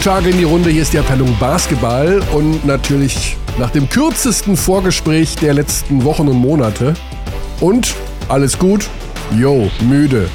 guten 0.00 0.14
Tag 0.14 0.26
in 0.26 0.38
die 0.38 0.44
Runde. 0.44 0.70
Hier 0.70 0.80
ist 0.80 0.94
die 0.94 0.98
Abteilung 0.98 1.36
Basketball 1.38 2.22
und 2.32 2.64
natürlich 2.64 3.36
nach 3.58 3.68
dem 3.68 3.86
kürzesten 3.86 4.56
Vorgespräch 4.56 5.34
der 5.34 5.52
letzten 5.52 6.04
Wochen 6.04 6.26
und 6.26 6.38
Monate. 6.38 6.94
Und 7.60 7.94
alles 8.28 8.58
gut? 8.58 8.88
Jo, 9.36 9.70
müde. 9.82 10.30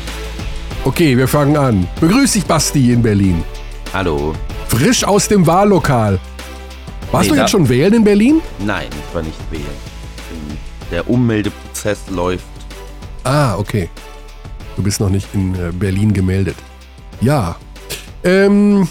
Okay, 0.83 1.17
wir 1.17 1.27
fangen 1.27 1.57
an. 1.57 1.87
Begrüß 1.99 2.33
dich, 2.33 2.45
Basti 2.45 2.91
in 2.93 3.01
Berlin. 3.01 3.43
Hallo. 3.91 4.35
Frisch 4.67 5.03
aus 5.03 5.27
dem 5.29 5.47
Wahllokal. 5.47 6.19
Warst 7.11 7.31
Nee, 7.31 7.35
du 7.35 7.41
jetzt 7.41 7.49
schon 7.49 7.67
wählen 7.67 7.93
in 7.95 8.03
Berlin? 8.03 8.41
Nein, 8.59 8.89
ich 8.91 9.15
war 9.15 9.23
nicht 9.23 9.39
wählen. 9.49 9.65
Der 10.91 11.09
Ummeldeprozess 11.09 12.01
läuft. 12.11 12.45
Ah, 13.23 13.55
okay. 13.57 13.89
Du 14.75 14.83
bist 14.83 14.99
noch 14.99 15.09
nicht 15.09 15.27
in 15.33 15.55
äh, 15.55 15.71
Berlin 15.71 16.13
gemeldet. 16.13 16.57
Ja. 17.19 17.55
Ähm, 18.23 18.87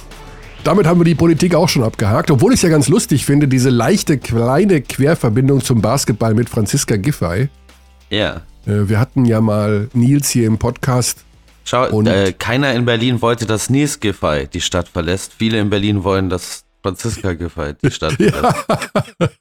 damit 0.65 0.87
haben 0.87 0.99
wir 1.01 1.05
die 1.05 1.15
Politik 1.15 1.55
auch 1.55 1.69
schon 1.69 1.83
abgehakt, 1.83 2.31
obwohl 2.31 2.53
ich 2.53 2.59
es 2.59 2.63
ja 2.63 2.69
ganz 2.69 2.89
lustig 2.89 3.25
finde, 3.25 3.49
diese 3.49 3.71
leichte 3.71 4.19
kleine 4.19 4.81
Querverbindung 4.81 5.63
zum 5.63 5.81
Basketball 5.81 6.35
mit 6.35 6.49
Franziska 6.49 6.97
Giffey. 6.97 7.49
Ja. 8.11 8.43
Äh, 8.67 8.89
wir 8.89 8.99
hatten 8.99 9.25
ja 9.25 9.41
mal 9.41 9.89
Nils 9.93 10.31
hier 10.31 10.47
im 10.47 10.59
Podcast. 10.59 11.25
Schau, 11.65 11.89
Und- 11.91 12.07
äh, 12.07 12.33
keiner 12.33 12.73
in 12.75 12.85
Berlin 12.85 13.23
wollte, 13.23 13.47
dass 13.47 13.71
Nils 13.71 14.01
Giffey 14.01 14.47
die 14.53 14.61
Stadt 14.61 14.89
verlässt. 14.89 15.33
Viele 15.39 15.59
in 15.61 15.71
Berlin 15.71 16.05
wollen, 16.05 16.29
dass 16.31 16.65
Franziska 16.83 17.33
Giffey 17.35 17.75
die 17.83 17.91
Stadt 17.91 18.13
verlässt. 18.19 18.45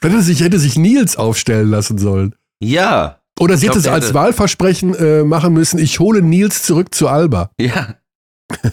Hätte 0.00 0.22
sich, 0.22 0.40
hätte 0.40 0.58
sich 0.58 0.76
Nils 0.78 1.16
aufstellen 1.16 1.70
lassen 1.70 1.98
sollen. 1.98 2.34
Ja. 2.60 3.18
Oder 3.40 3.56
sie 3.56 3.66
Ich 3.66 3.70
hätte 3.72 3.82
glaub, 3.82 3.96
es 3.96 4.04
als 4.04 4.14
Wahlversprechen 4.14 4.94
äh, 4.94 5.22
machen 5.24 5.52
müssen, 5.54 5.78
ich 5.78 5.98
hole 6.00 6.22
Nils 6.22 6.62
zurück 6.62 6.94
zu 6.94 7.08
Alba. 7.08 7.50
Ja. 7.60 7.94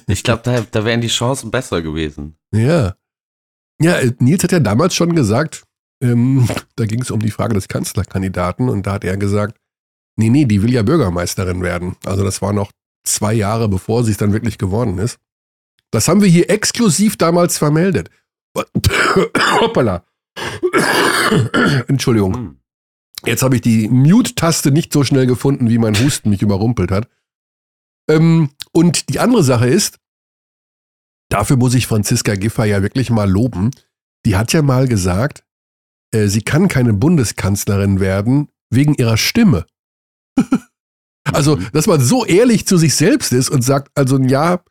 Ich 0.08 0.23
glaube, 0.23 0.42
da, 0.44 0.62
da 0.62 0.86
wären 0.86 1.02
die 1.02 1.08
Chancen 1.08 1.52
besser 1.52 1.81
gewesen. 1.81 2.38
Ja. 2.54 2.95
Ja, 3.81 3.98
äh, 3.98 4.14
Nils 4.20 4.44
hat 4.44 4.52
ja 4.52 4.59
damals 4.59 4.95
schon 4.95 5.16
gesagt, 5.16 5.66
ähm, 6.02 6.48
da 6.76 6.86
ging 6.86 7.02
es 7.02 7.12
um 7.12 7.20
die 7.20 7.31
Frage 7.31 7.54
des 7.54 7.68
Kanzlerkandidaten 7.68 8.70
und 8.70 8.88
da 8.88 8.94
hat 8.94 9.03
er 9.03 9.18
gesagt, 9.18 9.59
nee, 10.18 10.30
nee, 10.30 10.46
die 10.46 10.64
will 10.64 10.73
ja 10.73 10.84
Bürgermeisterin 10.84 11.62
werden. 11.62 11.96
Also 12.06 12.23
das 12.23 12.42
war 12.42 12.53
noch 12.53 12.72
zwei 13.03 13.34
Jahre, 13.34 13.68
bevor 13.68 14.03
sie 14.03 14.12
es 14.12 14.18
dann 14.18 14.34
wirklich 14.34 14.58
geworden 14.58 14.98
ist. 14.98 15.18
Das 15.92 16.08
haben 16.08 16.22
wir 16.22 16.30
hier 16.30 16.50
exklusiv 16.50 17.18
damals 17.18 17.58
vermeldet. 17.58 18.09
Hoppala. 19.62 20.06
Entschuldigung. 21.88 22.34
Hm. 22.34 22.58
Jetzt 23.26 23.42
habe 23.42 23.56
ich 23.56 23.62
die 23.62 23.88
Mute-Taste 23.90 24.72
nicht 24.72 24.94
so 24.94 25.03
schnell 25.03 25.26
gefunden, 25.26 25.70
wie 25.70 25.78
mein 25.78 25.98
Husten 25.98 26.30
mich 26.30 26.42
überrumpelt 26.42 26.92
hat. 26.92 27.08
Ähm, 28.09 28.50
und 28.72 29.09
die 29.09 29.20
andere 29.20 29.44
Sache 29.44 29.67
ist, 29.67 29.98
dafür 31.30 31.58
muss 31.58 31.73
ich 31.73 31.88
Franziska 31.88 32.36
Giffey 32.36 32.66
ja 32.70 32.81
wirklich 32.81 33.09
mal 33.09 33.30
loben. 33.30 33.72
Die 34.25 34.36
hat 34.36 34.53
ja 34.53 34.62
mal 34.62 34.88
gesagt, 34.88 35.44
äh, 36.14 36.28
sie 36.28 36.42
kann 36.42 36.67
keine 36.67 36.94
Bundeskanzlerin 36.94 38.00
werden 38.00 38.50
wegen 38.70 38.94
ihrer 38.95 39.17
Stimme. 39.17 39.66
also, 41.34 41.56
Mhm. 41.58 41.67
dass 41.73 41.88
man 41.88 42.00
so 42.02 42.25
ehrlich 42.25 42.67
zu 42.67 42.78
sich 42.78 42.95
selbst 42.95 43.34
ist 43.34 43.50
und 43.50 43.62
sagt, 43.64 43.92
also 43.95 44.19
ja, 44.19 44.62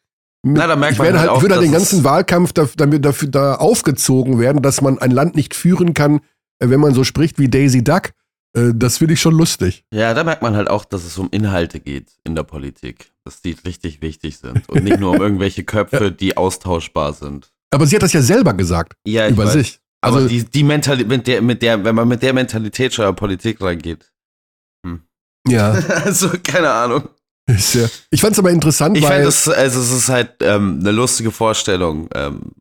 Na, 0.44 0.66
da 0.66 0.76
merkt 0.76 0.92
ich 0.92 0.98
man 0.98 1.06
werde 1.06 1.18
halt 1.20 1.28
halt, 1.30 1.38
auch, 1.38 1.42
würde 1.42 1.54
halt 1.56 1.64
den 1.64 1.72
ganzen 1.72 2.04
Wahlkampf 2.04 2.52
da, 2.52 2.68
damit 2.76 3.04
dafür 3.04 3.28
da 3.28 3.54
aufgezogen 3.56 4.38
werden, 4.38 4.62
dass 4.62 4.80
man 4.80 4.98
ein 4.98 5.10
Land 5.10 5.34
nicht 5.36 5.54
führen 5.54 5.94
kann, 5.94 6.20
äh, 6.58 6.68
wenn 6.68 6.80
man 6.80 6.94
so 6.94 7.04
spricht 7.04 7.38
wie 7.38 7.48
Daisy 7.48 7.82
Duck. 7.82 8.12
Äh, 8.56 8.72
Das 8.74 8.98
finde 8.98 9.14
ich 9.14 9.20
schon 9.20 9.34
lustig. 9.36 9.84
Ja, 9.92 10.14
da 10.14 10.24
merkt 10.24 10.42
man 10.42 10.54
halt 10.56 10.68
auch, 10.68 10.84
dass 10.84 11.04
es 11.04 11.18
um 11.18 11.28
Inhalte 11.30 11.80
geht 11.80 12.12
in 12.24 12.34
der 12.34 12.42
Politik. 12.44 13.10
Dass 13.24 13.40
die 13.42 13.56
richtig 13.64 14.02
wichtig 14.02 14.38
sind. 14.38 14.68
Und 14.68 14.84
nicht 14.84 15.00
nur 15.00 15.12
um 15.12 15.20
irgendwelche 15.22 15.64
Köpfe, 15.64 16.12
die 16.20 16.36
austauschbar 16.36 17.12
sind. 17.14 17.50
Aber 17.72 17.86
sie 17.86 17.96
hat 17.96 18.02
das 18.02 18.12
ja 18.12 18.22
selber 18.22 18.54
gesagt 18.54 18.94
Ja, 19.06 19.26
ich 19.26 19.32
über 19.32 19.44
weiß. 19.46 19.52
sich. 19.54 19.80
Aber 20.02 20.16
Also, 20.16 20.28
die, 20.28 20.44
die 20.44 20.62
Mentalität, 20.62 21.08
mit 21.08 21.26
der, 21.26 21.40
mit 21.42 21.62
der, 21.62 21.82
wenn 21.84 21.94
man 21.94 22.06
mit 22.06 22.22
der 22.22 22.32
Mentalität 22.34 22.92
schon 22.94 23.08
in 23.08 23.16
Politik 23.16 23.60
reingeht. 23.62 24.12
ja, 25.48 25.72
Also, 26.04 26.30
keine 26.42 26.70
Ahnung. 26.70 27.08
ja. 27.48 27.86
Ich 28.10 28.20
fand 28.20 28.32
es 28.34 28.38
aber 28.38 28.50
interessant, 28.50 28.96
Ich 28.98 29.04
weil 29.04 29.22
es, 29.26 29.48
also 29.48 29.80
es 29.80 29.90
ist 29.92 30.08
halt 30.08 30.34
ähm, 30.40 30.78
eine 30.80 30.92
lustige 30.92 31.30
Vorstellung, 31.30 32.08
ähm, 32.14 32.52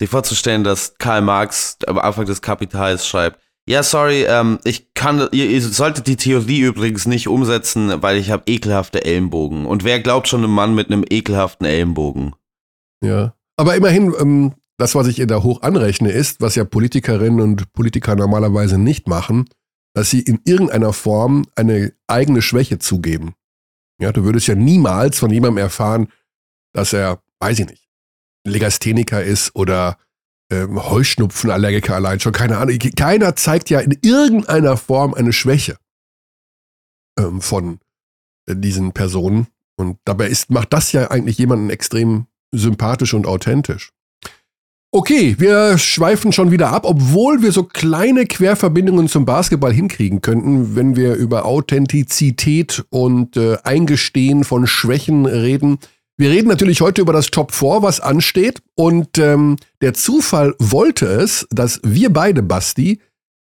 sich 0.00 0.08
vorzustellen, 0.10 0.64
dass 0.64 0.94
Karl 0.98 1.20
Marx 1.22 1.76
am 1.86 1.98
Anfang 1.98 2.24
des 2.26 2.40
Kapitals 2.40 3.06
schreibt, 3.06 3.40
ja, 3.70 3.84
sorry, 3.84 4.24
ähm, 4.24 4.58
ich 4.64 4.94
kann, 4.94 5.28
ihr, 5.30 5.48
ihr 5.48 5.62
solltet 5.62 6.08
die 6.08 6.16
Theorie 6.16 6.62
übrigens 6.62 7.06
nicht 7.06 7.28
umsetzen, 7.28 8.02
weil 8.02 8.16
ich 8.16 8.32
habe 8.32 8.42
ekelhafte 8.46 9.04
Ellenbogen. 9.04 9.64
Und 9.64 9.84
wer 9.84 10.00
glaubt 10.00 10.26
schon 10.26 10.42
einem 10.42 10.52
Mann 10.52 10.74
mit 10.74 10.88
einem 10.88 11.04
ekelhaften 11.08 11.68
Ellenbogen? 11.68 12.34
Ja. 13.00 13.36
Aber 13.56 13.76
immerhin, 13.76 14.12
ähm, 14.18 14.54
das, 14.76 14.96
was 14.96 15.06
ich 15.06 15.20
ihr 15.20 15.28
da 15.28 15.44
hoch 15.44 15.62
anrechne, 15.62 16.10
ist, 16.10 16.40
was 16.40 16.56
ja 16.56 16.64
Politikerinnen 16.64 17.40
und 17.40 17.72
Politiker 17.72 18.16
normalerweise 18.16 18.76
nicht 18.76 19.06
machen, 19.06 19.48
dass 19.94 20.10
sie 20.10 20.22
in 20.22 20.40
irgendeiner 20.44 20.92
Form 20.92 21.46
eine 21.54 21.92
eigene 22.08 22.42
Schwäche 22.42 22.80
zugeben. 22.80 23.34
Ja, 24.00 24.10
du 24.10 24.24
würdest 24.24 24.48
ja 24.48 24.56
niemals 24.56 25.20
von 25.20 25.30
jemandem 25.30 25.58
erfahren, 25.58 26.08
dass 26.72 26.92
er, 26.92 27.22
weiß 27.38 27.60
ich 27.60 27.66
nicht, 27.68 27.88
Legastheniker 28.44 29.22
ist 29.22 29.54
oder 29.54 29.96
ähm, 30.50 30.82
Heuschnupfenallergiker 30.82 31.94
allein 31.94 32.20
schon, 32.20 32.32
keine 32.32 32.58
Ahnung. 32.58 32.78
Keiner 32.96 33.36
zeigt 33.36 33.70
ja 33.70 33.80
in 33.80 33.96
irgendeiner 34.02 34.76
Form 34.76 35.14
eine 35.14 35.32
Schwäche 35.32 35.76
ähm, 37.18 37.40
von 37.40 37.78
äh, 38.46 38.56
diesen 38.56 38.92
Personen. 38.92 39.46
Und 39.76 39.98
dabei 40.04 40.28
ist, 40.28 40.50
macht 40.50 40.72
das 40.72 40.92
ja 40.92 41.10
eigentlich 41.10 41.38
jemanden 41.38 41.70
extrem 41.70 42.26
sympathisch 42.52 43.14
und 43.14 43.26
authentisch. 43.26 43.92
Okay, 44.92 45.36
wir 45.38 45.78
schweifen 45.78 46.32
schon 46.32 46.50
wieder 46.50 46.72
ab, 46.72 46.84
obwohl 46.84 47.42
wir 47.42 47.52
so 47.52 47.62
kleine 47.62 48.26
Querverbindungen 48.26 49.06
zum 49.06 49.24
Basketball 49.24 49.72
hinkriegen 49.72 50.20
könnten, 50.20 50.74
wenn 50.74 50.96
wir 50.96 51.14
über 51.14 51.44
Authentizität 51.44 52.84
und 52.90 53.36
äh, 53.36 53.58
Eingestehen 53.62 54.42
von 54.42 54.66
Schwächen 54.66 55.26
reden. 55.26 55.78
Wir 56.20 56.28
reden 56.28 56.48
natürlich 56.48 56.82
heute 56.82 57.00
über 57.00 57.14
das 57.14 57.28
Top 57.30 57.50
4, 57.50 57.80
was 57.80 57.98
ansteht. 57.98 58.62
Und 58.74 59.16
ähm, 59.16 59.56
der 59.80 59.94
Zufall 59.94 60.54
wollte 60.58 61.06
es, 61.06 61.46
dass 61.50 61.80
wir 61.82 62.12
beide, 62.12 62.42
Basti, 62.42 63.00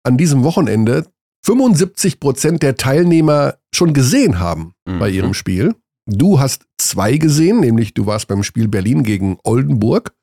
an 0.04 0.18
diesem 0.18 0.44
Wochenende 0.44 1.06
75 1.46 2.20
Prozent 2.20 2.64
der 2.64 2.76
Teilnehmer 2.76 3.56
schon 3.74 3.94
gesehen 3.94 4.40
haben 4.40 4.74
bei 4.84 5.10
Mhm. 5.10 5.16
ihrem 5.16 5.34
Spiel. 5.34 5.76
Du 6.08 6.42
hast 6.42 6.66
zwei 6.78 7.16
gesehen, 7.16 7.62
nämlich 7.62 7.94
du 7.94 8.06
warst 8.06 8.28
beim 8.28 8.44
Spiel 8.44 8.68
Berlin 8.68 9.04
gegen 9.04 9.38
Oldenburg. 9.46 10.14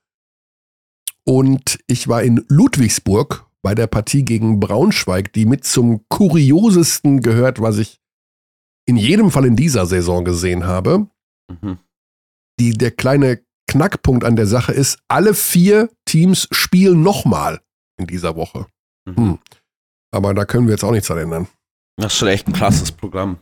Und 1.27 1.79
ich 1.87 2.09
war 2.09 2.23
in 2.23 2.45
Ludwigsburg 2.49 3.47
bei 3.63 3.75
der 3.75 3.87
Partie 3.87 4.23
gegen 4.23 4.61
Braunschweig, 4.61 5.33
die 5.33 5.47
mit 5.47 5.65
zum 5.65 6.07
kuriosesten 6.11 7.23
gehört, 7.23 7.63
was 7.63 7.79
ich 7.79 8.01
in 8.85 8.99
jedem 8.99 9.31
Fall 9.31 9.47
in 9.47 9.57
dieser 9.57 9.87
Saison 9.87 10.27
gesehen 10.27 10.67
habe. 10.67 11.07
Mhm. 11.49 11.79
Die, 12.61 12.73
der 12.73 12.91
kleine 12.91 13.43
Knackpunkt 13.69 14.25
an 14.25 14.37
der 14.37 14.47
Sache 14.47 14.73
ist, 14.73 14.99
alle 15.09 15.35
vier 15.35 15.91
Teams 16.07 16.49
spielen 16.53 17.03
nochmal 17.03 17.61
in 17.99 18.07
dieser 18.07 18.37
Woche. 18.37 18.67
Mhm. 19.07 19.17
Hm. 19.17 19.39
Aber 20.13 20.35
da 20.35 20.45
können 20.45 20.67
wir 20.67 20.73
jetzt 20.75 20.85
auch 20.85 20.93
nichts 20.93 21.09
dran 21.09 21.19
ändern. 21.19 21.49
Das 21.97 22.13
ist 22.13 22.19
schon 22.19 22.29
echt 22.29 22.47
ein 22.47 22.53
klasses 22.53 22.93
Programm. 22.93 23.39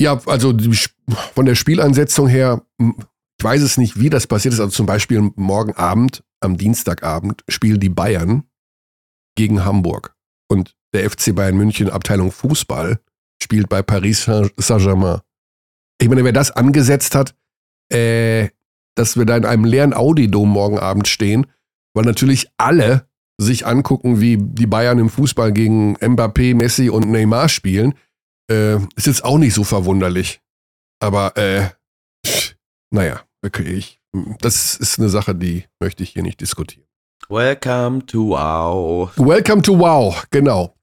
Ja, 0.00 0.20
also 0.26 0.54
von 1.34 1.44
der 1.46 1.54
Spieleinsetzung 1.54 2.28
her, 2.28 2.62
m, 2.78 2.94
ich 3.40 3.44
weiß 3.44 3.62
es 3.62 3.76
nicht, 3.78 3.98
wie 4.00 4.10
das 4.10 4.26
passiert 4.26 4.54
ist. 4.54 4.60
Also 4.60 4.70
zum 4.72 4.86
Beispiel 4.86 5.30
morgen 5.36 5.72
Abend, 5.74 6.22
am 6.40 6.56
Dienstagabend, 6.56 7.42
spielen 7.48 7.80
die 7.80 7.88
Bayern 7.88 8.44
gegen 9.36 9.64
Hamburg. 9.64 10.14
Und 10.50 10.76
der 10.94 11.08
FC 11.10 11.34
Bayern 11.34 11.56
München, 11.56 11.90
Abteilung 11.90 12.32
Fußball, 12.32 13.00
spielt 13.42 13.68
bei 13.68 13.82
Paris 13.82 14.24
Saint- 14.24 14.52
Saint-Germain. 14.56 15.20
Ich 16.00 16.08
meine, 16.08 16.24
wer 16.24 16.32
das 16.32 16.50
angesetzt 16.52 17.14
hat, 17.14 17.34
äh, 17.92 18.48
dass 18.94 19.16
wir 19.16 19.24
da 19.24 19.36
in 19.36 19.44
einem 19.44 19.64
leeren 19.64 19.94
Audi-Dom 19.94 20.48
morgen 20.48 20.78
Abend 20.78 21.08
stehen, 21.08 21.46
weil 21.94 22.04
natürlich 22.04 22.48
alle 22.56 23.08
sich 23.40 23.66
angucken, 23.66 24.20
wie 24.20 24.36
die 24.36 24.66
Bayern 24.66 24.98
im 24.98 25.10
Fußball 25.10 25.52
gegen 25.52 25.96
Mbappé, 25.96 26.54
Messi 26.54 26.90
und 26.90 27.08
Neymar 27.08 27.48
spielen, 27.48 27.94
äh, 28.50 28.76
ist 28.96 29.06
jetzt 29.06 29.24
auch 29.24 29.38
nicht 29.38 29.54
so 29.54 29.62
verwunderlich. 29.62 30.40
Aber, 31.00 31.36
äh, 31.36 31.68
pff, 32.26 32.56
naja, 32.90 33.20
okay, 33.44 33.62
ich, 33.62 34.00
das 34.40 34.74
ist 34.74 34.98
eine 34.98 35.08
Sache, 35.08 35.34
die 35.34 35.64
möchte 35.78 36.02
ich 36.02 36.10
hier 36.10 36.22
nicht 36.22 36.40
diskutieren. 36.40 36.86
Welcome 37.28 38.06
to 38.06 38.30
Wow. 38.30 39.12
Welcome 39.16 39.62
to 39.62 39.78
Wow, 39.78 40.26
genau. 40.30 40.74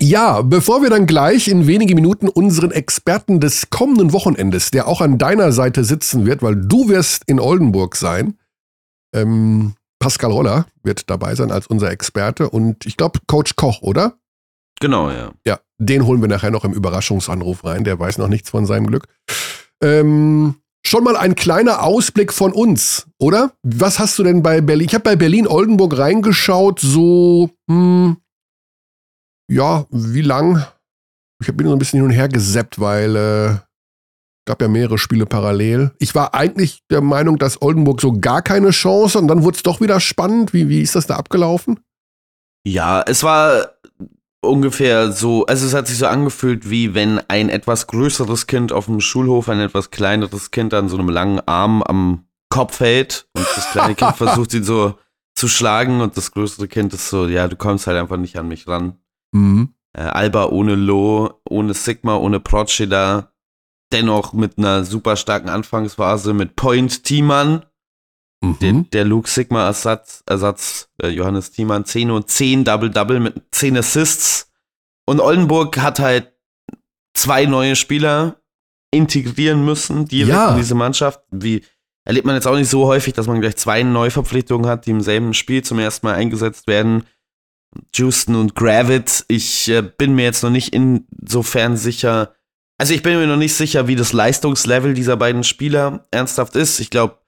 Ja, 0.00 0.42
bevor 0.42 0.82
wir 0.82 0.90
dann 0.90 1.06
gleich 1.06 1.48
in 1.48 1.66
wenigen 1.66 1.94
Minuten 1.94 2.28
unseren 2.28 2.70
Experten 2.70 3.40
des 3.40 3.70
kommenden 3.70 4.12
Wochenendes, 4.12 4.70
der 4.70 4.88
auch 4.88 5.00
an 5.00 5.18
deiner 5.18 5.52
Seite 5.52 5.84
sitzen 5.84 6.26
wird, 6.26 6.42
weil 6.42 6.56
du 6.56 6.88
wirst 6.88 7.24
in 7.26 7.38
Oldenburg 7.38 7.96
sein, 7.96 8.38
ähm, 9.14 9.74
Pascal 9.98 10.32
Roller 10.32 10.66
wird 10.82 11.08
dabei 11.10 11.34
sein 11.34 11.52
als 11.52 11.66
unser 11.68 11.90
Experte 11.90 12.50
und 12.50 12.86
ich 12.86 12.96
glaube 12.96 13.20
Coach 13.28 13.54
Koch, 13.54 13.82
oder? 13.82 14.14
Genau, 14.80 15.10
ja. 15.10 15.30
Ja, 15.46 15.60
den 15.78 16.06
holen 16.06 16.20
wir 16.20 16.28
nachher 16.28 16.50
noch 16.50 16.64
im 16.64 16.72
Überraschungsanruf 16.72 17.64
rein, 17.64 17.84
der 17.84 18.00
weiß 18.00 18.18
noch 18.18 18.28
nichts 18.28 18.50
von 18.50 18.66
seinem 18.66 18.88
Glück. 18.88 19.06
Ähm, 19.80 20.56
schon 20.84 21.04
mal 21.04 21.16
ein 21.16 21.36
kleiner 21.36 21.84
Ausblick 21.84 22.32
von 22.32 22.52
uns, 22.52 23.06
oder? 23.18 23.52
Was 23.62 24.00
hast 24.00 24.18
du 24.18 24.24
denn 24.24 24.42
bei 24.42 24.60
Berlin? 24.60 24.86
Ich 24.88 24.94
habe 24.94 25.04
bei 25.04 25.16
Berlin-Oldenburg 25.16 25.96
reingeschaut, 25.96 26.80
so, 26.80 27.50
hm, 27.70 28.16
ja, 29.52 29.86
wie 29.90 30.22
lang? 30.22 30.64
Ich 31.40 31.52
bin 31.54 31.66
so 31.66 31.72
ein 31.72 31.78
bisschen 31.78 31.98
hin 31.98 32.06
und 32.06 32.14
her 32.14 32.28
geseppt, 32.28 32.80
weil 32.80 33.16
äh, 33.16 33.56
gab 34.46 34.62
ja 34.62 34.68
mehrere 34.68 34.98
Spiele 34.98 35.26
parallel. 35.26 35.92
Ich 35.98 36.14
war 36.14 36.34
eigentlich 36.34 36.82
der 36.90 37.00
Meinung, 37.00 37.38
dass 37.38 37.60
Oldenburg 37.60 38.00
so 38.00 38.12
gar 38.12 38.42
keine 38.42 38.70
Chance 38.70 39.18
und 39.18 39.28
dann 39.28 39.42
wurde 39.42 39.56
es 39.56 39.62
doch 39.62 39.80
wieder 39.80 40.00
spannend. 40.00 40.52
Wie, 40.52 40.68
wie 40.68 40.80
ist 40.80 40.94
das 40.94 41.06
da 41.06 41.16
abgelaufen? 41.16 41.80
Ja, 42.64 43.02
es 43.02 43.22
war 43.22 43.72
ungefähr 44.40 45.12
so, 45.12 45.46
also 45.46 45.66
es 45.66 45.74
hat 45.74 45.86
sich 45.86 45.98
so 45.98 46.06
angefühlt, 46.06 46.70
wie 46.70 46.94
wenn 46.94 47.20
ein 47.28 47.48
etwas 47.48 47.86
größeres 47.86 48.46
Kind 48.46 48.72
auf 48.72 48.86
dem 48.86 49.00
Schulhof 49.00 49.48
ein 49.48 49.60
etwas 49.60 49.90
kleineres 49.90 50.50
Kind 50.50 50.74
an 50.74 50.88
so 50.88 50.96
einem 50.96 51.08
langen 51.08 51.40
Arm 51.46 51.82
am 51.82 52.24
Kopf 52.48 52.80
hält 52.80 53.28
und 53.34 53.46
das 53.56 53.70
kleine 53.70 53.94
Kind 53.94 54.16
versucht 54.16 54.54
ihn 54.54 54.64
so 54.64 54.94
zu 55.34 55.48
schlagen 55.48 56.00
und 56.00 56.16
das 56.16 56.32
größere 56.32 56.68
Kind 56.68 56.92
ist 56.94 57.08
so, 57.08 57.26
ja, 57.26 57.48
du 57.48 57.56
kommst 57.56 57.86
halt 57.86 57.98
einfach 57.98 58.16
nicht 58.16 58.36
an 58.36 58.48
mich 58.48 58.66
ran. 58.68 58.98
Mhm. 59.32 59.74
Äh, 59.94 60.02
Alba 60.02 60.46
ohne 60.46 60.74
Lo, 60.74 61.40
ohne 61.48 61.74
Sigma, 61.74 62.16
ohne 62.16 62.40
Procida, 62.40 63.32
dennoch 63.92 64.32
mit 64.32 64.58
einer 64.58 64.84
super 64.84 65.16
starken 65.16 65.48
Anfangsphase 65.48 66.32
mit 66.32 66.56
Point 66.56 67.04
Thiemann, 67.04 67.64
mhm. 68.42 68.58
der, 68.60 68.72
der 68.92 69.04
Luke 69.04 69.28
Sigma 69.28 69.66
Ersatz, 69.66 70.22
Ersatz 70.26 70.88
äh, 71.02 71.08
Johannes 71.08 71.50
Thiemann, 71.50 71.84
10 71.84 72.10
und 72.10 72.28
10 72.28 72.64
Double-Double 72.64 73.20
mit 73.20 73.42
10 73.50 73.76
Assists. 73.76 74.50
Und 75.06 75.20
Oldenburg 75.20 75.78
hat 75.78 75.98
halt 75.98 76.32
zwei 77.14 77.44
neue 77.44 77.76
Spieler 77.76 78.36
integrieren 78.90 79.64
müssen, 79.64 80.06
direkt 80.06 80.28
ja. 80.28 80.50
in 80.50 80.56
diese 80.58 80.74
Mannschaft. 80.74 81.20
Wie 81.30 81.62
erlebt 82.04 82.26
man 82.26 82.34
jetzt 82.34 82.46
auch 82.46 82.56
nicht 82.56 82.68
so 82.68 82.86
häufig, 82.86 83.14
dass 83.14 83.26
man 83.26 83.40
gleich 83.40 83.56
zwei 83.56 83.82
Neuverpflichtungen 83.82 84.68
hat, 84.68 84.86
die 84.86 84.90
im 84.90 85.00
selben 85.00 85.34
Spiel 85.34 85.62
zum 85.62 85.78
ersten 85.78 86.06
Mal 86.06 86.14
eingesetzt 86.14 86.66
werden. 86.66 87.04
Houston 87.94 88.34
und 88.34 88.54
Gravit. 88.54 89.24
Ich 89.28 89.68
äh, 89.68 89.82
bin 89.82 90.14
mir 90.14 90.24
jetzt 90.24 90.42
noch 90.42 90.50
nicht 90.50 90.74
insofern 90.74 91.76
sicher. 91.76 92.34
Also 92.78 92.94
ich 92.94 93.02
bin 93.02 93.18
mir 93.18 93.26
noch 93.26 93.36
nicht 93.36 93.54
sicher, 93.54 93.86
wie 93.88 93.96
das 93.96 94.12
Leistungslevel 94.12 94.94
dieser 94.94 95.16
beiden 95.16 95.44
Spieler 95.44 96.06
ernsthaft 96.10 96.56
ist. 96.56 96.80
Ich 96.80 96.90
glaube, 96.90 97.18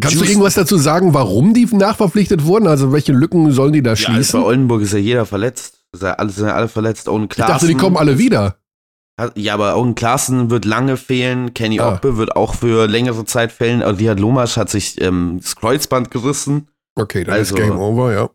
Kannst 0.00 0.14
Just 0.14 0.26
du 0.26 0.30
irgendwas 0.30 0.54
dazu 0.54 0.76
sagen, 0.76 1.12
warum 1.12 1.54
die 1.54 1.66
nachverpflichtet 1.66 2.44
wurden? 2.44 2.68
Also 2.68 2.92
welche 2.92 3.12
Lücken 3.12 3.50
sollen 3.50 3.72
die 3.72 3.82
da 3.82 3.96
schließen? 3.96 4.12
Ja, 4.12 4.18
also 4.18 4.38
bei 4.38 4.44
Oldenburg 4.44 4.82
ist 4.82 4.92
ja 4.92 4.98
jeder 4.98 5.26
verletzt. 5.26 5.80
Alle, 6.00 6.30
sind 6.30 6.46
ja 6.46 6.54
alle 6.54 6.68
verletzt. 6.68 7.08
Owen 7.08 7.28
Klaassen. 7.28 7.50
Ich 7.50 7.60
dachte, 7.60 7.66
die 7.66 7.74
kommen 7.74 7.96
alle 7.96 8.18
wieder. 8.18 8.58
Ja, 9.34 9.54
aber 9.54 9.76
Owen 9.76 9.96
Klaassen 9.96 10.50
wird 10.50 10.64
lange 10.64 10.96
fehlen. 10.96 11.52
Kenny 11.52 11.80
ah. 11.80 11.94
Oppe 11.94 12.16
wird 12.16 12.36
auch 12.36 12.54
für 12.54 12.86
längere 12.86 13.24
Zeit 13.24 13.50
fehlen. 13.50 13.82
Also 13.82 13.98
Lihat 13.98 14.20
Lomasch 14.20 14.56
hat 14.56 14.70
sich 14.70 15.00
ähm, 15.00 15.40
das 15.42 15.56
Kreuzband 15.56 16.12
gerissen. 16.12 16.68
Okay, 16.94 17.24
dann 17.24 17.34
also, 17.34 17.56
ist 17.56 17.60
Game 17.60 17.78
Over, 17.78 18.12
ja. 18.12 18.30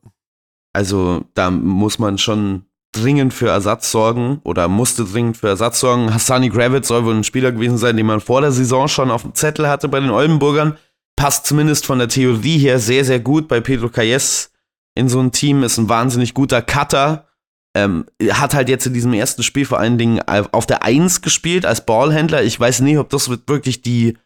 Also 0.74 1.24
da 1.36 1.52
muss 1.52 2.00
man 2.00 2.18
schon 2.18 2.66
dringend 2.94 3.34
für 3.34 3.50
Ersatz 3.50 3.92
sorgen 3.92 4.40
oder 4.44 4.68
musste 4.68 5.06
dringend 5.06 5.38
für 5.38 5.48
Ersatz 5.48 5.80
sorgen. 5.80 6.14
Hassani 6.14 6.50
Gravitz 6.50 6.88
soll 6.88 7.06
wohl 7.06 7.16
ein 7.16 7.24
Spieler 7.24 7.52
gewesen 7.52 7.78
sein, 7.78 7.98
den 7.98 8.06
man 8.06 8.22
vor 8.22 8.42
der 8.42 8.52
Saison 8.52 8.88
schon 8.88 9.12
auf 9.12 9.24
dem 9.24 9.36
Zettel 9.36 9.68
hatte 9.68 9.88
bei 9.88 10.00
den 10.00 10.12
Oldenburgern. 10.12 10.78
Passt 11.16 11.46
zumindest 11.46 11.86
von 11.86 12.00
der 12.00 12.08
Theorie 12.08 12.58
her 12.58 12.80
sehr, 12.80 13.06
sehr 13.06 13.20
gut 13.20 13.48
bei 13.48 13.62
Pedro 13.62 13.90
Calles 13.90 14.52
in 14.96 15.10
so 15.10 15.20
ein 15.20 15.32
Team. 15.32 15.64
Ist 15.64 15.78
ein 15.78 15.90
wahnsinnig 15.90 16.34
guter 16.34 16.62
Cutter. 16.62 17.28
Ähm, 17.76 18.06
hat 18.30 18.54
halt 18.54 18.70
jetzt 18.70 18.86
in 18.86 18.94
diesem 18.94 19.14
ersten 19.14 19.42
Spiel 19.42 19.66
vor 19.66 19.80
allen 19.80 19.98
Dingen 19.98 20.22
auf 20.28 20.68
der 20.68 20.84
Eins 20.84 21.22
gespielt 21.22 21.66
als 21.66 21.86
Ballhändler. 21.86 22.44
Ich 22.44 22.60
weiß 22.60 22.82
nicht, 22.82 23.00
ob 23.00 23.10
das 23.10 23.30
wirklich 23.48 23.82
die 23.82 24.18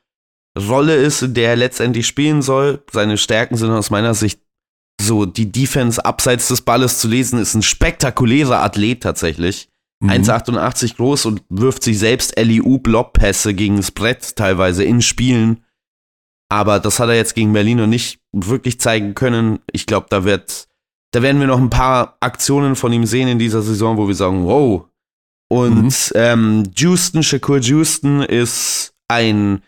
Rolle 0.57 0.95
ist, 0.95 1.21
in 1.21 1.33
der 1.33 1.51
er 1.51 1.55
letztendlich 1.55 2.07
spielen 2.07 2.41
soll. 2.41 2.83
Seine 2.91 3.17
Stärken 3.17 3.55
sind 3.55 3.71
aus 3.71 3.89
meiner 3.89 4.13
Sicht 4.13 4.41
so 4.99 5.25
die 5.25 5.51
Defense 5.51 6.03
abseits 6.03 6.47
des 6.47 6.61
Balles 6.61 6.99
zu 6.99 7.07
lesen, 7.07 7.39
ist 7.39 7.53
ein 7.53 7.61
spektakulärer 7.61 8.63
Athlet 8.63 9.03
tatsächlich. 9.03 9.69
Mhm. 9.99 10.09
1,88 10.09 10.95
groß 10.97 11.25
und 11.25 11.43
wirft 11.49 11.83
sich 11.83 11.99
selbst 11.99 12.37
LEU-Blockpässe 12.37 13.53
gegen 13.53 13.77
das 13.77 13.91
Brett 13.91 14.35
teilweise 14.35 14.83
in 14.83 15.01
Spielen. 15.01 15.63
Aber 16.49 16.79
das 16.79 16.99
hat 16.99 17.09
er 17.09 17.15
jetzt 17.15 17.35
gegen 17.35 17.53
Berlin 17.53 17.77
noch 17.77 17.87
nicht 17.87 18.19
wirklich 18.31 18.79
zeigen 18.79 19.15
können. 19.15 19.59
Ich 19.71 19.85
glaube, 19.85 20.07
da 20.09 20.23
wird, 20.23 20.67
da 21.11 21.21
werden 21.21 21.39
wir 21.39 21.47
noch 21.47 21.59
ein 21.59 21.69
paar 21.69 22.17
Aktionen 22.19 22.75
von 22.75 22.93
ihm 22.93 23.05
sehen 23.05 23.27
in 23.27 23.39
dieser 23.39 23.61
Saison, 23.61 23.97
wo 23.97 24.07
wir 24.07 24.15
sagen, 24.15 24.45
wow. 24.45 24.85
Und 25.49 25.85
mhm. 25.85 26.11
ähm, 26.15 26.63
Houston, 26.77 27.23
Shakur 27.23 27.59
Houston 27.59 28.21
ist 28.21 28.93
ein 29.07 29.61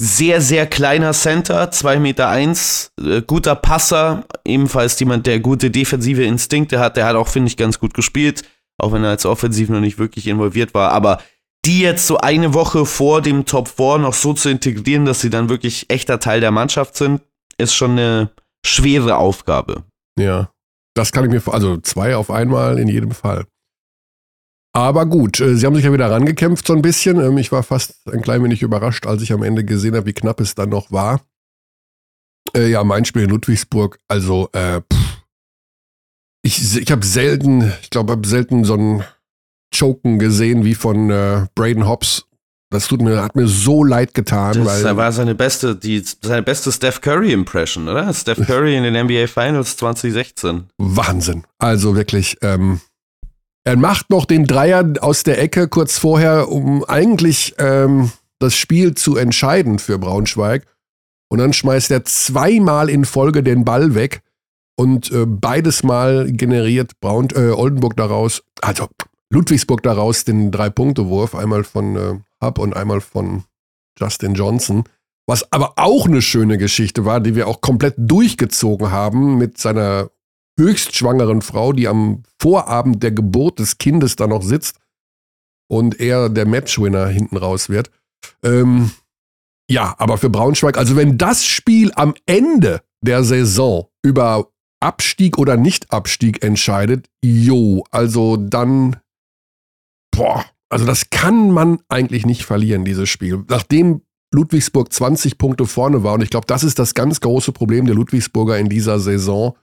sehr, 0.00 0.40
sehr 0.40 0.66
kleiner 0.66 1.12
Center, 1.12 1.70
2 1.70 1.98
Meter 1.98 2.28
eins, 2.28 2.92
äh, 3.02 3.20
guter 3.22 3.56
Passer, 3.56 4.24
ebenfalls 4.44 4.98
jemand, 5.00 5.26
der 5.26 5.40
gute 5.40 5.70
defensive 5.70 6.24
Instinkte 6.24 6.78
hat. 6.78 6.96
Der 6.96 7.06
hat 7.06 7.16
auch, 7.16 7.28
finde 7.28 7.48
ich, 7.48 7.56
ganz 7.56 7.80
gut 7.80 7.94
gespielt, 7.94 8.42
auch 8.78 8.92
wenn 8.92 9.02
er 9.02 9.10
als 9.10 9.26
Offensiv 9.26 9.68
noch 9.68 9.80
nicht 9.80 9.98
wirklich 9.98 10.28
involviert 10.28 10.72
war. 10.72 10.92
Aber 10.92 11.20
die 11.64 11.80
jetzt 11.80 12.06
so 12.06 12.18
eine 12.18 12.54
Woche 12.54 12.86
vor 12.86 13.20
dem 13.22 13.44
Top 13.44 13.68
4 13.68 13.98
noch 13.98 14.14
so 14.14 14.32
zu 14.32 14.48
integrieren, 14.48 15.04
dass 15.04 15.20
sie 15.20 15.30
dann 15.30 15.48
wirklich 15.48 15.90
echter 15.90 16.20
Teil 16.20 16.40
der 16.40 16.52
Mannschaft 16.52 16.96
sind, 16.96 17.20
ist 17.58 17.74
schon 17.74 17.92
eine 17.92 18.30
schwere 18.64 19.16
Aufgabe. 19.16 19.82
Ja, 20.18 20.50
das 20.94 21.10
kann 21.10 21.24
ich 21.24 21.30
mir, 21.30 21.52
also 21.52 21.76
zwei 21.78 22.16
auf 22.16 22.30
einmal 22.30 22.78
in 22.78 22.88
jedem 22.88 23.10
Fall. 23.10 23.46
Aber 24.78 25.06
gut, 25.06 25.40
äh, 25.40 25.56
sie 25.56 25.66
haben 25.66 25.74
sich 25.74 25.84
ja 25.84 25.92
wieder 25.92 26.08
rangekämpft 26.08 26.64
so 26.64 26.72
ein 26.72 26.82
bisschen. 26.82 27.18
Ähm, 27.20 27.36
ich 27.38 27.50
war 27.50 27.64
fast 27.64 27.96
ein 28.12 28.22
klein 28.22 28.44
wenig 28.44 28.62
überrascht, 28.62 29.08
als 29.08 29.22
ich 29.22 29.32
am 29.32 29.42
Ende 29.42 29.64
gesehen 29.64 29.96
habe, 29.96 30.06
wie 30.06 30.12
knapp 30.12 30.38
es 30.38 30.54
dann 30.54 30.68
noch 30.68 30.92
war. 30.92 31.20
Äh, 32.56 32.70
ja, 32.70 32.84
mein 32.84 33.04
Spiel 33.04 33.22
in 33.22 33.30
Ludwigsburg, 33.30 33.98
also 34.06 34.48
äh, 34.52 34.80
pff. 34.80 35.22
ich, 36.42 36.78
ich 36.80 36.92
habe 36.92 37.04
selten, 37.04 37.72
ich 37.82 37.90
glaube, 37.90 38.12
habe 38.12 38.26
selten 38.26 38.62
so 38.62 38.74
ein 38.74 39.04
Choken 39.76 40.20
gesehen 40.20 40.64
wie 40.64 40.76
von 40.76 41.10
äh, 41.10 41.46
Braden 41.56 41.88
Hobbs. 41.88 42.26
Das 42.70 42.86
tut 42.86 43.02
mir, 43.02 43.20
hat 43.20 43.34
mir 43.34 43.48
so 43.48 43.82
leid 43.82 44.14
getan. 44.14 44.62
Das 44.62 44.84
weil, 44.84 44.96
war 44.96 45.10
seine 45.10 45.34
beste, 45.34 45.74
die, 45.74 46.04
seine 46.22 46.44
beste 46.44 46.70
Steph 46.70 47.00
Curry 47.00 47.32
Impression, 47.32 47.88
oder? 47.88 48.14
Steph 48.14 48.38
Curry 48.46 48.76
in 48.76 48.84
den 48.84 49.06
NBA 49.06 49.26
Finals 49.26 49.76
2016. 49.76 50.68
Wahnsinn. 50.78 51.44
Also 51.58 51.96
wirklich, 51.96 52.36
ähm, 52.42 52.80
er 53.68 53.76
macht 53.76 54.08
noch 54.08 54.24
den 54.24 54.46
Dreier 54.46 54.94
aus 55.02 55.24
der 55.24 55.42
Ecke 55.42 55.68
kurz 55.68 55.98
vorher, 55.98 56.48
um 56.48 56.84
eigentlich 56.84 57.54
ähm, 57.58 58.10
das 58.38 58.56
Spiel 58.56 58.94
zu 58.94 59.18
entscheiden 59.18 59.78
für 59.78 59.98
Braunschweig. 59.98 60.64
Und 61.28 61.40
dann 61.40 61.52
schmeißt 61.52 61.90
er 61.90 62.02
zweimal 62.06 62.88
in 62.88 63.04
Folge 63.04 63.42
den 63.42 63.66
Ball 63.66 63.94
weg. 63.94 64.22
Und 64.74 65.12
äh, 65.12 65.26
beides 65.26 65.82
Mal 65.82 66.32
generiert 66.32 66.98
Braun, 67.00 67.28
äh, 67.34 67.50
Oldenburg 67.50 67.94
daraus, 67.98 68.42
also 68.62 68.88
Ludwigsburg 69.28 69.82
daraus 69.82 70.24
den 70.24 70.50
Drei-Punkte-Wurf. 70.50 71.34
Einmal 71.34 71.62
von 71.62 71.96
äh, 71.96 72.14
Hub 72.42 72.58
und 72.58 72.74
einmal 72.74 73.02
von 73.02 73.44
Justin 74.00 74.32
Johnson. 74.32 74.84
Was 75.26 75.52
aber 75.52 75.74
auch 75.76 76.06
eine 76.06 76.22
schöne 76.22 76.56
Geschichte 76.56 77.04
war, 77.04 77.20
die 77.20 77.34
wir 77.34 77.46
auch 77.46 77.60
komplett 77.60 77.96
durchgezogen 77.98 78.90
haben 78.90 79.36
mit 79.36 79.58
seiner 79.58 80.08
höchstschwangeren 80.58 81.40
Frau, 81.40 81.72
die 81.72 81.88
am 81.88 82.24
Vorabend 82.40 83.02
der 83.02 83.12
Geburt 83.12 83.58
des 83.58 83.78
Kindes 83.78 84.16
da 84.16 84.26
noch 84.26 84.42
sitzt 84.42 84.78
und 85.70 85.98
er 86.00 86.28
der 86.28 86.46
Matchwinner 86.46 87.06
hinten 87.06 87.36
raus 87.36 87.68
wird. 87.68 87.90
Ähm, 88.42 88.90
ja, 89.70 89.94
aber 89.98 90.18
für 90.18 90.30
Braunschweig, 90.30 90.76
also 90.76 90.96
wenn 90.96 91.18
das 91.18 91.44
Spiel 91.44 91.92
am 91.94 92.14
Ende 92.26 92.82
der 93.02 93.22
Saison 93.22 93.88
über 94.02 94.48
Abstieg 94.80 95.38
oder 95.38 95.56
Nicht-Abstieg 95.56 96.42
entscheidet, 96.44 97.08
jo, 97.22 97.84
also 97.90 98.36
dann, 98.36 98.96
boah, 100.10 100.44
also 100.70 100.84
das 100.84 101.10
kann 101.10 101.50
man 101.50 101.80
eigentlich 101.88 102.26
nicht 102.26 102.44
verlieren, 102.44 102.84
dieses 102.84 103.08
Spiel. 103.08 103.44
Nachdem 103.48 104.02
Ludwigsburg 104.32 104.92
20 104.92 105.38
Punkte 105.38 105.66
vorne 105.66 106.02
war, 106.02 106.14
und 106.14 106.22
ich 106.22 106.30
glaube, 106.30 106.46
das 106.46 106.64
ist 106.64 106.78
das 106.78 106.94
ganz 106.94 107.20
große 107.20 107.52
Problem 107.52 107.86
der 107.86 107.94
Ludwigsburger 107.94 108.58
in 108.58 108.68
dieser 108.68 109.00
Saison, 109.00 109.56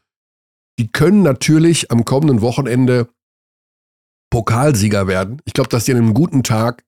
die 0.79 0.91
können 0.91 1.22
natürlich 1.22 1.91
am 1.91 2.05
kommenden 2.05 2.41
Wochenende 2.41 3.10
Pokalsieger 4.29 5.08
werden. 5.08 5.41
Ich 5.46 5.53
glaube, 5.53 5.70
dass 5.70 5.86
die 5.86 5.91
an 5.91 5.98
einem 5.98 6.13
guten 6.13 6.44
Tag 6.44 6.84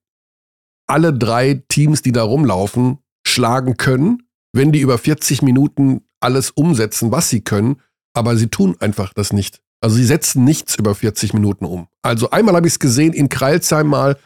alle 0.86 1.12
drei 1.12 1.62
Teams, 1.68 2.02
die 2.02 2.12
da 2.12 2.22
rumlaufen, 2.22 2.98
schlagen 3.26 3.76
können, 3.76 4.28
wenn 4.52 4.72
die 4.72 4.80
über 4.80 4.98
40 4.98 5.42
Minuten 5.42 6.02
alles 6.20 6.50
umsetzen, 6.50 7.12
was 7.12 7.28
sie 7.28 7.42
können. 7.42 7.80
Aber 8.14 8.36
sie 8.36 8.48
tun 8.48 8.76
einfach 8.80 9.12
das 9.12 9.32
nicht. 9.32 9.62
Also 9.80 9.96
sie 9.96 10.04
setzen 10.04 10.44
nichts 10.44 10.74
über 10.74 10.94
40 10.94 11.34
Minuten 11.34 11.64
um. 11.64 11.88
Also 12.02 12.30
einmal 12.30 12.56
habe 12.56 12.66
ich 12.66 12.74
es 12.74 12.78
gesehen 12.80 13.12
in 13.12 13.28
Kreilsheim 13.28 13.86
mal 13.86 14.18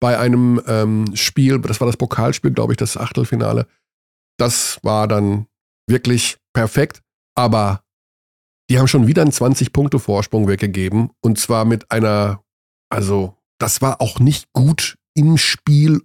bei 0.00 0.18
einem 0.18 0.60
ähm, 0.66 1.14
Spiel, 1.14 1.60
das 1.60 1.80
war 1.80 1.86
das 1.86 1.96
Pokalspiel, 1.96 2.50
glaube 2.50 2.72
ich, 2.72 2.76
das 2.76 2.96
Achtelfinale. 2.96 3.66
Das 4.38 4.78
war 4.82 5.08
dann 5.08 5.46
wirklich 5.86 6.38
perfekt. 6.52 7.02
Aber 7.34 7.82
die 8.70 8.78
haben 8.78 8.86
schon 8.86 9.08
wieder 9.08 9.22
einen 9.22 9.32
20-Punkte-Vorsprung 9.32 10.46
weggegeben. 10.46 11.10
Und 11.20 11.38
zwar 11.38 11.64
mit 11.64 11.90
einer, 11.90 12.42
also, 12.88 13.36
das 13.58 13.82
war 13.82 14.00
auch 14.00 14.20
nicht 14.20 14.52
gut 14.52 14.96
im 15.14 15.36
Spiel 15.36 16.02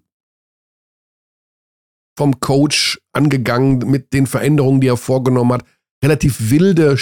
vom 2.17 2.39
Coach 2.39 3.00
angegangen 3.13 3.79
mit 3.89 4.13
den 4.13 4.25
Veränderungen, 4.25 4.81
die 4.81 4.88
er 4.88 4.98
vorgenommen 4.98 5.53
hat. 5.53 5.65
Relativ 6.03 6.50
wilde, 6.50 6.98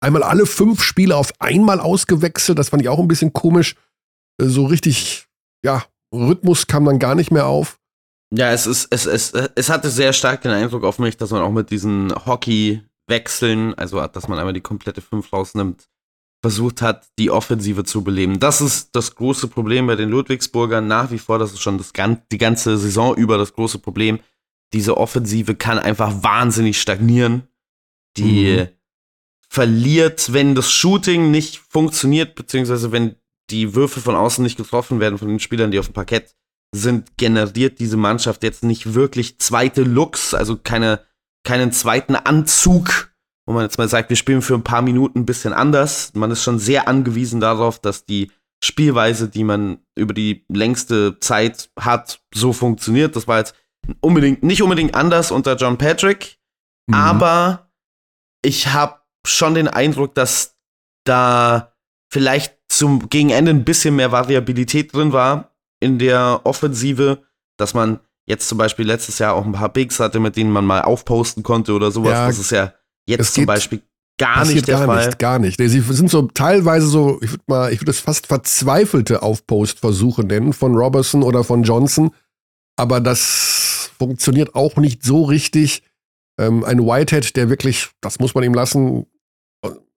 einmal 0.00 0.24
alle 0.24 0.44
fünf 0.44 0.82
Spiele 0.82 1.16
auf 1.16 1.32
einmal 1.38 1.78
ausgewechselt. 1.78 2.58
Das 2.58 2.70
fand 2.70 2.82
ich 2.82 2.88
auch 2.88 2.98
ein 2.98 3.08
bisschen 3.08 3.32
komisch. 3.32 3.76
Äh, 4.40 4.46
so 4.46 4.66
richtig, 4.66 5.26
ja, 5.64 5.84
Rhythmus 6.12 6.66
kam 6.66 6.84
dann 6.84 6.98
gar 6.98 7.14
nicht 7.14 7.30
mehr 7.30 7.46
auf. 7.46 7.78
Ja, 8.34 8.50
es 8.50 8.66
ist, 8.66 8.88
es, 8.90 9.06
es, 9.06 9.32
es 9.32 9.70
hatte 9.70 9.88
sehr 9.88 10.12
stark 10.12 10.42
den 10.42 10.50
Eindruck 10.50 10.82
auf 10.82 10.98
mich, 10.98 11.16
dass 11.16 11.30
man 11.30 11.42
auch 11.42 11.52
mit 11.52 11.70
diesen 11.70 12.12
Hockey-Wechseln, 13.06 13.74
also 13.74 14.04
dass 14.06 14.28
man 14.28 14.38
einmal 14.38 14.54
die 14.54 14.60
komplette 14.60 15.00
fünf 15.00 15.32
rausnimmt, 15.32 15.88
versucht 16.42 16.82
hat, 16.82 17.08
die 17.18 17.30
Offensive 17.30 17.84
zu 17.84 18.04
beleben. 18.04 18.38
Das 18.38 18.60
ist 18.60 18.94
das 18.94 19.14
große 19.14 19.48
Problem 19.48 19.86
bei 19.86 19.96
den 19.96 20.10
Ludwigsburgern 20.10 20.86
nach 20.86 21.10
wie 21.10 21.18
vor. 21.18 21.38
Das 21.38 21.52
ist 21.52 21.60
schon 21.60 21.78
das, 21.78 21.92
die 22.30 22.38
ganze 22.38 22.76
Saison 22.76 23.16
über 23.16 23.38
das 23.38 23.54
große 23.54 23.78
Problem. 23.78 24.20
Diese 24.72 24.96
Offensive 24.96 25.54
kann 25.54 25.78
einfach 25.78 26.22
wahnsinnig 26.22 26.80
stagnieren. 26.80 27.48
Die 28.16 28.56
mhm. 28.56 28.68
verliert, 29.48 30.32
wenn 30.32 30.54
das 30.54 30.70
Shooting 30.70 31.30
nicht 31.30 31.58
funktioniert, 31.58 32.34
beziehungsweise 32.34 32.92
wenn 32.92 33.16
die 33.50 33.74
Würfe 33.74 34.00
von 34.00 34.16
außen 34.16 34.42
nicht 34.42 34.56
getroffen 34.56 35.00
werden 35.00 35.18
von 35.18 35.28
den 35.28 35.40
Spielern, 35.40 35.70
die 35.70 35.78
auf 35.78 35.86
dem 35.86 35.94
Parkett 35.94 36.34
sind, 36.74 37.16
generiert 37.16 37.78
diese 37.78 37.96
Mannschaft 37.96 38.42
jetzt 38.42 38.64
nicht 38.64 38.94
wirklich 38.94 39.38
zweite 39.38 39.82
Looks, 39.82 40.34
also 40.34 40.56
keine, 40.56 41.00
keinen 41.46 41.72
zweiten 41.72 42.16
Anzug 42.16 43.10
wo 43.46 43.52
man 43.52 43.62
jetzt 43.62 43.78
mal 43.78 43.88
sagt, 43.88 44.10
wir 44.10 44.16
spielen 44.16 44.42
für 44.42 44.54
ein 44.54 44.64
paar 44.64 44.82
Minuten 44.82 45.20
ein 45.20 45.26
bisschen 45.26 45.52
anders. 45.52 46.12
Man 46.14 46.30
ist 46.32 46.42
schon 46.42 46.58
sehr 46.58 46.88
angewiesen 46.88 47.40
darauf, 47.40 47.78
dass 47.78 48.04
die 48.04 48.32
Spielweise, 48.62 49.28
die 49.28 49.44
man 49.44 49.78
über 49.94 50.14
die 50.14 50.44
längste 50.48 51.20
Zeit 51.20 51.70
hat, 51.78 52.20
so 52.34 52.52
funktioniert. 52.52 53.14
Das 53.14 53.28
war 53.28 53.38
jetzt 53.38 53.54
unbedingt, 54.00 54.42
nicht 54.42 54.62
unbedingt 54.62 54.94
anders 54.94 55.30
unter 55.30 55.54
John 55.54 55.78
Patrick, 55.78 56.38
mhm. 56.88 56.94
aber 56.94 57.70
ich 58.42 58.68
habe 58.68 59.00
schon 59.26 59.54
den 59.54 59.68
Eindruck, 59.68 60.14
dass 60.14 60.56
da 61.04 61.72
vielleicht 62.12 62.56
zum 62.68 63.08
Gegenende 63.08 63.52
ein 63.52 63.64
bisschen 63.64 63.94
mehr 63.94 64.10
Variabilität 64.10 64.92
drin 64.92 65.12
war 65.12 65.54
in 65.78 65.98
der 65.98 66.40
Offensive, 66.44 67.22
dass 67.58 67.74
man 67.74 68.00
jetzt 68.26 68.48
zum 68.48 68.58
Beispiel 68.58 68.86
letztes 68.86 69.18
Jahr 69.18 69.34
auch 69.34 69.44
ein 69.44 69.52
paar 69.52 69.72
Bigs 69.72 70.00
hatte, 70.00 70.20
mit 70.20 70.36
denen 70.36 70.50
man 70.50 70.64
mal 70.66 70.82
aufposten 70.82 71.42
konnte 71.42 71.72
oder 71.72 71.90
sowas. 71.90 72.12
Ja, 72.12 72.26
das 72.26 72.38
ist 72.38 72.50
ja 72.50 72.72
Jetzt 73.06 73.34
zum 73.34 73.46
Beispiel 73.46 73.82
gar 74.18 74.44
nicht 74.44 74.66
der 74.66 74.78
gar 74.78 74.86
Fall. 74.86 75.06
Nicht, 75.06 75.18
gar 75.18 75.38
nicht. 75.38 75.58
Sie 75.58 75.80
sind 75.80 76.10
so 76.10 76.22
teilweise 76.22 76.86
so, 76.86 77.20
ich 77.22 77.30
würde 77.30 77.44
mal, 77.46 77.72
ich 77.72 77.80
würde 77.80 77.92
es 77.92 78.00
fast 78.00 78.26
verzweifelte 78.26 79.22
Aufpostversuche 79.22 80.24
nennen 80.24 80.52
von 80.52 80.74
Robertson 80.74 81.22
oder 81.22 81.44
von 81.44 81.62
Johnson. 81.62 82.10
Aber 82.76 83.00
das 83.00 83.90
funktioniert 83.98 84.54
auch 84.54 84.76
nicht 84.76 85.02
so 85.02 85.24
richtig. 85.24 85.82
Ähm, 86.38 86.64
ein 86.64 86.80
Whitehead, 86.84 87.36
der 87.36 87.48
wirklich, 87.48 87.88
das 88.00 88.18
muss 88.18 88.34
man 88.34 88.44
ihm 88.44 88.52
lassen, 88.52 89.06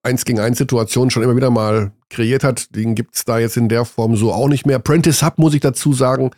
eins 0.04 0.24
gegen 0.24 0.40
eins 0.40 0.58
Situation 0.58 1.10
schon 1.10 1.24
immer 1.24 1.36
wieder 1.36 1.50
mal 1.50 1.92
kreiert 2.10 2.44
hat, 2.44 2.74
den 2.76 2.96
gibt 2.96 3.16
es 3.16 3.26
da 3.26 3.40
jetzt 3.40 3.58
in 3.58 3.68
der 3.68 3.84
Form 3.84 4.16
so 4.16 4.32
auch 4.32 4.48
nicht 4.48 4.66
mehr. 4.66 4.80
Prentice 4.80 5.22
Hub 5.24 5.38
muss 5.38 5.54
ich 5.54 5.60
dazu 5.60 5.92
sagen, 5.92 6.32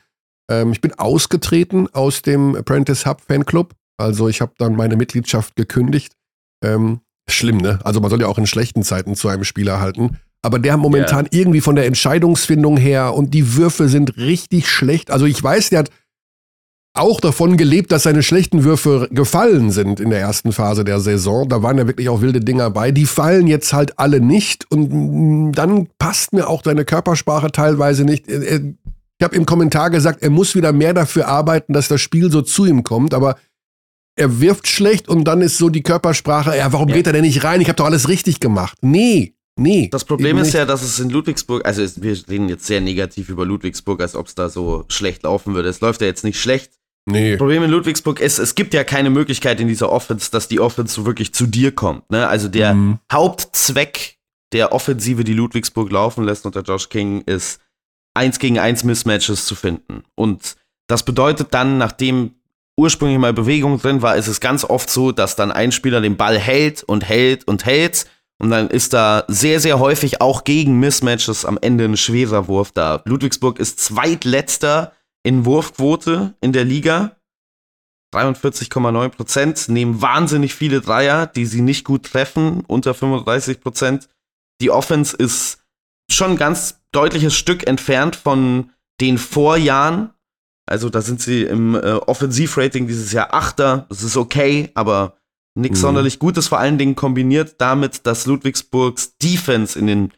ähm, 0.51 0.72
ich 0.72 0.81
bin 0.81 0.93
ausgetreten 0.93 1.88
aus 1.93 2.22
dem 2.22 2.55
Apprentice 2.55 3.05
Hub 3.05 3.22
Fanclub. 3.22 3.74
Also 3.98 4.27
ich 4.27 4.41
habe 4.41 4.53
dann 4.58 4.75
meine 4.75 4.96
Mitgliedschaft 4.96 5.55
gekündigt 5.55 6.13
ähm, 6.63 7.01
schlimm, 7.27 7.58
ne? 7.58 7.79
Also 7.84 8.00
man 8.00 8.10
soll 8.10 8.22
ja 8.22 8.27
auch 8.27 8.38
in 8.38 8.48
schlechten 8.48 8.84
Zeiten 8.84 9.15
zu 9.15 9.27
einem 9.27 9.43
Spieler 9.43 9.79
halten. 9.79 10.17
Aber 10.43 10.60
der 10.60 10.77
momentan 10.77 11.25
yeah. 11.25 11.41
irgendwie 11.41 11.62
von 11.62 11.75
der 11.75 11.86
Entscheidungsfindung 11.86 12.77
her 12.77 13.13
und 13.13 13.34
die 13.34 13.55
Würfe 13.55 13.88
sind 13.89 14.17
richtig 14.17 14.70
schlecht. 14.70 15.12
Also 15.12 15.25
ich 15.25 15.41
weiß, 15.41 15.70
der 15.70 15.79
hat 15.79 15.91
auch 16.93 17.22
davon 17.22 17.55
gelebt, 17.58 17.91
dass 17.91 18.03
seine 18.03 18.22
schlechten 18.22 18.63
Würfe 18.63 19.08
gefallen 19.12 19.72
sind 19.72 20.00
in 20.00 20.10
der 20.10 20.20
ersten 20.20 20.51
Phase 20.51 20.84
der 20.84 21.00
Saison. 21.00 21.48
Da 21.48 21.63
waren 21.63 21.77
ja 21.77 21.88
wirklich 21.88 22.10
auch 22.10 22.22
wilde 22.22 22.41
Dinger 22.41 22.70
bei. 22.70 22.91
Die 22.91 23.05
fallen 23.05 23.48
jetzt 23.48 23.72
halt 23.72 23.98
alle 23.98 24.20
nicht 24.20 24.70
und 24.70 25.53
dann 25.53 25.88
passt 26.00 26.34
mir 26.34 26.50
auch 26.50 26.63
seine 26.65 26.84
Körpersprache 26.84 27.51
teilweise 27.51 28.03
nicht. 28.03 28.25
Ich 29.22 29.24
habe 29.24 29.36
im 29.36 29.46
Kommentar 29.46 29.92
gesagt, 29.92 30.24
er 30.24 30.32
muss 30.32 30.56
wieder 30.56 30.74
mehr 30.74 30.96
dafür 30.96 31.28
arbeiten, 31.28 31.74
dass 31.74 31.88
das 31.88 32.01
Spiel 32.01 32.32
so 32.32 32.42
zu 32.42 32.66
ihm 32.66 32.82
kommt, 32.82 33.13
aber 33.13 33.38
er 34.16 34.42
wirft 34.42 34.68
schlecht 34.68 35.08
und 35.08 35.25
dann 35.25 35.42
ist 35.42 35.60
so 35.60 35.70
die 35.70 35.84
Körpersprache, 35.84 36.58
ja, 36.58 36.74
warum 36.74 36.90
ja. 36.90 36.96
geht 36.96 37.06
er 37.06 37.13
denn 37.13 37.22
nicht 37.22 37.44
rein? 37.44 37.62
Ich 37.62 37.68
habe 37.68 37.75
doch 37.75 37.86
alles 37.86 38.08
richtig 38.08 38.40
gemacht. 38.40 38.80
Nee, 38.82 39.36
nee. 39.60 39.90
Das 39.92 40.06
Problem 40.06 40.40
ist 40.40 40.54
ja, 40.54 40.66
dass 40.66 40.82
es 40.82 41.00
in 41.00 41.12
Ludwigsburg, 41.12 41.68
also 41.68 41.84
wir 42.01 42.18
reden 42.28 42.50
jetzt 42.50 42.66
sehr 42.66 42.82
negativ 42.82 43.30
über 43.30 43.46
Ludwigsburg, 43.46 44.01
als 44.01 44.16
ob 44.16 44.25
es 44.25 44.34
da 44.34 44.50
so 44.50 44.86
schlecht 44.88 45.22
laufen 45.22 45.54
würde. 45.54 45.70
Es 45.70 45.82
läuft 45.82 46.01
ja 46.01 46.08
jetzt 46.08 46.24
nicht 46.24 46.42
schlecht. 46.42 46.72
Nee. 47.06 47.34
Das 47.34 47.38
Problem 47.38 47.62
in 47.62 47.70
Ludwigsburg 47.70 48.20
ist, 48.22 48.40
es 48.40 48.56
gibt 48.56 48.74
ja 48.74 48.84
keine 48.84 49.12
Möglichkeit 49.12 49.60
in 49.60 49.68
dieser 49.68 49.92
Offense, 49.92 50.32
dass 50.32 50.48
die 50.48 50.60
Offense 50.60 50.96
so 50.96 51.06
wirklich 51.06 51.32
zu 51.32 51.46
dir 51.46 51.72
kommt. 51.74 52.10
Ne? 52.10 52.28
Also 52.28 52.48
der 52.48 52.74
mhm. 52.74 52.98
Hauptzweck 53.13 54.18
der 54.51 54.72
Offensive, 54.72 55.24
die 55.24 55.34
Ludwigsburg 55.34 55.92
laufen 55.92 56.24
lässt 56.24 56.48
unter 56.48 56.63
Josh 56.63 56.90
King, 56.90 57.22
ist 57.28 57.62
eins 58.13 58.39
gegen 58.39 58.60
eins 58.60 58.84
Mismatches 58.84 59.46
zu 59.46 59.56
finden. 59.56 60.03
Und 60.15 60.56
das 60.88 61.03
bedeutet 61.03 61.53
dann, 61.53 61.77
nachdem 61.77 62.36
ursprünglich 62.77 63.20
mal 63.20 63.34
Bewegung 63.34 63.80
drin 63.80 64.01
war, 64.01 64.15
ist 64.15 64.27
es 64.27 64.39
ganz 64.39 64.63
oft 64.63 64.89
so, 64.89 65.12
dass 65.12 65.36
dann 65.36 65.51
ein 65.51 65.72
Spieler 65.72 66.01
den 66.01 66.18
Ball 66.18 66.38
hält 66.38 66.84
und 66.84 67.08
hält 67.08 67.48
und 67.48 67.65
hält. 67.65 68.06
Und 68.39 68.50
dann 68.50 68.70
ist 68.70 68.94
da 68.94 69.24
sehr, 69.27 69.60
sehr 69.60 69.80
häufig 69.80 70.20
auch 70.20 70.44
gegen 70.44 70.80
Mismatches 70.80 71.46
am 71.46 71.60
Ende 71.62 71.86
ein 71.86 71.98
schwerer 71.98 72.48
Wurf 72.48 72.72
da. 72.72 73.01
Ludwigsburg 73.06 73.60
ist 73.60 73.80
zweitletzter 73.80 74.94
in 75.24 75.46
Wurfquote 75.46 76.34
in 76.41 76.51
der 76.51 76.65
Liga. 76.65 77.18
43,9 78.13 79.10
Prozent, 79.10 79.70
nehmen 79.70 80.01
wahnsinnig 80.01 80.53
viele 80.53 80.82
Dreier, 80.82 81.27
die 81.27 81.46
sie 81.46 81.62
nicht 81.62 81.86
gut 81.86 82.03
treffen, 82.03 82.65
unter 82.68 82.94
35 82.94 83.62
Prozent. 83.62 84.10
Die 84.60 84.70
Offense 84.70 85.15
ist 85.15 85.61
schon 86.13 86.32
ein 86.32 86.38
ganz 86.38 86.82
deutliches 86.91 87.36
Stück 87.36 87.68
entfernt 87.68 88.15
von 88.15 88.72
den 89.00 89.18
Vorjahren, 89.18 90.12
also 90.72 90.89
da 90.89 91.01
sind 91.01 91.22
sie 91.22 91.44
im 91.44 91.75
äh, 91.75 91.80
Offensivrating 91.80 92.88
dieses 92.88 93.12
Jahr 93.12 93.34
Achter. 93.34 93.88
Das 93.89 94.03
ist 94.03 94.15
okay, 94.15 94.72
aber 94.74 95.18
nichts 95.53 95.80
mhm. 95.80 95.82
sonderlich 95.82 96.18
Gutes. 96.18 96.48
Vor 96.48 96.60
allen 96.60 96.77
Dingen 96.77 96.96
kombiniert 96.96 97.56
damit, 97.60 98.06
dass 98.08 98.25
Ludwigsburgs 98.25 99.18
Defense 99.18 99.77
in 99.77 99.88
den 99.88 100.13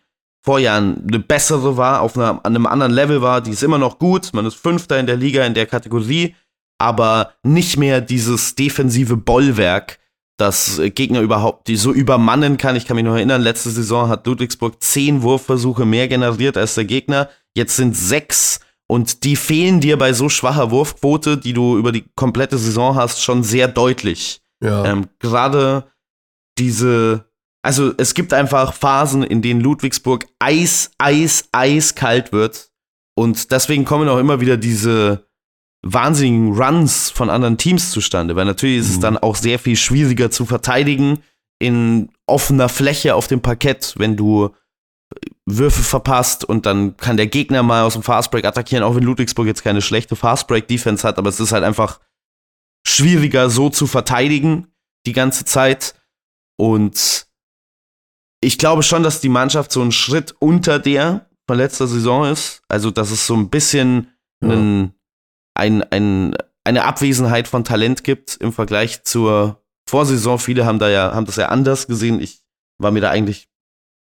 Vorjahren 0.45 1.05
eine 1.07 1.19
bessere 1.19 1.77
war, 1.77 2.01
auf 2.01 2.17
einer, 2.17 2.41
an 2.43 2.55
einem 2.55 2.67
anderen 2.67 2.91
Level 2.91 3.21
war. 3.21 3.41
Die 3.41 3.51
ist 3.51 3.63
immer 3.63 3.77
noch 3.79 3.97
gut. 3.97 4.31
Man 4.33 4.45
ist 4.45 4.55
Fünfter 4.55 5.00
in 5.00 5.07
der 5.07 5.15
Liga 5.15 5.43
in 5.45 5.53
der 5.53 5.65
Kategorie, 5.65 6.35
aber 6.77 7.33
nicht 7.43 7.77
mehr 7.77 8.01
dieses 8.01 8.53
defensive 8.53 9.17
Bollwerk, 9.17 10.00
das 10.37 10.81
Gegner 10.95 11.21
überhaupt 11.21 11.67
die 11.67 11.75
so 11.75 11.91
übermannen 11.91 12.57
kann. 12.57 12.75
Ich 12.75 12.85
kann 12.85 12.95
mich 12.95 13.05
noch 13.05 13.15
erinnern, 13.15 13.41
letzte 13.41 13.69
Saison 13.69 14.09
hat 14.09 14.25
Ludwigsburg 14.25 14.81
zehn 14.81 15.21
Wurfversuche 15.21 15.85
mehr 15.85 16.07
generiert 16.07 16.57
als 16.57 16.75
der 16.75 16.85
Gegner. 16.85 17.29
Jetzt 17.55 17.75
sind 17.75 17.95
sechs 17.95 18.59
und 18.87 19.23
die 19.23 19.35
fehlen 19.35 19.79
dir 19.79 19.97
bei 19.97 20.13
so 20.13 20.29
schwacher 20.29 20.71
Wurfquote, 20.71 21.37
die 21.37 21.53
du 21.53 21.77
über 21.77 21.91
die 21.91 22.05
komplette 22.15 22.57
Saison 22.57 22.95
hast, 22.95 23.21
schon 23.21 23.43
sehr 23.43 23.67
deutlich. 23.67 24.41
Ja. 24.63 24.85
Ähm, 24.85 25.07
Gerade 25.19 25.85
diese, 26.57 27.25
also 27.61 27.93
es 27.97 28.13
gibt 28.13 28.33
einfach 28.33 28.73
Phasen, 28.73 29.23
in 29.23 29.41
denen 29.41 29.61
Ludwigsburg 29.61 30.27
eis, 30.39 30.91
eis, 30.97 31.47
eis 31.51 31.95
kalt 31.95 32.31
wird. 32.31 32.71
Und 33.15 33.51
deswegen 33.51 33.85
kommen 33.85 34.09
auch 34.09 34.17
immer 34.17 34.41
wieder 34.41 34.57
diese 34.57 35.27
wahnsinnigen 35.83 36.53
Runs 36.53 37.09
von 37.09 37.29
anderen 37.29 37.57
Teams 37.57 37.91
zustande, 37.91 38.35
weil 38.35 38.45
natürlich 38.45 38.79
ist 38.79 38.87
mhm. 38.89 38.93
es 38.93 38.99
dann 38.99 39.17
auch 39.17 39.35
sehr 39.35 39.59
viel 39.59 39.75
schwieriger 39.75 40.31
zu 40.31 40.45
verteidigen 40.45 41.19
in 41.59 42.09
offener 42.25 42.69
Fläche 42.69 43.15
auf 43.15 43.27
dem 43.27 43.41
Parkett, 43.41 43.93
wenn 43.97 44.15
du 44.17 44.49
Würfe 45.45 45.83
verpasst 45.83 46.45
und 46.45 46.65
dann 46.65 46.97
kann 46.97 47.17
der 47.17 47.27
Gegner 47.27 47.63
mal 47.63 47.83
aus 47.83 47.93
dem 47.93 48.03
Fastbreak 48.03 48.45
attackieren, 48.45 48.83
auch 48.83 48.95
wenn 48.95 49.03
Ludwigsburg 49.03 49.45
jetzt 49.45 49.63
keine 49.63 49.81
schlechte 49.81 50.15
Fastbreak-Defense 50.15 51.07
hat, 51.07 51.17
aber 51.17 51.29
es 51.29 51.39
ist 51.39 51.51
halt 51.51 51.63
einfach 51.63 51.99
schwieriger 52.85 53.49
so 53.49 53.69
zu 53.69 53.87
verteidigen 53.87 54.67
die 55.05 55.13
ganze 55.13 55.45
Zeit. 55.45 55.95
Und 56.57 57.27
ich 58.41 58.57
glaube 58.57 58.83
schon, 58.83 59.03
dass 59.03 59.21
die 59.21 59.29
Mannschaft 59.29 59.71
so 59.71 59.81
einen 59.81 59.91
Schritt 59.91 60.35
unter 60.39 60.79
der 60.79 61.27
von 61.47 61.57
letzter 61.57 61.87
Saison 61.87 62.25
ist. 62.25 62.61
Also, 62.67 62.91
dass 62.91 63.11
es 63.11 63.27
so 63.27 63.35
ein 63.35 63.49
bisschen 63.49 64.11
ja. 64.41 64.51
einen, 64.51 64.93
ein, 65.53 65.83
ein, 65.83 66.36
eine 66.63 66.86
Abwesenheit 66.86 67.48
von 67.48 67.63
Talent 67.63 68.03
gibt 68.03 68.36
im 68.38 68.53
Vergleich 68.53 69.03
zur 69.03 69.62
Vorsaison. 69.88 70.39
Viele 70.39 70.65
haben 70.65 70.79
da 70.79 70.89
ja, 70.89 71.13
haben 71.13 71.25
das 71.25 71.36
ja 71.36 71.50
anders 71.50 71.88
gesehen. 71.88 72.19
Ich 72.22 72.41
war 72.79 72.91
mir 72.91 73.01
da 73.01 73.10
eigentlich 73.10 73.48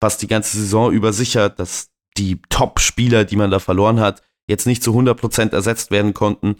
fast 0.01 0.21
die 0.21 0.27
ganze 0.27 0.57
Saison 0.57 0.91
über 0.91 1.13
sicher, 1.13 1.49
dass 1.49 1.89
die 2.17 2.41
Top-Spieler, 2.49 3.25
die 3.25 3.35
man 3.35 3.51
da 3.51 3.59
verloren 3.59 3.99
hat, 3.99 4.21
jetzt 4.47 4.65
nicht 4.65 4.83
zu 4.83 4.91
100% 4.91 5.53
ersetzt 5.53 5.91
werden 5.91 6.13
konnten. 6.13 6.55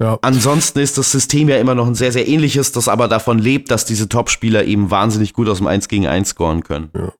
Ja. 0.00 0.18
Ansonsten 0.22 0.78
ist 0.78 0.96
das 0.96 1.10
System 1.10 1.48
ja 1.48 1.56
immer 1.56 1.74
noch 1.74 1.86
ein 1.86 1.96
sehr, 1.96 2.12
sehr 2.12 2.28
ähnliches, 2.28 2.70
das 2.70 2.86
aber 2.86 3.08
davon 3.08 3.38
lebt, 3.38 3.70
dass 3.70 3.84
diese 3.84 4.08
Top-Spieler 4.08 4.64
eben 4.64 4.90
wahnsinnig 4.90 5.32
gut 5.32 5.48
aus 5.48 5.58
dem 5.58 5.66
1 5.66 5.88
gegen 5.88 6.06
1 6.06 6.30
scoren 6.30 6.62
können. 6.62 6.90
Ja. 6.94 7.12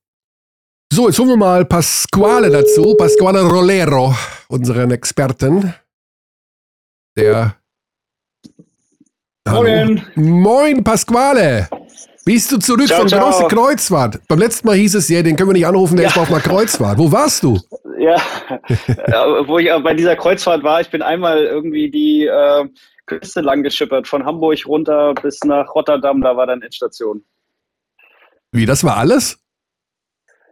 So, 0.92 1.08
jetzt 1.08 1.18
holen 1.18 1.28
wir 1.28 1.36
mal 1.36 1.64
Pasquale 1.64 2.50
dazu, 2.50 2.94
Pasquale 2.96 3.42
Rolero, 3.42 4.14
unseren 4.48 4.90
Experten, 4.90 5.74
der 7.18 7.56
Morgen. 9.48 10.06
Moin, 10.14 10.84
Pasquale. 10.84 11.68
Bist 12.24 12.52
du 12.52 12.58
zurück 12.58 12.86
Ciao, 12.86 13.00
von 13.00 13.08
ciao. 13.08 13.24
großer 13.30 13.48
Kreuzfahrt? 13.48 14.20
Beim 14.28 14.38
letzten 14.38 14.66
Mal 14.68 14.76
hieß 14.76 14.94
es 14.96 15.08
ja, 15.08 15.22
den 15.22 15.34
können 15.36 15.48
wir 15.48 15.54
nicht 15.54 15.66
anrufen, 15.66 15.96
der 15.96 16.04
Ja. 16.04 16.10
ist 16.10 16.16
mal 16.16 16.22
auf 16.22 16.30
einer 16.30 16.40
Kreuzfahrt. 16.40 16.98
Wo 16.98 17.10
warst 17.10 17.42
du? 17.42 17.58
Ja, 17.98 18.16
wo 19.46 19.58
ich 19.58 19.68
bei 19.82 19.94
dieser 19.94 20.14
Kreuzfahrt 20.16 20.62
war, 20.62 20.80
ich 20.82 20.90
bin 20.90 21.00
einmal 21.02 21.38
irgendwie 21.44 21.90
die 21.90 22.26
äh, 22.26 22.68
Küste 23.06 23.40
lang 23.40 23.62
geschippert, 23.62 24.06
von 24.06 24.24
Hamburg 24.26 24.58
runter 24.66 25.14
bis 25.14 25.40
nach 25.44 25.74
Rotterdam, 25.74 26.20
da 26.20 26.36
war 26.36 26.46
dann 26.46 26.60
Endstation. 26.60 27.24
Wie, 28.52 28.66
das 28.66 28.84
war 28.84 28.98
alles? 28.98 29.38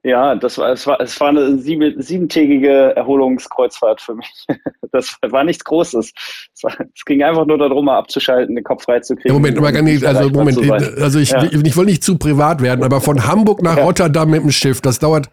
Ja, 0.07 0.37
das 0.37 0.57
war, 0.57 0.71
es 0.71 0.87
war, 0.87 1.01
es 1.01 1.21
war 1.21 1.31
eine 1.31 1.59
sieben, 1.59 2.01
siebentägige 2.01 2.95
Erholungskreuzfahrt 2.95 4.01
für 4.01 4.15
mich. 4.15 4.47
Das 4.93 5.15
war 5.29 5.45
nichts 5.45 5.63
Großes. 5.65 6.13
Es, 6.55 6.63
war, 6.63 6.73
es 6.95 7.05
ging 7.05 7.23
einfach 7.23 7.45
nur 7.45 7.59
darum, 7.59 7.85
mal 7.85 7.99
abzuschalten, 7.99 8.55
den 8.55 8.65
Kopf 8.65 8.85
freizukriegen. 8.85 9.29
Ja, 9.29 9.35
Moment, 9.35 9.59
aber 9.59 9.71
gar 9.73 9.83
nicht, 9.83 10.03
also 10.07 10.31
Moment, 10.31 10.59
also 11.03 11.19
ich, 11.19 11.33
Ja. 11.33 11.43
ich, 11.43 11.53
ich 11.53 11.77
will 11.77 11.85
nicht 11.85 12.03
zu 12.03 12.17
privat 12.17 12.63
werden, 12.63 12.83
aber 12.83 13.03
von 13.03 13.27
Hamburg 13.27 13.63
nach 13.63 13.77
Ja. 13.77 13.85
Rotterdam 13.85 14.31
mit 14.31 14.43
dem 14.43 14.53
Schiff, 14.53 14.81
das 14.81 14.99
dauert 14.99 15.29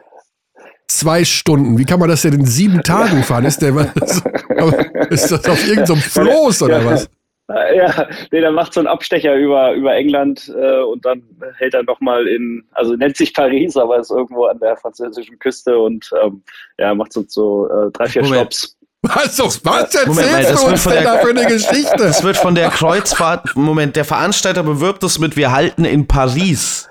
zwei 0.87 1.23
Stunden. 1.23 1.77
Wie 1.77 1.85
kann 1.85 1.99
man 1.99 2.09
das 2.09 2.23
denn 2.23 2.33
in 2.33 2.45
sieben 2.45 2.81
Tagen 2.81 3.23
fahren? 3.23 3.45
Ist, 3.45 3.61
der, 3.61 3.71
aber 3.71 3.91
ist 5.11 5.31
das 5.31 5.45
auf 5.47 5.65
irgendeinem 5.67 6.01
Floß 6.01 6.63
oder 6.63 6.83
was? 6.83 7.09
Ja, 7.49 8.07
nee, 8.31 8.39
der 8.39 8.51
macht 8.51 8.73
so 8.73 8.79
einen 8.79 8.87
Abstecher 8.87 9.35
über, 9.35 9.73
über 9.73 9.93
England 9.93 10.49
äh, 10.57 10.81
und 10.81 11.05
dann 11.05 11.21
hält 11.57 11.73
er 11.73 11.83
nochmal 11.83 12.25
in, 12.27 12.63
also 12.71 12.95
nennt 12.95 13.17
sich 13.17 13.33
Paris, 13.33 13.75
aber 13.75 13.99
ist 13.99 14.11
irgendwo 14.11 14.45
an 14.45 14.59
der 14.59 14.77
französischen 14.77 15.37
Küste 15.39 15.77
und 15.77 16.09
ähm, 16.23 16.41
ja, 16.77 16.95
macht 16.95 17.11
so, 17.11 17.25
so 17.27 17.67
äh, 17.69 17.91
drei, 17.91 18.07
vier 18.07 18.23
Moment. 18.23 18.53
Stops. 18.53 18.77
Was, 19.01 19.37
was 19.65 19.81
erzählst 19.81 20.07
Moment 20.07 20.31
mal, 20.31 20.41
das 20.43 20.51
du 20.53 20.61
wird 20.61 20.71
uns 20.71 20.83
von 20.83 20.93
denn 20.93 21.03
der- 21.03 21.13
da 21.15 21.19
für 21.19 21.29
eine 21.31 21.45
Geschichte? 21.45 21.97
Das 21.97 22.23
wird 22.23 22.37
von 22.37 22.55
der 22.55 22.69
Kreuzfahrt, 22.69 23.53
Moment, 23.57 23.97
der 23.97 24.05
Veranstalter 24.05 24.63
bewirbt 24.63 25.03
es 25.03 25.19
mit, 25.19 25.35
wir 25.35 25.51
halten 25.51 25.83
in 25.83 26.07
Paris. 26.07 26.89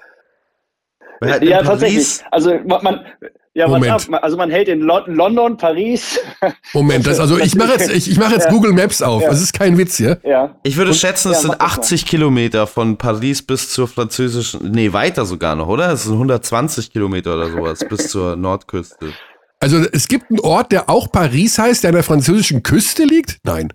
Wir 1.22 1.32
halten 1.32 1.46
Ja, 1.46 1.60
in 1.60 1.64
tatsächlich. 1.66 2.20
Also 2.30 2.58
man 2.66 3.06
ja, 3.54 3.64
was 3.66 3.72
Moment. 3.72 3.92
ab, 3.92 4.02
man- 4.08 4.20
also 4.20 4.36
man 4.36 4.50
hält 4.50 4.68
in 4.68 4.80
Lon 4.80 5.02
London, 5.06 5.56
Paris. 5.56 6.18
Moment, 6.72 7.06
das, 7.06 7.20
also 7.20 7.38
ich 7.38 7.54
mache 7.54 7.72
jetzt, 7.72 7.90
ich, 7.94 8.10
ich 8.10 8.18
mache 8.18 8.34
jetzt 8.34 8.46
Ja. 8.46 8.50
Google 8.50 8.72
Maps 8.72 9.02
auf. 9.02 9.22
Ja. 9.22 9.28
Das 9.30 9.40
ist 9.42 9.52
kein 9.52 9.76
Witz 9.78 9.96
hier. 9.96 10.18
ja. 10.24 10.56
Ich 10.62 10.76
würde 10.76 10.94
schätzen, 10.94 11.30
es 11.30 11.38
ja, 11.38 11.40
sind 11.42 11.48
mach 11.50 11.58
das 11.58 11.76
mal. 11.76 11.82
80 11.82 12.06
Kilometer 12.06 12.66
von 12.66 12.96
Paris 12.96 13.42
bis 13.42 13.70
zur 13.70 13.88
französischen, 13.88 14.70
nee, 14.70 14.92
weiter 14.92 15.24
sogar 15.26 15.54
noch, 15.54 15.68
oder? 15.68 15.92
Es 15.92 16.04
sind 16.04 16.12
120 16.14 16.92
Kilometer 16.92 17.34
oder 17.34 17.50
sowas 17.50 17.80
bis 17.88 18.08
zur 18.08 18.36
Nordküste. 18.36 19.12
Also 19.60 19.78
es 19.92 20.08
gibt 20.08 20.30
einen 20.30 20.40
Ort, 20.40 20.72
der 20.72 20.90
auch 20.90 21.12
Paris 21.12 21.58
heißt, 21.58 21.84
der 21.84 21.90
an 21.90 21.94
der 21.94 22.02
französischen 22.04 22.62
Küste 22.62 23.04
liegt? 23.04 23.38
Nein. 23.44 23.72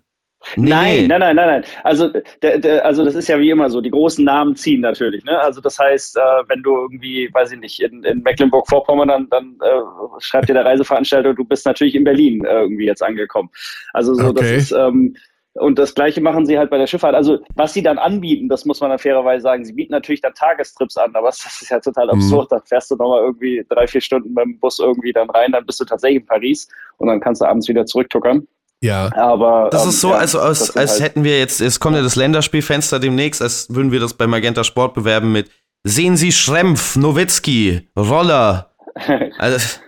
Nee, 0.55 0.69
Nein, 0.69 1.07
nein, 1.07 1.19
nein, 1.19 1.35
nein, 1.35 1.47
nein. 1.47 1.63
Also, 1.83 2.09
der, 2.41 2.59
der, 2.59 2.85
also 2.85 3.03
das 3.03 3.15
ist 3.15 3.27
ja 3.27 3.39
wie 3.39 3.49
immer 3.49 3.69
so, 3.69 3.81
die 3.81 3.91
großen 3.91 4.23
Namen 4.23 4.55
ziehen 4.55 4.81
natürlich. 4.81 5.23
Ne? 5.25 5.37
Also 5.39 5.61
das 5.61 5.77
heißt, 5.77 6.17
äh, 6.17 6.19
wenn 6.47 6.63
du 6.63 6.75
irgendwie, 6.75 7.29
weiß 7.33 7.51
ich 7.51 7.59
nicht, 7.59 7.79
in, 7.81 8.03
in 8.03 8.21
Mecklenburg-Vorpommern, 8.21 9.07
dann, 9.07 9.29
dann 9.29 9.57
äh, 9.61 9.81
schreibt 10.19 10.49
dir 10.49 10.53
der 10.53 10.65
Reiseveranstalter, 10.65 11.33
du 11.33 11.43
bist 11.43 11.65
natürlich 11.65 11.95
in 11.95 12.03
Berlin 12.03 12.45
äh, 12.45 12.61
irgendwie 12.61 12.85
jetzt 12.85 13.03
angekommen. 13.03 13.49
Also 13.93 14.13
so, 14.13 14.27
Okay. 14.27 14.33
das 14.39 14.51
ist, 14.51 14.71
ähm, 14.71 15.15
und 15.59 15.79
das 15.79 15.95
Gleiche 15.95 16.21
machen 16.21 16.45
sie 16.45 16.57
halt 16.57 16.69
bei 16.69 16.77
der 16.77 16.85
Schifffahrt. 16.85 17.15
Also 17.15 17.39
was 17.55 17.73
sie 17.73 17.81
dann 17.81 17.97
anbieten, 17.97 18.47
das 18.47 18.65
muss 18.65 18.79
man 18.79 18.91
dann 18.91 18.99
fairerweise 18.99 19.41
sagen, 19.41 19.65
sie 19.65 19.73
bieten 19.73 19.91
natürlich 19.91 20.21
dann 20.21 20.33
Tagestrips 20.35 20.97
an, 20.97 21.15
aber 21.15 21.27
das 21.29 21.45
ist 21.61 21.69
ja 21.71 21.79
total 21.79 22.05
Mhm. 22.05 22.11
absurd. 22.11 22.51
Dann 22.51 22.61
fährst 22.63 22.91
du 22.91 22.95
nochmal 22.95 23.21
irgendwie 23.23 23.65
drei, 23.67 23.87
vier 23.87 24.01
Stunden 24.01 24.35
beim 24.35 24.59
Bus 24.59 24.77
irgendwie 24.79 25.11
dann 25.13 25.29
rein, 25.31 25.51
dann 25.51 25.65
bist 25.65 25.79
du 25.79 25.85
tatsächlich 25.85 26.21
in 26.21 26.27
Paris 26.27 26.67
und 26.97 27.07
dann 27.07 27.19
kannst 27.19 27.41
du 27.41 27.45
abends 27.45 27.67
wieder 27.67 27.85
zurücktuckern. 27.87 28.47
Ja. 28.81 29.09
Aber 29.15 29.69
Das 29.71 29.83
ähm, 29.83 29.89
ist 29.89 30.01
so, 30.01 30.09
ja, 30.11 30.17
also 30.17 30.39
als, 30.39 30.59
sind 30.67 30.77
als 30.77 30.91
halt- 30.93 31.01
hätten 31.01 31.23
wir 31.23 31.39
jetzt, 31.39 31.61
es 31.61 31.79
kommt 31.79 31.95
ja 31.95 32.01
das 32.03 32.15
Länderspielfenster 32.15 32.99
demnächst, 32.99 33.41
als 33.41 33.67
würden 33.73 33.91
wir 33.91 33.99
das 33.99 34.13
bei 34.13 34.27
Magenta 34.27 34.63
Sport 34.63 34.93
bewerben 34.93 35.31
mit 35.31 35.49
Sehen 35.83 36.17
Sie 36.17 36.31
Schrempf, 36.31 36.95
Nowitzki, 36.95 37.89
Roller. 37.97 38.71
Also, 39.39 39.79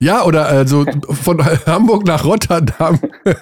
Ja, 0.00 0.22
oder 0.24 0.46
also 0.46 0.84
von 1.22 1.44
Hamburg 1.66 2.06
nach 2.06 2.24
Rotterdam. 2.24 2.98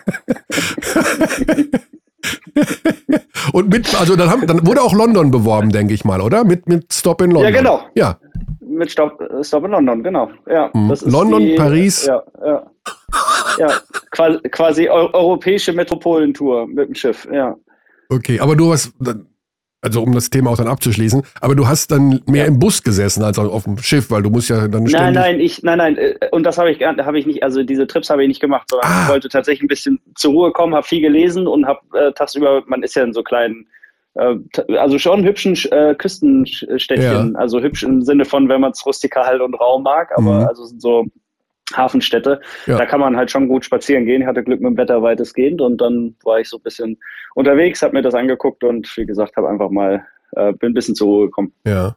Und 3.52 3.68
mit, 3.70 3.94
also 3.98 4.14
dann, 4.16 4.28
haben, 4.30 4.46
dann 4.46 4.66
wurde 4.66 4.82
auch 4.82 4.92
London 4.92 5.30
beworben, 5.30 5.70
denke 5.70 5.94
ich 5.94 6.04
mal, 6.04 6.20
oder? 6.20 6.44
Mit, 6.44 6.68
mit 6.68 6.92
Stop 6.92 7.22
in 7.22 7.30
London. 7.30 7.52
Ja, 7.52 7.58
genau. 7.58 7.80
Ja, 7.94 8.18
Mit 8.80 8.90
Stop, 8.90 9.20
äh, 9.20 9.44
Stop 9.44 9.64
in 9.66 9.72
London, 9.72 10.02
genau. 10.02 10.30
Ja, 10.48 10.70
Mhm. 10.72 10.94
London, 11.04 11.54
Paris. 11.56 12.06
Ja, 12.06 12.22
ja. 12.44 12.66
ja 13.58 13.68
quasi, 14.10 14.38
quasi 14.50 14.88
eu 14.88 15.08
europäische 15.12 15.72
Metropolentour 15.74 16.66
mit 16.66 16.88
dem 16.88 16.94
Schiff, 16.94 17.28
ja. 17.30 17.54
okay. 18.08 18.40
Aber 18.40 18.56
du 18.56 18.72
hast, 18.72 18.92
also 19.82 20.02
um 20.02 20.14
das 20.14 20.30
Thema 20.30 20.50
auch 20.50 20.56
dann 20.56 20.66
abzuschließen, 20.68 21.22
aber 21.42 21.54
du 21.54 21.68
hast 21.68 21.90
dann 21.90 22.20
mehr 22.26 22.44
Ja. 22.44 22.48
im 22.48 22.58
Bus 22.58 22.82
gesessen 22.82 23.22
als 23.22 23.38
auf 23.38 23.64
dem 23.64 23.76
Schiff, 23.78 24.10
weil 24.10 24.22
du 24.22 24.30
musst 24.30 24.48
ja 24.48 24.66
dann 24.66 24.84
Nein, 24.84 25.12
nein, 25.14 25.40
ich, 25.40 25.62
nein, 25.62 25.76
nein, 25.78 25.98
äh, 25.98 26.14
und 26.32 26.44
das 26.44 26.56
habe 26.56 26.70
ich, 26.72 26.80
habe 26.82 27.18
ich 27.18 27.26
nicht, 27.26 27.42
also 27.42 27.62
diese 27.62 27.86
Trips 27.86 28.08
habe 28.08 28.22
ich 28.22 28.28
nicht 28.28 28.40
gemacht, 28.40 28.66
sondern 28.70 28.88
Ah. 28.90 29.02
ich 29.04 29.08
wollte 29.10 29.28
tatsächlich 29.28 29.62
ein 29.62 29.68
bisschen 29.68 30.00
zur 30.14 30.32
Ruhe 30.32 30.52
kommen, 30.52 30.74
habe 30.74 30.86
viel 30.86 31.02
gelesen 31.02 31.46
und 31.46 31.66
habe 31.66 31.80
äh, 31.98 32.12
tagsüber, 32.12 32.62
man 32.66 32.82
ist 32.82 32.94
ja 32.96 33.04
in 33.04 33.12
so 33.12 33.22
kleinen, 33.22 33.66
also 34.14 34.98
schon 34.98 35.24
hübschen 35.24 35.56
äh, 35.70 35.94
Küstenstädtchen, 35.94 37.36
also 37.36 37.60
hübsch 37.60 37.82
im 37.84 38.02
Sinne 38.02 38.24
von, 38.24 38.48
wenn 38.48 38.60
man 38.60 38.72
es 38.72 38.84
rustikal 38.84 39.40
und 39.40 39.54
Raum 39.54 39.82
mag, 39.84 40.10
aber 40.16 40.40
Mhm. 40.40 40.46
also 40.46 40.64
sind 40.64 40.82
so 40.82 41.06
Hafenstädte, 41.74 42.40
Ja. 42.66 42.78
da 42.78 42.86
kann 42.86 42.98
man 42.98 43.16
halt 43.16 43.30
schon 43.30 43.46
gut 43.46 43.64
spazieren 43.64 44.04
gehen. 44.04 44.22
Ich 44.22 44.26
hatte 44.26 44.42
Glück 44.42 44.60
mit 44.60 44.70
dem 44.70 44.76
Wetter 44.76 45.02
weitestgehend 45.02 45.60
und 45.60 45.80
dann 45.80 46.16
war 46.24 46.40
ich 46.40 46.48
so 46.48 46.56
ein 46.56 46.62
bisschen 46.62 46.98
unterwegs, 47.36 47.80
habe 47.82 47.94
mir 47.94 48.02
das 48.02 48.14
angeguckt 48.14 48.64
und 48.64 48.92
wie 48.96 49.06
gesagt, 49.06 49.36
habe 49.36 49.48
einfach 49.48 49.70
mal, 49.70 50.04
äh, 50.32 50.52
bin 50.54 50.70
ein 50.72 50.74
bisschen 50.74 50.96
zur 50.96 51.06
Ruhe 51.06 51.26
gekommen. 51.26 51.52
Ja. 51.64 51.94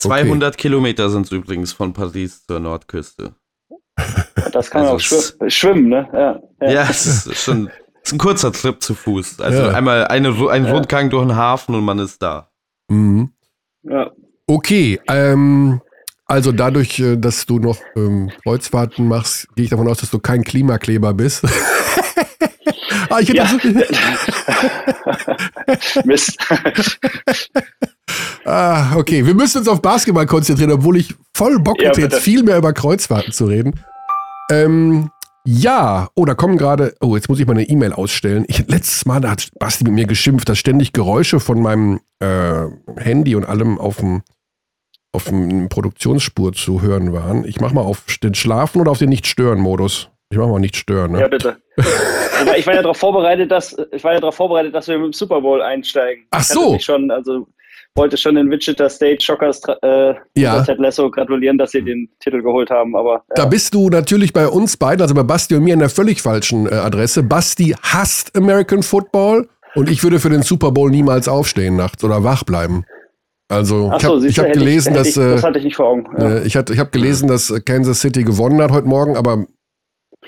200 0.00 0.56
Kilometer 0.58 1.08
sind 1.10 1.26
es 1.26 1.32
übrigens 1.32 1.72
von 1.72 1.92
Paris 1.92 2.44
zur 2.46 2.58
Nordküste. 2.60 3.34
Das 4.52 4.70
kann 4.70 4.82
man 4.82 4.92
Also 4.92 5.16
auch 5.16 5.22
schwimmen, 5.36 5.50
schwimmen 5.50 5.88
ne? 5.88 6.08
Ja, 6.60 6.68
Ja, 6.70 6.86
es 6.88 7.04
ist 7.06 7.34
schon 7.42 7.68
ist 8.08 8.12
ein 8.14 8.18
kurzer 8.18 8.52
Trip 8.52 8.82
zu 8.82 8.94
Fuß. 8.94 9.40
Also 9.40 9.62
Ja. 9.62 9.68
einmal 9.70 10.06
eine, 10.08 10.28
ein 10.50 10.64
Ja. 10.66 10.72
Rundgang 10.72 11.08
durch 11.10 11.26
den 11.26 11.36
Hafen 11.36 11.74
und 11.74 11.84
man 11.84 11.98
ist 11.98 12.22
da. 12.22 12.48
Mhm. 12.88 13.32
ja. 13.82 14.10
Okay, 14.46 14.98
ähm, 15.08 15.80
also 16.24 16.52
dadurch, 16.52 16.98
äh, 17.00 17.16
dass 17.18 17.44
du 17.46 17.58
noch 17.58 17.76
ähm, 17.96 18.30
Kreuzfahrten 18.42 19.06
machst, 19.06 19.46
gehe 19.56 19.64
ich 19.64 19.70
davon 19.70 19.88
aus, 19.88 19.98
dass 19.98 20.08
du 20.10 20.18
kein 20.18 20.42
Klimakleber 20.42 21.12
bist. 21.12 21.44
ah, 23.10 23.18
ich 23.20 23.28
hätte 23.28 23.36
Ja. 23.38 23.46
so, 23.46 23.58
Mist. 26.04 26.38
ah, 28.44 28.96
okay, 28.96 29.24
wir 29.26 29.34
müssen 29.34 29.58
uns 29.58 29.68
auf 29.68 29.82
Basketball 29.82 30.26
konzentrieren, 30.26 30.72
obwohl 30.72 30.96
ich 30.96 31.14
voll 31.34 31.58
Bock 31.58 31.80
Ja, 31.82 31.88
hätte, 31.88 32.00
jetzt 32.00 32.20
viel 32.20 32.42
mehr 32.42 32.58
über 32.58 32.72
Kreuzfahrten 32.72 33.32
zu 33.32 33.46
reden. 33.46 33.80
Ähm, 34.50 35.10
ja, 35.50 36.10
oh, 36.14 36.26
da 36.26 36.34
kommen 36.34 36.58
gerade, 36.58 36.94
oh, 37.00 37.16
jetzt 37.16 37.30
muss 37.30 37.40
ich 37.40 37.46
mal 37.46 37.54
eine 37.54 37.66
E-Mail 37.66 37.94
ausstellen. 37.94 38.44
Ich, 38.48 38.68
letztes 38.68 39.06
Mal, 39.06 39.26
hat 39.26 39.48
Basti 39.58 39.82
mit 39.84 39.94
mir 39.94 40.04
geschimpft, 40.04 40.46
dass 40.46 40.58
ständig 40.58 40.92
Geräusche 40.92 41.40
von 41.40 41.62
meinem 41.62 42.00
äh, 42.18 42.66
Handy 42.98 43.34
und 43.34 43.46
allem 43.46 43.78
auf 43.78 43.96
dem 43.96 44.22
auf 45.12 45.24
dem 45.24 45.70
Produktionsspur 45.70 46.52
zu 46.52 46.82
hören 46.82 47.14
waren. 47.14 47.46
Ich 47.46 47.62
mach 47.62 47.72
mal 47.72 47.80
auf 47.80 48.04
den 48.22 48.34
Schlafen 48.34 48.82
oder 48.82 48.90
auf 48.90 48.98
den 48.98 49.08
Nicht-Stören-Modus. 49.08 50.10
Ich 50.30 50.36
mach 50.36 50.48
mal 50.48 50.58
nicht 50.58 50.76
stören, 50.76 51.12
ne? 51.12 51.20
Ja, 51.22 51.28
bitte. 51.28 51.56
Ich 52.58 52.66
war 52.66 52.74
ja 52.74 52.82
darauf 52.82 52.98
vorbereitet, 52.98 53.50
dass 53.50 53.74
ich 53.90 54.04
war 54.04 54.12
ja 54.12 54.20
darauf 54.20 54.34
vorbereitet, 54.34 54.74
dass 54.74 54.86
wir 54.86 54.98
mit 54.98 55.06
dem 55.06 55.12
Super 55.14 55.40
Bowl 55.40 55.62
einsteigen. 55.62 56.26
Ach 56.30 56.40
Ich 56.42 56.48
so. 56.48 56.72
mich 56.72 56.84
schon, 56.84 57.10
also 57.10 57.48
wollte 57.98 58.16
schon 58.16 58.36
den 58.36 58.50
Wichita 58.50 58.88
State 58.88 59.22
Shockers 59.22 59.60
äh, 59.82 60.14
Ja. 60.34 60.62
Ted 60.62 60.78
Lasso 60.78 61.10
gratulieren, 61.10 61.58
dass 61.58 61.72
sie 61.72 61.82
den 61.82 62.08
Titel 62.20 62.42
geholt 62.42 62.70
haben. 62.70 62.96
Aber 62.96 63.24
Da 63.34 63.42
ja. 63.42 63.48
bist 63.48 63.74
du 63.74 63.90
natürlich 63.90 64.32
bei 64.32 64.48
uns 64.48 64.76
beiden, 64.76 65.02
also 65.02 65.14
bei 65.14 65.22
Basti 65.22 65.54
und 65.54 65.64
mir, 65.64 65.74
an 65.74 65.80
der 65.80 65.90
völlig 65.90 66.22
falschen 66.22 66.66
äh, 66.66 66.74
Adresse. 66.74 67.22
Basti 67.22 67.74
hasst 67.82 68.34
American 68.36 68.82
Football 68.82 69.48
und 69.74 69.90
ich 69.90 70.02
würde 70.02 70.20
für 70.20 70.30
den 70.30 70.42
Super 70.42 70.72
Bowl 70.72 70.90
niemals 70.90 71.28
aufstehen 71.28 71.76
nachts 71.76 72.02
oder 72.02 72.24
wach 72.24 72.44
bleiben. 72.44 72.84
Also 73.48 73.90
Ach 73.92 73.96
ich 73.96 74.02
so, 74.02 74.16
habe 74.16 74.26
ich 74.26 74.38
hab 74.38 74.52
gelesen, 74.52 74.92
hätte 74.92 74.98
dass 74.98 75.08
ich, 75.08 75.14
das 75.14 75.42
äh, 75.42 75.46
hatte 75.46 75.58
ich 75.58 75.64
nicht 75.64 75.76
vor 75.76 75.86
Augen. 75.86 76.06
Ja. 76.18 76.28
äh, 76.36 76.46
ich, 76.46 76.56
hatte, 76.56 76.72
ich 76.72 76.78
habe 76.78 76.90
gelesen, 76.90 77.28
dass 77.28 77.50
äh, 77.50 77.60
Kansas 77.60 78.00
City 78.00 78.22
gewonnen 78.22 78.60
hat 78.60 78.70
heute 78.70 78.86
Morgen, 78.86 79.16
aber 79.16 79.46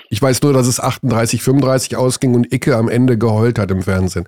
ich 0.09 0.21
weiß 0.21 0.41
nur, 0.41 0.53
dass 0.53 0.67
es 0.67 0.79
38, 0.79 1.41
35 1.41 1.95
ausging 1.95 2.33
und 2.33 2.51
Icke 2.51 2.75
am 2.75 2.89
Ende 2.89 3.17
geheult 3.17 3.59
hat 3.59 3.71
im 3.71 3.83
Fernsehen. 3.83 4.27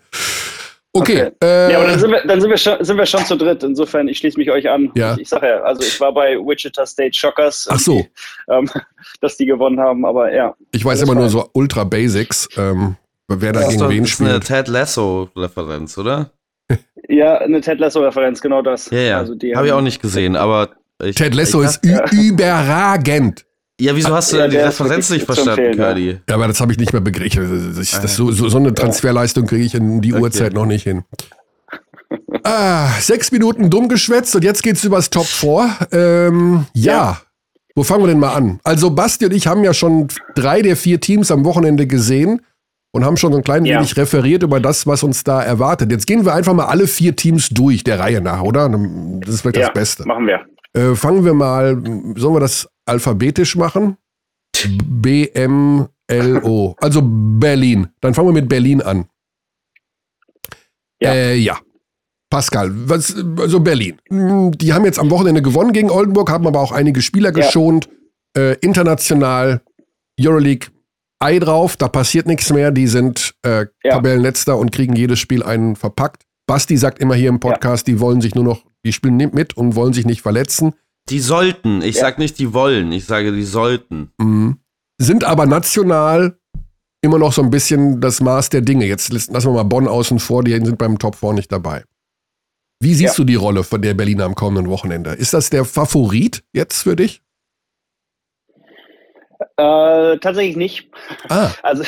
Okay, 0.95 1.32
Okay. 1.32 1.32
Äh, 1.43 1.71
ja, 1.71 1.79
aber 1.79 1.88
dann 1.88 1.99
sind 1.99 2.12
wir, 2.12 2.21
dann 2.25 2.39
sind 2.39 2.49
wir 2.51 2.58
schon, 2.58 2.84
sind 2.86 2.97
wir 2.97 3.06
schon 3.08 3.25
zu 3.25 3.36
dritt. 3.36 3.63
Insofern, 3.63 4.08
ich 4.08 4.19
schließe 4.19 4.38
mich 4.38 4.51
euch 4.51 4.69
an. 4.69 4.91
Ja. 4.95 5.13
Ich, 5.15 5.21
ich 5.21 5.29
sage 5.29 5.47
ja, 5.47 5.62
also 5.62 5.82
ich 5.82 5.99
war 5.99 6.13
bei 6.13 6.36
Wichita 6.38 6.86
State 6.86 7.17
Shockers, 7.17 7.67
ach 7.71 7.79
so, 7.79 8.06
ähm, 8.47 8.69
dass 9.21 9.36
die 9.38 9.45
gewonnen 9.47 9.79
haben, 9.79 10.06
aber 10.06 10.32
ja. 10.32 10.56
ich 10.71 10.86
weiß 10.86 11.01
immer 11.01 11.15
nur 11.15 11.29
so 11.29 11.49
Ultra 11.53 11.84
Basics, 11.84 12.47
ähm, 12.58 12.95
wer 13.27 13.53
da 13.53 13.67
gegen 13.67 13.79
doch 13.79 13.89
wen 13.89 14.03
das 14.03 14.12
ist 14.12 14.21
eine 14.21 14.29
spielt. 14.29 14.45
Ted 14.47 14.67
Lasso-Referenz, 14.67 15.97
oder? 15.97 16.29
Ja, 17.10 17.38
eine 17.39 17.60
Ted 17.60 17.79
Lasso-Referenz, 17.79 18.39
genau 18.39 18.62
das. 18.62 18.89
Ja, 18.89 18.97
ja. 18.99 19.17
Also 19.17 19.36
die 19.36 19.56
Habe 19.56 19.67
ich 19.67 19.73
auch 19.73 19.82
nicht 19.82 20.01
gesehen, 20.01 20.36
aber. 20.38 20.69
Ich, 21.03 21.15
Ted 21.15 21.36
Lasso 21.36 21.62
ich, 21.62 21.69
ist 21.69 21.86
ü- 21.86 21.99
überragend. 22.15 23.45
Ja, 23.84 23.93
wieso 23.96 24.15
hast 24.15 24.32
du 24.32 24.38
Ja, 24.38 24.48
die 24.48 24.56
Referenz 24.56 25.10
nicht 25.10 25.26
verstanden, 25.26 25.62
empfehlen, 25.62 26.22
ja. 26.28 26.34
Aber 26.34 26.48
das 26.48 26.62
habe 26.62 26.72
ich 26.72 26.78
nicht 26.78 26.93
mehr 26.93 27.02
begriffen. 27.02 27.74
Das, 27.76 27.93
Ah, 27.93 28.00
das, 28.02 28.15
so, 28.15 28.32
so, 28.32 28.48
so 28.48 28.58
eine 28.58 28.74
Transferleistung 28.74 29.46
kriege 29.46 29.65
ich 29.65 29.76
in 29.76 30.00
die 30.00 30.13
Okay. 30.13 30.22
Uhrzeit 30.22 30.54
noch 30.54 30.65
nicht 30.65 30.84
hin. 30.84 31.04
Ah, 32.43 32.88
sechs 33.00 33.32
Minuten 33.32 33.69
dumm 33.69 33.89
geschwätzt 33.89 34.36
und 34.36 34.43
jetzt 34.43 34.63
geht's 34.63 34.84
übers 34.86 35.10
Top 35.10 35.26
4. 35.26 35.88
Ähm, 35.91 36.65
ja. 36.74 36.93
ja. 36.93 37.22
Wo 37.76 37.84
fangen 37.84 38.04
wir 38.04 38.08
denn 38.08 38.19
mal 38.19 38.34
an? 38.34 38.60
Also 38.63 38.89
Basti 38.91 39.26
und 39.26 39.34
ich 39.34 39.48
haben 39.48 39.63
ja 39.63 39.74
schon 39.74 40.08
drei 40.36 40.62
der 40.62 40.78
vier 40.78 41.02
Teams 41.02 41.30
am 41.30 41.43
Wochenende 41.43 41.86
gesehen 41.86 42.41
und 42.91 43.04
haben 43.04 43.17
schon 43.17 43.34
so 43.34 43.39
ein 43.39 43.43
klein 43.43 43.65
ja. 43.65 43.78
wenig 43.80 43.98
referiert 43.98 44.43
über 44.43 44.62
das, 44.62 44.88
was 44.88 45.04
uns 45.04 45.24
da 45.24 45.41
erwartet. 45.41 45.91
Jetzt 45.91 46.08
gehen 46.08 46.24
wir 46.24 46.34
einfach 46.34 46.54
mal 46.54 46.65
alle 46.67 46.88
vier 46.88 47.15
Teams 47.15 47.50
durch, 47.50 47.84
der 47.84 48.00
Reihe 48.00 48.22
nach, 48.22 48.43
oder? 48.43 48.69
Das 48.69 49.34
ist 49.34 49.41
vielleicht 49.41 49.58
ja, 49.58 49.65
das 49.65 49.74
Beste. 49.74 50.08
Machen 50.08 50.28
wir. 50.28 50.46
Äh, 50.73 50.95
fangen 50.95 51.23
wir 51.23 51.33
mal, 51.33 51.75
sollen 52.15 52.36
wir 52.36 52.39
das 52.39 52.67
alphabetisch 52.86 53.55
machen? 53.55 53.97
B, 54.86 55.27
M, 55.27 55.88
L, 56.07 56.41
O. 56.43 56.75
Also 56.79 57.01
Berlin. 57.03 57.88
Dann 58.01 58.13
fangen 58.13 58.29
wir 58.29 58.33
mit 58.33 58.49
Berlin 58.49 58.81
an. 58.81 59.05
Ja. 61.01 61.13
Äh, 61.13 61.36
ja. 61.36 61.59
Pascal, 62.29 62.71
was, 62.89 63.15
also 63.38 63.59
Berlin. 63.59 63.99
Die 64.09 64.73
haben 64.73 64.86
jetzt 64.86 64.97
am 64.97 65.12
Wochenende 65.12 65.43
gewonnen 65.43 65.71
gegen 65.71 65.91
Oldenburg, 65.91 66.31
haben 66.31 66.47
aber 66.47 66.62
auch 66.62 66.71
einige 66.71 67.03
Spieler 67.03 67.31
geschont. 67.31 67.88
Ja. 68.36 68.41
Äh, 68.41 68.57
international, 68.62 69.62
Euroleague, 70.19 70.69
Ei 71.19 71.39
drauf, 71.39 71.77
da 71.77 71.88
passiert 71.88 72.25
nichts 72.25 72.51
mehr. 72.51 72.71
Die 72.71 72.88
sind 72.88 73.36
äh, 73.45 73.67
ja. 73.83 73.91
Tabellenletzter 73.91 74.57
und 74.57 74.71
kriegen 74.71 74.95
jedes 74.95 75.19
Spiel 75.19 75.43
einen 75.43 75.75
verpackt. 75.75 76.23
Basti 76.47 76.75
sagt 76.75 76.99
immer 76.99 77.15
hier 77.15 77.29
im 77.29 77.39
Podcast, 77.39 77.88
ja. 77.88 77.93
die 77.93 77.99
wollen 77.99 78.19
sich 78.19 78.36
nur 78.36 78.43
noch, 78.43 78.65
die 78.86 78.93
spielen 78.93 79.17
mit 79.17 79.56
und 79.56 79.76
wollen 79.76 79.93
sich 79.93 80.06
nicht 80.06 80.22
verletzen. 80.22 80.74
Die 81.10 81.19
sollten, 81.19 81.82
ich 81.82 81.96
ja. 81.96 82.02
sag 82.02 82.19
nicht, 82.19 82.39
die 82.39 82.54
wollen, 82.54 82.91
ich 82.91 83.06
sage, 83.06 83.32
die 83.32 83.43
sollten. 83.43 84.12
Mhm. 84.17 84.58
Sind 84.98 85.24
aber 85.24 85.46
national 85.46 86.38
immer 87.02 87.19
noch 87.19 87.34
so 87.34 87.41
ein 87.41 87.50
bisschen 87.50 88.00
das 88.00 88.22
Maß 88.22 88.50
der 88.50 88.62
Dinge. 88.62 88.86
Jetzt 88.86 89.12
lassen 89.12 89.34
wir 89.34 89.52
mal 89.52 89.63
Bonn 89.63 89.88
außen 89.88 90.19
vor, 90.19 90.43
die 90.43 90.54
sind 90.54 90.78
beim 90.78 90.98
Top 90.98 91.15
4 91.15 91.34
nicht 91.34 91.52
dabei. 91.52 91.84
Wie 92.80 92.93
siehst 92.93 93.17
ja. 93.17 93.24
du 93.24 93.24
die 93.26 93.36
Rolle 93.36 93.63
von 93.63 93.82
der 93.82 93.93
Berliner 93.93 94.26
am 94.26 94.36
kommenden 94.36 94.69
Wochenende? 94.69 95.12
Ist 95.12 95.34
das 95.34 95.50
der 95.50 95.65
Favorit 95.65 96.43
jetzt 96.54 96.82
für 96.82 96.96
dich? 96.96 97.22
Äh, 99.55 100.17
tatsächlich 100.17 100.55
nicht. 100.55 100.89
Ah. 101.29 101.51
Also 101.63 101.83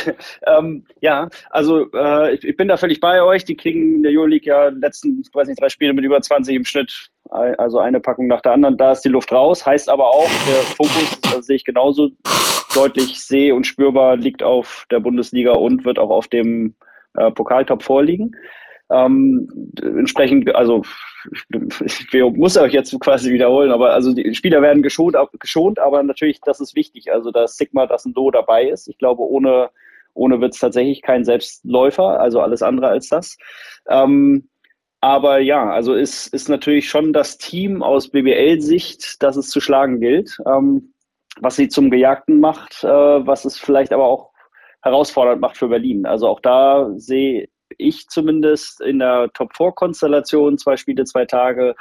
ähm, 0.45 0.85
ja, 1.01 1.29
also 1.49 1.91
äh, 1.93 2.35
ich, 2.35 2.43
ich, 2.43 2.57
bin 2.57 2.67
da 2.67 2.77
völlig 2.77 2.99
bei 2.99 3.21
euch. 3.21 3.43
Die 3.43 3.57
kriegen 3.57 3.95
in 3.95 4.03
der 4.03 4.11
Euroleague 4.11 4.47
ja 4.47 4.67
letzten, 4.69 5.23
weiß 5.33 5.47
nicht, 5.47 5.59
drei 5.59 5.69
Spiele 5.69 5.93
mit 5.93 6.05
über 6.05 6.21
20 6.21 6.55
im 6.55 6.65
Schnitt, 6.65 7.09
also 7.29 7.79
eine 7.79 7.99
Packung 7.99 8.27
nach 8.27 8.41
der 8.41 8.53
anderen. 8.53 8.77
Da 8.77 8.91
ist 8.91 9.01
die 9.01 9.09
Luft 9.09 9.31
raus. 9.31 9.65
Heißt 9.65 9.89
aber 9.89 10.07
auch, 10.07 10.29
der 10.47 10.61
Fokus, 10.75 11.19
das 11.21 11.47
sehe 11.47 11.55
ich 11.55 11.65
genauso 11.65 12.11
deutlich 12.75 13.21
seh- 13.21 13.51
und 13.51 13.65
spürbar, 13.65 14.17
liegt 14.17 14.43
auf 14.43 14.85
der 14.91 14.99
Bundesliga 14.99 15.53
und 15.53 15.85
wird 15.85 15.97
auch 15.97 16.09
auf 16.09 16.27
dem 16.27 16.75
äh, 17.15 17.31
Pokaltop 17.31 17.81
vorliegen. 17.83 18.35
Ähm, 18.91 19.71
entsprechend, 19.81 20.53
also 20.55 20.83
ich 21.49 22.13
muss 22.35 22.57
euch 22.57 22.73
jetzt 22.73 22.97
quasi 22.99 23.31
wiederholen, 23.31 23.71
aber 23.71 23.93
also 23.93 24.13
die 24.13 24.33
Spieler 24.35 24.61
werden 24.61 24.83
geschont, 24.83 25.15
geschont, 25.39 25.79
aber 25.79 26.03
natürlich, 26.03 26.41
das 26.41 26.59
ist 26.59 26.75
wichtig. 26.75 27.11
Also 27.11 27.31
dass 27.31 27.57
Sigma, 27.57 27.87
dass 27.87 28.05
ein 28.05 28.13
Do 28.13 28.31
dabei 28.31 28.65
ist. 28.69 28.87
Ich 28.87 28.97
glaube, 28.97 29.23
ohne, 29.23 29.69
ohne 30.13 30.41
wird 30.41 30.53
es 30.53 30.59
tatsächlich 30.59 31.01
kein 31.01 31.25
Selbstläufer, 31.25 32.19
also 32.19 32.41
alles 32.41 32.61
andere 32.61 32.87
als 32.87 33.09
das. 33.09 33.37
Ähm, 33.89 34.49
aber 35.01 35.39
ja, 35.39 35.69
also 35.69 35.93
ist, 35.93 36.33
ist 36.33 36.49
natürlich 36.49 36.89
schon 36.89 37.13
das 37.13 37.37
Team 37.37 37.83
aus 37.83 38.09
BBL-Sicht, 38.09 39.21
das 39.21 39.35
es 39.35 39.49
zu 39.49 39.61
schlagen 39.61 39.99
gilt. 39.99 40.37
Ähm, 40.47 40.93
was 41.41 41.55
sie 41.55 41.67
zum 41.67 41.89
Gejagten 41.89 42.39
macht, 42.39 42.83
äh, 42.83 42.87
was 42.87 43.45
es 43.45 43.57
vielleicht 43.57 43.91
aber 43.91 44.05
auch 44.05 44.31
herausfordernd 44.81 45.41
macht 45.41 45.57
für 45.57 45.67
Berlin. 45.67 46.05
Also 46.05 46.27
auch 46.27 46.39
da 46.39 46.89
sehe 46.95 47.49
ich 47.77 48.07
zumindest 48.07 48.81
in 48.81 48.99
der 48.99 49.29
Top-4-Konstellation, 49.33 50.57
zwei 50.57 50.77
Spiele, 50.77 51.03
zwei 51.05 51.25
Tage, 51.25 51.75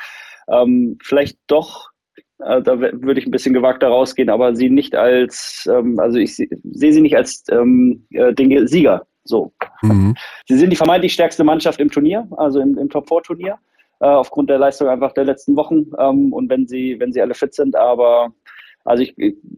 ähm, 0.48 0.98
vielleicht 1.02 1.38
doch, 1.46 1.90
äh, 2.38 2.62
da 2.62 2.80
würde 2.80 3.20
ich 3.20 3.26
ein 3.26 3.30
bisschen 3.30 3.54
gewagter 3.54 3.88
rausgehen, 3.88 4.30
aber 4.30 4.54
sie 4.54 4.70
nicht 4.70 4.94
als, 4.94 5.68
ähm, 5.70 5.98
also 5.98 6.18
ich 6.18 6.36
sehe 6.36 6.92
sie 6.92 7.00
nicht 7.00 7.16
als 7.16 7.44
ähm, 7.50 8.06
äh, 8.10 8.32
den 8.32 8.66
Sieger. 8.66 9.06
So. 9.24 9.52
Mhm. 9.82 10.14
Sie 10.46 10.56
sind 10.56 10.70
die 10.70 10.76
vermeintlich 10.76 11.14
stärkste 11.14 11.44
Mannschaft 11.44 11.80
im 11.80 11.90
Turnier, 11.90 12.28
also 12.36 12.60
im, 12.60 12.76
im 12.76 12.90
Top-4-Turnier, 12.90 13.58
äh, 14.00 14.06
aufgrund 14.06 14.50
der 14.50 14.58
Leistung 14.58 14.88
einfach 14.88 15.12
der 15.12 15.24
letzten 15.24 15.56
Wochen 15.56 15.86
ähm, 15.98 16.32
und 16.32 16.50
wenn 16.50 16.66
sie, 16.66 16.96
wenn 17.00 17.12
sie 17.12 17.22
alle 17.22 17.34
fit 17.34 17.54
sind, 17.54 17.74
aber 17.74 18.32
also 18.84 19.02
ich, 19.02 19.14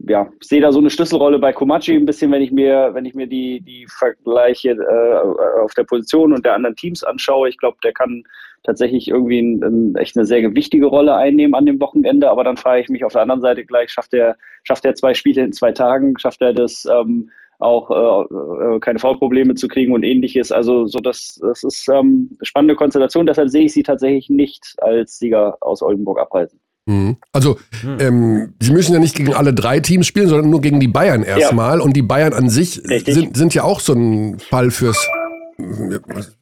ja, 0.07 0.29
sehe 0.39 0.61
da 0.61 0.71
so 0.71 0.79
eine 0.79 0.89
Schlüsselrolle 0.89 1.37
bei 1.37 1.51
Komachi 1.51 1.95
ein 1.95 2.05
bisschen, 2.05 2.31
wenn 2.31 2.41
ich 2.41 2.51
mir, 2.51 2.91
wenn 2.93 3.03
ich 3.03 3.13
mir 3.13 3.27
die, 3.27 3.59
die 3.59 3.85
Vergleiche 3.87 4.71
äh, 4.71 5.59
auf 5.61 5.73
der 5.73 5.83
Position 5.83 6.31
und 6.31 6.45
der 6.45 6.53
anderen 6.53 6.77
Teams 6.77 7.03
anschaue. 7.03 7.49
Ich 7.49 7.57
glaube, 7.57 7.77
der 7.83 7.91
kann 7.91 8.23
tatsächlich 8.63 9.09
irgendwie 9.09 9.39
ein, 9.39 9.63
ein, 9.63 9.95
echt 9.97 10.15
eine 10.15 10.25
sehr 10.25 10.55
wichtige 10.55 10.85
Rolle 10.85 11.15
einnehmen 11.15 11.55
an 11.55 11.65
dem 11.65 11.79
Wochenende. 11.81 12.29
Aber 12.29 12.45
dann 12.45 12.55
frage 12.55 12.81
ich 12.81 12.89
mich 12.89 13.03
auf 13.03 13.11
der 13.11 13.23
anderen 13.23 13.41
Seite 13.41 13.65
gleich, 13.65 13.91
schafft 13.91 14.13
er, 14.13 14.37
schafft 14.63 14.85
er 14.85 14.95
zwei 14.95 15.13
Spiele 15.13 15.43
in 15.43 15.51
zwei 15.51 15.73
Tagen? 15.73 16.17
Schafft 16.17 16.41
er 16.41 16.53
das 16.53 16.85
ähm, 16.85 17.29
auch 17.59 17.91
äh, 17.91 18.75
äh 18.75 18.79
keine 18.79 18.99
Foulprobleme 18.99 19.55
zu 19.55 19.67
kriegen 19.67 19.93
und 19.93 20.03
ähnliches? 20.03 20.53
Also 20.53 20.85
so 20.85 20.99
das, 20.99 21.37
das 21.41 21.63
ist 21.63 21.89
ähm, 21.89 22.29
eine 22.39 22.45
spannende 22.45 22.75
Konstellation. 22.75 23.25
Deshalb 23.25 23.49
sehe 23.49 23.65
ich 23.65 23.73
sie 23.73 23.83
tatsächlich 23.83 24.29
nicht 24.29 24.75
als 24.77 25.19
Sieger 25.19 25.57
aus 25.59 25.81
Oldenburg 25.81 26.17
abreisen. 26.17 26.61
Mhm. 26.87 27.17
Also, 27.33 27.59
hm. 27.81 27.97
ähm, 27.99 28.53
sie 28.61 28.71
müssen 28.71 28.93
ja 28.93 28.99
nicht 28.99 29.15
gegen 29.15 29.33
alle 29.33 29.53
drei 29.53 29.81
Teams 29.81 30.07
spielen, 30.07 30.29
sondern 30.29 30.49
nur 30.49 30.61
gegen 30.61 30.79
die 30.79 30.87
Bayern 30.87 31.21
erstmal. 31.21 31.79
Ja. 31.79 31.83
Und 31.83 31.93
die 31.93 32.01
Bayern 32.01 32.33
an 32.33 32.49
sich 32.49 32.81
sind, 33.05 33.35
sind 33.35 33.53
ja 33.53 33.63
auch 33.63 33.81
so 33.81 33.93
ein 33.93 34.39
Fall 34.39 34.71
fürs. 34.71 34.97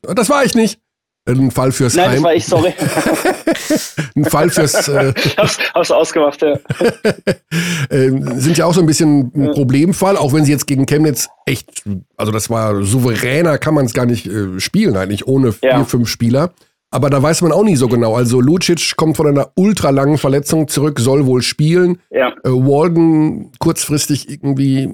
Das 0.01 0.29
war 0.29 0.45
ich 0.45 0.55
nicht. 0.55 0.79
Ein 1.27 1.49
Fall 1.49 1.71
fürs 1.71 1.95
Nein, 1.95 2.05
Heim. 2.05 2.13
das 2.13 2.23
war 2.23 2.35
ich, 2.35 2.45
sorry. 2.45 2.73
ein 4.15 4.25
Fall 4.25 4.51
fürs. 4.51 4.87
Äh, 4.87 5.11
hast 5.37 5.89
du 5.89 5.93
ausgemacht, 5.95 6.39
ja. 6.43 6.53
äh, 7.89 8.11
sind 8.35 8.59
ja 8.59 8.67
auch 8.67 8.75
so 8.75 8.81
ein 8.81 8.85
bisschen 8.85 9.31
ein 9.35 9.51
Problemfall, 9.53 10.17
auch 10.17 10.33
wenn 10.33 10.45
sie 10.45 10.51
jetzt 10.51 10.67
gegen 10.67 10.85
Chemnitz 10.85 11.27
echt, 11.47 11.81
also 12.15 12.31
das 12.31 12.51
war 12.51 12.83
souveräner, 12.83 13.57
kann 13.57 13.73
man 13.73 13.85
es 13.85 13.95
gar 13.95 14.05
nicht 14.05 14.27
äh, 14.27 14.59
spielen, 14.59 14.95
eigentlich 14.97 15.27
ohne 15.27 15.51
vier, 15.51 15.69
ja. 15.69 15.83
fünf 15.83 16.09
Spieler. 16.09 16.53
Aber 16.91 17.09
da 17.09 17.21
weiß 17.21 17.41
man 17.41 17.51
auch 17.51 17.63
nie 17.63 17.75
so 17.75 17.87
genau. 17.87 18.15
Also 18.15 18.39
Lucic 18.39 18.95
kommt 18.95 19.17
von 19.17 19.27
einer 19.27 19.51
ultralangen 19.55 20.17
Verletzung 20.17 20.67
zurück, 20.67 20.99
soll 20.99 21.25
wohl 21.25 21.41
spielen. 21.41 21.99
Ja. 22.09 22.29
Äh, 22.43 22.49
Walden 22.49 23.51
kurzfristig 23.59 24.29
irgendwie 24.29 24.93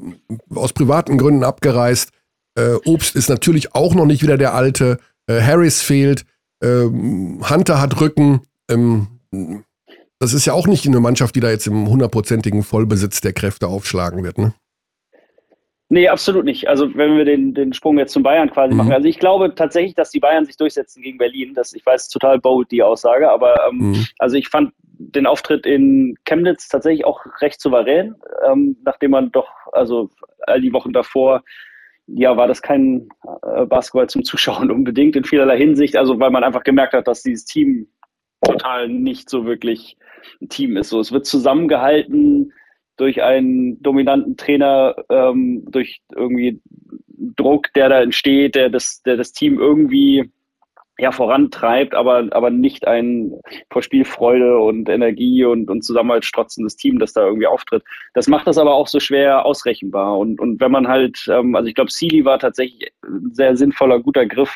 aus 0.56 0.74
privaten 0.74 1.18
Gründen 1.18 1.44
abgereist. 1.44 2.10
Äh, 2.56 2.76
Obst 2.86 3.16
ist 3.16 3.30
natürlich 3.30 3.76
auch 3.76 3.94
noch 3.94 4.06
nicht 4.06 4.24
wieder 4.24 4.38
der 4.38 4.54
alte. 4.54 4.98
Äh, 5.28 5.42
Harris 5.42 5.82
fehlt. 5.82 6.26
Ähm, 6.64 7.42
Hunter 7.48 7.80
hat 7.80 8.00
Rücken. 8.02 8.42
Ähm, 8.70 9.08
das 10.20 10.34
ist 10.34 10.46
ja 10.46 10.54
auch 10.54 10.68
nicht 10.68 10.86
eine 10.86 11.00
Mannschaft, 11.00 11.36
die 11.36 11.40
da 11.40 11.50
jetzt 11.50 11.68
im 11.68 11.88
hundertprozentigen 11.88 12.64
Vollbesitz 12.64 13.22
der 13.22 13.34
Kräfte 13.34 13.68
aufschlagen 13.68 14.24
wird, 14.24 14.38
ne? 14.38 14.54
Nee, 15.92 16.08
absolut 16.08 16.46
nicht. 16.46 16.70
Also 16.70 16.96
wenn 16.96 17.18
wir 17.18 17.26
den, 17.26 17.54
den 17.54 17.74
Sprung 17.74 17.98
jetzt 17.98 18.14
zum 18.14 18.24
Bayern 18.24 18.50
quasi 18.50 18.72
mhm. 18.72 18.78
machen. 18.78 18.94
Also 18.94 19.10
ich 19.10 19.20
glaube 19.20 19.54
tatsächlich, 19.56 19.94
dass 19.94 20.10
die 20.10 20.22
Bayern 20.22 20.46
sich 20.46 20.56
durchsetzen 20.56 21.04
gegen 21.04 21.18
Berlin. 21.18 21.54
Das, 21.54 21.74
ich 21.74 21.86
weiß, 21.86 22.08
total 22.08 22.40
bold 22.40 22.72
die 22.72 22.82
Aussage, 22.82 23.30
aber 23.30 23.68
ähm, 23.68 23.90
mhm. 23.90 24.08
also 24.18 24.38
ich 24.38 24.48
fand 24.48 24.72
den 24.82 25.26
Auftritt 25.26 25.66
in 25.66 26.16
Chemnitz 26.24 26.70
tatsächlich 26.70 27.04
auch 27.04 27.26
recht 27.42 27.60
souverän, 27.60 28.16
ähm, 28.50 28.78
nachdem 28.86 29.12
man 29.12 29.34
doch, 29.34 29.50
also 29.74 30.10
all 30.48 30.62
die 30.62 30.72
Wochen 30.72 30.94
davor, 30.94 31.44
ja, 32.08 32.38
war 32.38 32.48
das 32.48 32.62
kein 32.62 33.10
äh, 33.44 33.66
Basketball 33.66 34.08
zum 34.08 34.24
Zuschauen 34.24 34.72
unbedingt 34.72 35.18
in 35.18 35.26
vielerlei 35.26 35.58
Hinsicht. 35.58 35.98
Also 35.98 36.18
weil 36.22 36.32
man 36.32 36.46
einfach 36.46 36.64
gemerkt 36.64 36.94
hat, 36.94 37.10
dass 37.10 37.22
dieses 37.22 37.44
Team 37.44 37.86
total 38.42 38.88
nicht 38.88 39.30
so 39.30 39.46
wirklich 39.46 39.98
ein 40.42 40.48
Team 40.48 40.78
ist. 40.78 40.88
So, 40.88 41.02
es 41.02 41.12
wird 41.12 41.26
zusammengehalten 41.26 42.54
durch 43.02 43.24
einen 43.24 43.82
dominanten 43.82 44.38
Trainer, 44.38 44.96
ähm, 45.10 45.66
durch 45.72 46.02
irgendwie 46.16 46.62
Druck, 47.36 47.74
der 47.74 47.90
da 47.90 48.00
entsteht, 48.00 48.54
der 48.54 48.70
das, 48.70 49.02
der 49.02 49.18
das 49.18 49.32
Team 49.32 49.60
irgendwie 49.60 50.30
ja, 51.00 51.12
vorantreibt, 51.12 51.96
aber, 51.96 52.28
aber 52.30 52.52
nicht 52.52 52.86
ein 52.86 53.34
vor 53.72 53.82
Spielfreude 53.82 54.60
und 54.60 54.88
Energie 54.88 55.44
und, 55.44 55.68
und 55.72 55.84
Zusammenhalt 55.84 56.26
strotzendes 56.26 56.76
Team, 56.76 57.00
das 57.00 57.14
da 57.14 57.26
irgendwie 57.26 57.48
auftritt. 57.48 57.84
Das 58.14 58.28
macht 58.28 58.46
das 58.46 58.60
aber 58.60 58.76
auch 58.76 58.88
so 58.88 59.00
schwer 59.00 59.44
ausrechenbar. 59.44 60.20
Und, 60.20 60.40
und 60.40 60.62
wenn 60.62 60.72
man 60.72 60.88
halt, 60.88 61.26
ähm, 61.28 61.56
also 61.56 61.68
ich 61.68 61.74
glaube, 61.74 61.90
Sealy 61.90 62.24
war 62.24 62.38
tatsächlich 62.38 62.92
ein 63.04 63.34
sehr 63.34 63.58
sinnvoller, 63.58 64.00
guter 64.00 64.28
Griff, 64.28 64.56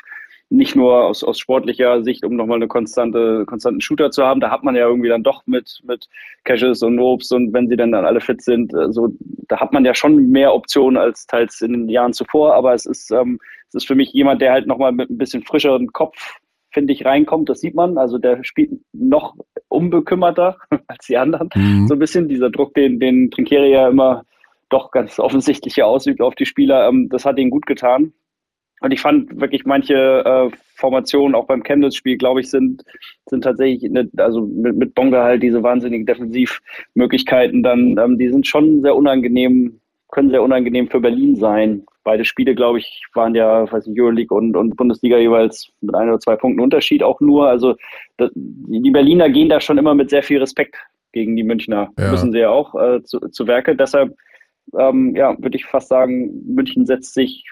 nicht 0.49 0.75
nur 0.75 1.03
aus, 1.05 1.23
aus 1.23 1.39
sportlicher 1.39 2.03
Sicht, 2.03 2.23
um 2.23 2.35
nochmal 2.35 2.57
eine 2.57 2.67
konstante, 2.67 3.45
konstanten 3.45 3.81
Shooter 3.81 4.11
zu 4.11 4.23
haben. 4.23 4.39
Da 4.39 4.51
hat 4.51 4.63
man 4.63 4.75
ja 4.75 4.87
irgendwie 4.87 5.09
dann 5.09 5.23
doch 5.23 5.43
mit, 5.47 5.81
mit 5.83 6.07
Caches 6.43 6.83
und 6.83 6.95
Nobs 6.95 7.31
und 7.31 7.53
wenn 7.53 7.67
sie 7.67 7.75
dann, 7.75 7.91
dann 7.91 8.05
alle 8.05 8.21
fit 8.21 8.41
sind, 8.41 8.73
äh, 8.73 8.91
so, 8.91 9.09
da 9.47 9.59
hat 9.59 9.73
man 9.73 9.85
ja 9.85 9.95
schon 9.95 10.29
mehr 10.29 10.53
Optionen 10.53 10.97
als 10.97 11.25
teils 11.25 11.61
in 11.61 11.73
den 11.73 11.89
Jahren 11.89 12.13
zuvor. 12.13 12.53
Aber 12.53 12.73
es 12.73 12.85
ist, 12.85 13.11
ähm, 13.11 13.39
es 13.69 13.75
ist 13.75 13.87
für 13.87 13.95
mich 13.95 14.13
jemand, 14.13 14.41
der 14.41 14.51
halt 14.51 14.67
nochmal 14.67 14.91
mit 14.91 15.09
ein 15.09 15.17
bisschen 15.17 15.43
frischeren 15.43 15.91
Kopf, 15.93 16.37
finde 16.71 16.93
ich, 16.93 17.05
reinkommt. 17.05 17.49
Das 17.49 17.61
sieht 17.61 17.73
man. 17.73 17.97
Also 17.97 18.19
der 18.19 18.43
spielt 18.43 18.71
noch 18.93 19.35
unbekümmerter 19.69 20.57
als 20.87 21.07
die 21.07 21.17
anderen. 21.17 21.49
Mhm. 21.55 21.87
So 21.87 21.95
ein 21.95 21.99
bisschen 21.99 22.29
dieser 22.29 22.51
Druck, 22.51 22.75
den, 22.75 22.99
den 22.99 23.31
Trinkeri 23.31 23.71
ja 23.71 23.87
immer 23.87 24.23
doch 24.69 24.91
ganz 24.91 25.19
offensichtlich 25.19 25.81
ausübt 25.81 26.21
auf 26.21 26.35
die 26.35 26.45
Spieler. 26.45 26.87
Ähm, 26.87 27.09
das 27.09 27.25
hat 27.25 27.39
ihnen 27.39 27.51
gut 27.51 27.65
getan. 27.65 28.13
Und 28.81 28.91
ich 28.91 29.01
fand 29.01 29.39
wirklich 29.39 29.65
manche 29.65 30.23
äh, 30.25 30.55
Formationen 30.75 31.35
auch 31.35 31.47
beim 31.47 31.63
Chemnitz-Spiel, 31.63 32.17
glaube 32.17 32.41
ich, 32.41 32.49
sind, 32.49 32.83
sind 33.27 33.43
tatsächlich, 33.43 33.89
eine, 33.89 34.09
also 34.17 34.41
mit, 34.41 34.75
mit 34.75 34.95
Bonga 34.95 35.23
halt 35.23 35.41
diese 35.43 35.63
wahnsinnigen 35.63 36.05
Defensivmöglichkeiten 36.05 37.63
dann, 37.63 37.97
ähm, 37.97 38.17
die 38.19 38.29
sind 38.29 38.45
schon 38.45 38.81
sehr 38.81 38.95
unangenehm, 38.95 39.79
können 40.11 40.29
sehr 40.29 40.43
unangenehm 40.43 40.89
für 40.89 40.99
Berlin 40.99 41.35
sein. 41.35 41.83
Beide 42.03 42.25
Spiele, 42.25 42.53
glaube 42.53 42.79
ich, 42.79 43.03
waren 43.13 43.33
ja, 43.33 43.71
weiß 43.71 43.87
nicht, 43.87 43.99
Euroleague 43.99 44.35
und, 44.35 44.55
und 44.55 44.75
Bundesliga 44.75 45.17
jeweils 45.17 45.71
mit 45.81 45.95
ein 45.95 46.09
oder 46.09 46.19
zwei 46.19 46.35
Punkten 46.35 46.61
Unterschied 46.61 47.01
auch 47.01 47.19
nur. 47.21 47.47
Also 47.47 47.75
das, 48.17 48.29
die 48.35 48.91
Berliner 48.91 49.29
gehen 49.29 49.49
da 49.49 49.59
schon 49.59 49.77
immer 49.77 49.95
mit 49.95 50.09
sehr 50.09 50.21
viel 50.21 50.37
Respekt 50.37 50.75
gegen 51.13 51.35
die 51.35 51.43
Münchner. 51.43 51.89
Ja. 51.97 52.11
Müssen 52.11 52.31
sie 52.31 52.39
ja 52.39 52.49
auch 52.49 52.75
äh, 52.75 53.01
zu, 53.03 53.19
zu 53.29 53.47
Werke. 53.47 53.75
Deshalb 53.75 54.15
ähm, 54.77 55.15
ja, 55.15 55.35
würde 55.39 55.57
ich 55.57 55.65
fast 55.65 55.87
sagen, 55.87 56.43
München 56.45 56.85
setzt 56.85 57.13
sich 57.13 57.45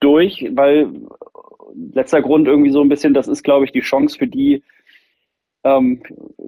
durch, 0.00 0.48
weil 0.52 0.92
letzter 1.92 2.22
Grund 2.22 2.48
irgendwie 2.48 2.70
so 2.70 2.80
ein 2.80 2.88
bisschen, 2.88 3.14
das 3.14 3.28
ist, 3.28 3.42
glaube 3.42 3.64
ich, 3.64 3.72
die 3.72 3.80
Chance 3.80 4.18
für 4.18 4.26
die, 4.26 4.62
ähm, 5.64 6.02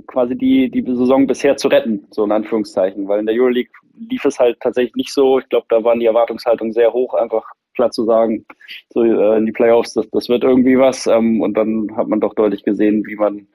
quasi 0.06 0.36
die, 0.36 0.70
die 0.70 0.82
Saison 0.82 1.26
bisher 1.26 1.56
zu 1.56 1.68
retten, 1.68 2.06
so 2.10 2.24
in 2.24 2.32
Anführungszeichen, 2.32 3.08
weil 3.08 3.20
in 3.20 3.26
der 3.26 3.34
Euroleague 3.34 3.72
lief 3.98 4.24
es 4.24 4.38
halt 4.38 4.58
tatsächlich 4.60 4.94
nicht 4.94 5.12
so. 5.12 5.38
Ich 5.38 5.48
glaube, 5.48 5.66
da 5.68 5.82
waren 5.84 6.00
die 6.00 6.06
Erwartungshaltungen 6.06 6.72
sehr 6.72 6.92
hoch, 6.92 7.14
einfach 7.14 7.44
klar 7.74 7.90
zu 7.90 8.04
sagen, 8.04 8.44
so 8.92 9.02
äh, 9.02 9.38
in 9.38 9.46
die 9.46 9.52
Playoffs, 9.52 9.94
das, 9.94 10.08
das 10.10 10.28
wird 10.28 10.44
irgendwie 10.44 10.78
was. 10.78 11.06
Ähm, 11.06 11.40
und 11.40 11.54
dann 11.54 11.88
hat 11.96 12.08
man 12.08 12.20
doch 12.20 12.34
deutlich 12.34 12.64
gesehen, 12.64 13.04
wie 13.06 13.16
man, 13.16 13.46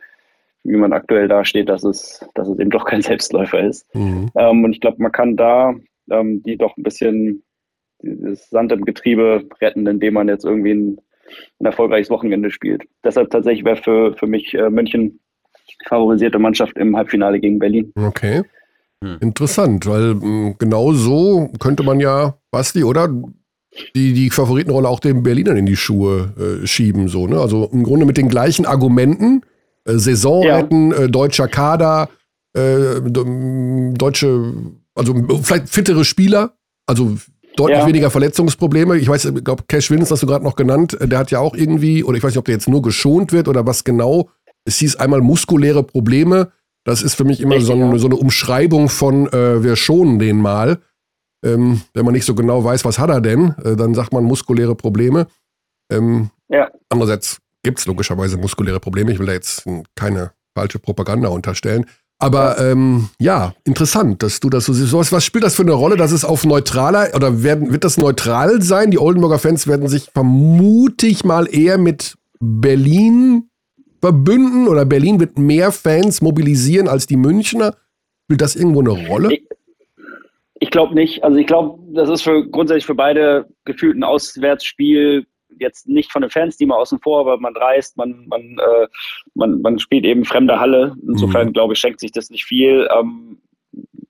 wie 0.63 0.75
man 0.75 0.93
aktuell 0.93 1.27
dasteht, 1.27 1.69
dass 1.69 1.83
es, 1.83 2.25
dass 2.35 2.47
es 2.47 2.59
eben 2.59 2.69
doch 2.69 2.85
kein 2.85 3.01
Selbstläufer 3.01 3.59
ist. 3.59 3.93
Mhm. 3.95 4.29
Ähm, 4.35 4.63
und 4.63 4.73
ich 4.73 4.81
glaube, 4.81 5.01
man 5.01 5.11
kann 5.11 5.35
da 5.35 5.73
ähm, 6.11 6.43
die 6.43 6.57
doch 6.57 6.75
ein 6.77 6.83
bisschen 6.83 7.43
das 8.01 8.49
Sand 8.49 8.71
im 8.71 8.85
Getriebe 8.85 9.43
retten, 9.61 9.87
indem 9.87 10.15
man 10.15 10.27
jetzt 10.27 10.45
irgendwie 10.45 10.73
ein, 10.73 10.97
ein 11.59 11.65
erfolgreiches 11.65 12.09
Wochenende 12.09 12.51
spielt. 12.51 12.83
Deshalb 13.03 13.29
tatsächlich 13.31 13.65
wäre 13.65 13.77
für, 13.77 14.13
für 14.15 14.27
mich 14.27 14.53
äh, 14.53 14.69
München 14.69 15.19
favorisierte 15.87 16.39
Mannschaft 16.39 16.77
im 16.77 16.95
Halbfinale 16.95 17.39
gegen 17.39 17.59
Berlin. 17.59 17.91
Okay. 17.95 18.43
Hm. 19.03 19.17
Interessant, 19.21 19.85
weil 19.87 20.15
mh, 20.15 20.21
hm, 20.21 20.55
genau 20.57 20.93
so 20.93 21.49
könnte 21.59 21.83
man 21.83 21.99
ja, 21.99 22.37
Basti, 22.51 22.83
oder? 22.83 23.09
Die, 23.93 24.13
die 24.13 24.29
Favoritenrolle 24.29 24.87
auch 24.87 25.01
den 25.01 25.21
Berlinern 25.21 25.57
in 25.57 25.65
die 25.65 25.75
Schuhe 25.75 26.61
äh, 26.63 26.65
schieben, 26.65 27.09
so, 27.09 27.27
ne? 27.27 27.41
Also 27.41 27.69
im 27.73 27.83
Grunde 27.83 28.05
mit 28.05 28.15
den 28.15 28.29
gleichen 28.29 28.65
Argumenten. 28.65 29.41
Äh, 29.83 29.97
Saison 29.97 30.43
ja. 30.43 30.55
retten, 30.55 30.93
äh, 30.93 31.09
deutscher 31.09 31.49
Kader, 31.49 32.09
äh, 32.53 33.01
deutsche 33.01 34.53
also 34.95 35.13
vielleicht 35.43 35.69
fittere 35.69 36.05
Spieler, 36.05 36.53
also 36.87 37.17
deutlich 37.55 37.79
ja. 37.79 37.87
weniger 37.87 38.09
Verletzungsprobleme. 38.09 38.97
Ich 38.97 39.07
weiß, 39.07 39.25
ich 39.25 39.43
glaube, 39.43 39.63
Cash 39.67 39.91
Wins 39.91 40.11
hast 40.11 40.23
du 40.23 40.27
gerade 40.27 40.43
noch 40.43 40.55
genannt. 40.55 40.97
Der 41.01 41.19
hat 41.19 41.31
ja 41.31 41.39
auch 41.39 41.55
irgendwie, 41.55 42.03
oder 42.03 42.17
ich 42.17 42.23
weiß 42.23 42.31
nicht, 42.31 42.39
ob 42.39 42.45
der 42.45 42.55
jetzt 42.55 42.67
nur 42.67 42.81
geschont 42.81 43.31
wird 43.31 43.47
oder 43.47 43.65
was 43.65 43.83
genau. 43.83 44.29
Es 44.65 44.77
hieß 44.79 44.97
einmal 44.97 45.21
muskuläre 45.21 45.83
Probleme. 45.83 46.51
Das 46.83 47.01
ist 47.01 47.15
für 47.15 47.23
mich 47.23 47.41
immer 47.41 47.55
Richtig, 47.55 47.67
so, 47.67 47.73
eine, 47.73 47.99
so, 47.99 48.07
eine, 48.07 48.15
Umschreibung 48.15 48.89
von, 48.89 49.27
äh, 49.27 49.63
wir 49.63 49.75
schonen 49.75 50.19
den 50.19 50.37
mal. 50.37 50.79
Ähm, 51.43 51.81
wenn 51.93 52.05
man 52.05 52.13
nicht 52.13 52.25
so 52.25 52.35
genau 52.35 52.63
weiß, 52.63 52.85
was 52.85 52.99
hat 52.99 53.09
er 53.09 53.21
denn, 53.21 53.55
äh, 53.63 53.75
dann 53.75 53.93
sagt 53.93 54.13
man 54.13 54.23
muskuläre 54.23 54.75
Probleme. 54.75 55.27
Ähm, 55.91 56.29
ja. 56.49 56.69
Andererseits 56.89 57.39
gibt 57.63 57.79
es 57.79 57.85
logischerweise 57.85 58.37
muskuläre 58.37 58.79
Probleme. 58.79 59.11
Ich 59.11 59.19
will 59.19 59.25
da 59.27 59.33
jetzt 59.33 59.65
keine 59.95 60.31
falsche 60.55 60.79
Propaganda 60.79 61.29
unterstellen. 61.29 61.85
Aber 62.17 62.57
ähm, 62.59 63.09
ja, 63.19 63.53
interessant, 63.65 64.23
dass 64.23 64.39
du 64.39 64.49
das 64.49 64.65
so 64.65 64.73
siehst. 64.73 64.93
Was, 64.93 65.11
was 65.11 65.25
spielt 65.25 65.43
das 65.43 65.55
für 65.55 65.63
eine 65.63 65.73
Rolle, 65.73 65.97
dass 65.97 66.11
es 66.11 66.23
auf 66.23 66.45
neutraler 66.45 67.09
oder 67.13 67.43
werden, 67.43 67.71
wird 67.73 67.83
das 67.83 67.97
neutral 67.97 68.61
sein? 68.61 68.91
Die 68.91 68.99
Oldenburger 68.99 69.37
Fans 69.37 69.67
werden 69.67 69.87
sich 69.89 70.09
vermutlich 70.13 71.25
mal 71.25 71.53
eher 71.53 71.77
mit 71.77 72.15
Berlin 72.39 73.49
verbünden 74.01 74.67
oder 74.67 74.85
Berlin 74.85 75.19
wird 75.19 75.37
mehr 75.37 75.71
Fans 75.71 76.21
mobilisieren 76.21 76.87
als 76.87 77.05
die 77.05 77.17
Münchner. 77.17 77.75
Spielt 78.25 78.41
das 78.41 78.55
irgendwo 78.55 78.79
eine 78.79 79.07
Rolle? 79.07 79.33
Ich, 79.33 79.43
ich 80.59 80.69
glaube 80.71 80.95
nicht. 80.95 81.23
Also 81.23 81.37
ich 81.37 81.47
glaube, 81.47 81.79
das 81.93 82.09
ist 82.09 82.21
für 82.21 82.47
grundsätzlich 82.47 82.85
für 82.85 82.95
beide 82.95 83.47
gefühlt 83.65 83.97
ein 83.97 84.03
Auswärtsspiel 84.03 85.25
jetzt 85.59 85.87
nicht 85.87 86.11
von 86.11 86.21
den 86.21 86.31
Fans, 86.31 86.57
die 86.57 86.65
mal 86.65 86.77
außen 86.77 86.99
vor, 86.99 87.21
aber 87.21 87.37
man 87.39 87.55
reist, 87.55 87.97
man, 87.97 88.25
man, 88.27 88.41
äh, 88.41 88.87
man, 89.33 89.61
man 89.61 89.79
spielt 89.79 90.05
eben 90.05 90.25
fremde 90.25 90.59
Halle. 90.59 90.95
Insofern, 91.07 91.47
mhm. 91.47 91.53
glaube 91.53 91.73
ich, 91.73 91.79
schenkt 91.79 91.99
sich 91.99 92.11
das 92.11 92.29
nicht 92.29 92.45
viel. 92.45 92.87
Ähm, 92.95 93.39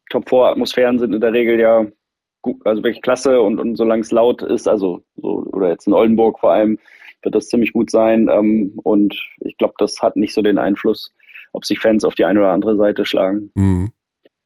Top-4-Atmosphären 0.10 0.99
sind 0.99 1.13
in 1.13 1.21
der 1.21 1.34
Regel 1.34 1.60
ja 1.60 1.86
gut, 2.41 2.65
also 2.65 2.84
wirklich 2.84 3.01
klasse 3.01 3.41
und, 3.41 3.60
und 3.60 3.75
solange 3.75 4.01
es 4.01 4.12
laut 4.12 4.43
ist, 4.43 4.67
also 4.67 5.01
so, 5.15 5.45
oder 5.51 5.69
jetzt 5.69 5.88
in 5.88 5.93
Oldenburg 5.93 6.39
vor 6.39 6.51
allem, 6.51 6.77
wird 7.23 7.36
das 7.36 7.49
ziemlich 7.49 7.73
gut 7.73 7.89
sein. 7.89 8.29
Ähm, 8.31 8.73
und 8.84 9.19
ich 9.39 9.58
glaube, 9.58 9.73
das 9.79 10.01
hat 10.01 10.15
nicht 10.15 10.34
so 10.34 10.41
den 10.41 10.58
Einfluss, 10.58 11.13
ob 11.53 11.65
sich 11.65 11.79
Fans 11.79 12.05
auf 12.05 12.15
die 12.15 12.25
eine 12.25 12.39
oder 12.39 12.51
andere 12.51 12.77
Seite 12.77 13.05
schlagen. 13.05 13.51
Mhm. 13.55 13.91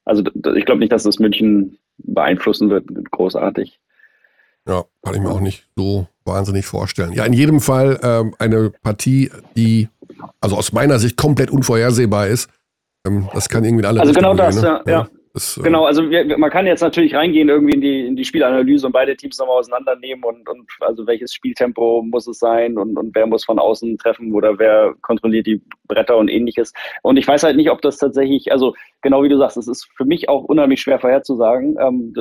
Also 0.05 0.23
ich 0.55 0.65
glaube 0.65 0.79
nicht, 0.79 0.91
dass 0.91 1.03
das 1.03 1.19
München 1.19 1.77
beeinflussen 1.97 2.69
wird, 2.69 2.85
großartig. 3.11 3.79
Ja, 4.67 4.85
kann 5.03 5.15
ich 5.15 5.21
mir 5.21 5.29
auch 5.29 5.41
nicht 5.41 5.67
so 5.75 6.07
wahnsinnig 6.29 6.65
vorstellen. 6.65 7.11
Ja, 7.13 7.25
in 7.25 7.33
jedem 7.33 7.59
Fall 7.59 7.99
ähm, 8.01 8.33
eine 8.39 8.71
Partie, 8.81 9.31
die 9.55 9.89
also 10.41 10.55
aus 10.55 10.71
meiner 10.71 10.99
Sicht 10.99 11.17
komplett 11.17 11.51
unvorhersehbar 11.51 12.27
ist. 12.27 12.49
Ähm, 13.05 13.29
das 13.33 13.49
kann 13.49 13.63
irgendwie 13.63 13.85
alle 13.85 13.99
Also 13.99 14.13
genau 14.13 14.33
das, 14.33 14.55
gehen, 14.55 14.63
ne? 14.63 14.81
ja. 14.85 14.91
ja. 14.91 15.07
Das, 15.33 15.57
äh, 15.57 15.61
genau, 15.61 15.85
also 15.85 16.09
wir, 16.09 16.37
man 16.37 16.49
kann 16.49 16.65
jetzt 16.65 16.81
natürlich 16.81 17.13
reingehen 17.13 17.49
irgendwie 17.49 17.73
in 17.73 17.81
die, 17.81 18.07
in 18.07 18.15
die 18.15 18.25
Spielanalyse 18.25 18.87
und 18.87 18.93
beide 18.93 19.15
Teams 19.15 19.37
nochmal 19.37 19.59
auseinandernehmen 19.59 20.23
und, 20.23 20.49
und 20.49 20.67
also 20.81 21.05
welches 21.05 21.33
Spieltempo 21.33 22.01
muss 22.01 22.27
es 22.27 22.39
sein 22.39 22.77
und, 22.77 22.97
und 22.97 23.13
wer 23.13 23.27
muss 23.27 23.45
von 23.45 23.59
außen 23.59 23.97
treffen 23.99 24.33
oder 24.33 24.57
wer 24.57 24.95
kontrolliert 25.01 25.45
die 25.45 25.61
Bretter 25.87 26.17
und 26.17 26.29
ähnliches. 26.29 26.73
Und 27.03 27.17
ich 27.17 27.27
weiß 27.27 27.43
halt 27.43 27.57
nicht, 27.57 27.69
ob 27.69 27.81
das 27.81 27.97
tatsächlich, 27.97 28.51
also 28.51 28.73
genau 29.01 29.23
wie 29.23 29.29
du 29.29 29.37
sagst, 29.37 29.57
es 29.57 29.67
ist 29.67 29.87
für 29.95 30.05
mich 30.05 30.29
auch 30.29 30.43
unheimlich 30.45 30.81
schwer 30.81 30.99
vorherzusagen. 30.99 31.77
Ähm, 31.79 32.13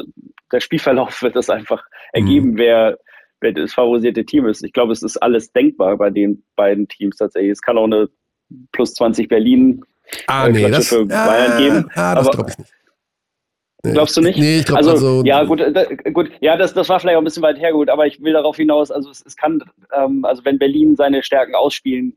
der 0.53 0.61
Spielverlauf 0.61 1.23
wird 1.23 1.37
das 1.37 1.49
einfach 1.49 1.85
ergeben, 2.13 2.51
mhm. 2.51 2.59
wer, 2.59 2.99
wer 3.41 3.53
das 3.53 3.75
favorisierte 3.75 4.25
Team 4.25 4.47
ist. 4.47 4.65
Ich 4.65 4.73
glaube, 4.73 4.93
es 4.93 5.03
ist 5.03 5.17
alles 5.19 5.53
denkbar 5.53 5.97
bei 5.97 6.11
den 6.11 6.45
beiden 6.57 6.89
Teams 6.89 7.17
tatsächlich. 7.17 7.53
Es 7.53 7.63
kann 7.63 7.79
auch 7.79 7.85
eine 7.85 8.09
plus 8.73 8.95
20 8.95 9.29
Berlin 9.29 9.83
ah, 10.27 10.49
nee, 10.49 10.71
das, 10.71 10.89
für 10.89 11.05
Bayern 11.07 11.53
ah, 11.53 11.59
geben. 11.59 11.91
Ah, 11.95 12.15
das 12.15 12.31
glaube 12.31 12.51
ich 12.51 12.59
nicht. 12.59 12.73
Glaubst 13.83 14.17
du 14.17 14.21
nicht? 14.21 14.39
Nee, 14.39 14.59
ich 14.59 14.67
glaube 14.67 14.79
also, 14.79 14.91
also, 14.91 15.23
ja 15.25 15.45
gut, 15.45 15.61
da, 15.61 15.85
gut, 16.11 16.31
ja, 16.41 16.57
das, 16.57 16.75
das 16.75 16.89
war 16.89 16.99
vielleicht 16.99 17.17
auch 17.17 17.21
ein 17.21 17.25
bisschen 17.25 17.45
weit 17.45 17.61
hergeholt, 17.61 17.89
aber 17.91 18.07
ich 18.07 18.21
will 18.21 18.33
darauf 18.33 18.57
hinaus, 18.57 18.91
also 18.91 19.09
es, 19.09 19.25
es 19.25 19.37
kann, 19.37 19.63
ähm, 19.95 20.25
also 20.25 20.45
wenn 20.45 20.59
Berlin 20.59 20.97
seine 20.97 21.23
Stärken 21.23 21.55
ausspielen 21.55 22.17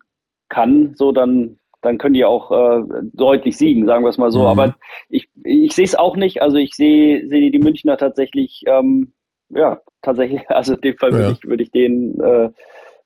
kann, 0.50 0.96
so 0.96 1.12
dann, 1.12 1.60
dann 1.82 2.00
können 2.00 2.16
die 2.16 2.26
auch 2.26 2.52
äh, 2.52 2.84
deutlich 3.14 3.58
siegen, 3.58 3.86
sagen 3.86 4.04
wir 4.04 4.10
es 4.10 4.18
mal 4.18 4.32
so. 4.32 4.42
Mhm. 4.42 4.48
Aber 4.48 4.76
ich, 5.10 5.30
ich 5.44 5.74
sehe 5.74 5.86
es 5.86 5.96
auch 5.96 6.16
nicht, 6.16 6.42
also 6.42 6.58
ich 6.58 6.74
sehe 6.74 7.28
sehe 7.28 7.52
die 7.52 7.60
Münchner 7.60 7.96
tatsächlich, 7.98 8.64
ähm, 8.66 9.14
ja, 9.50 9.80
tatsächlich, 10.02 10.42
also 10.50 10.76
in 10.76 10.82
dem 10.82 10.98
Fall 10.98 11.12
würde 11.12 11.24
ja. 11.26 11.32
ich, 11.32 11.44
würd 11.44 11.62
ich 11.62 11.72
denen 11.72 12.20
äh, 12.20 12.50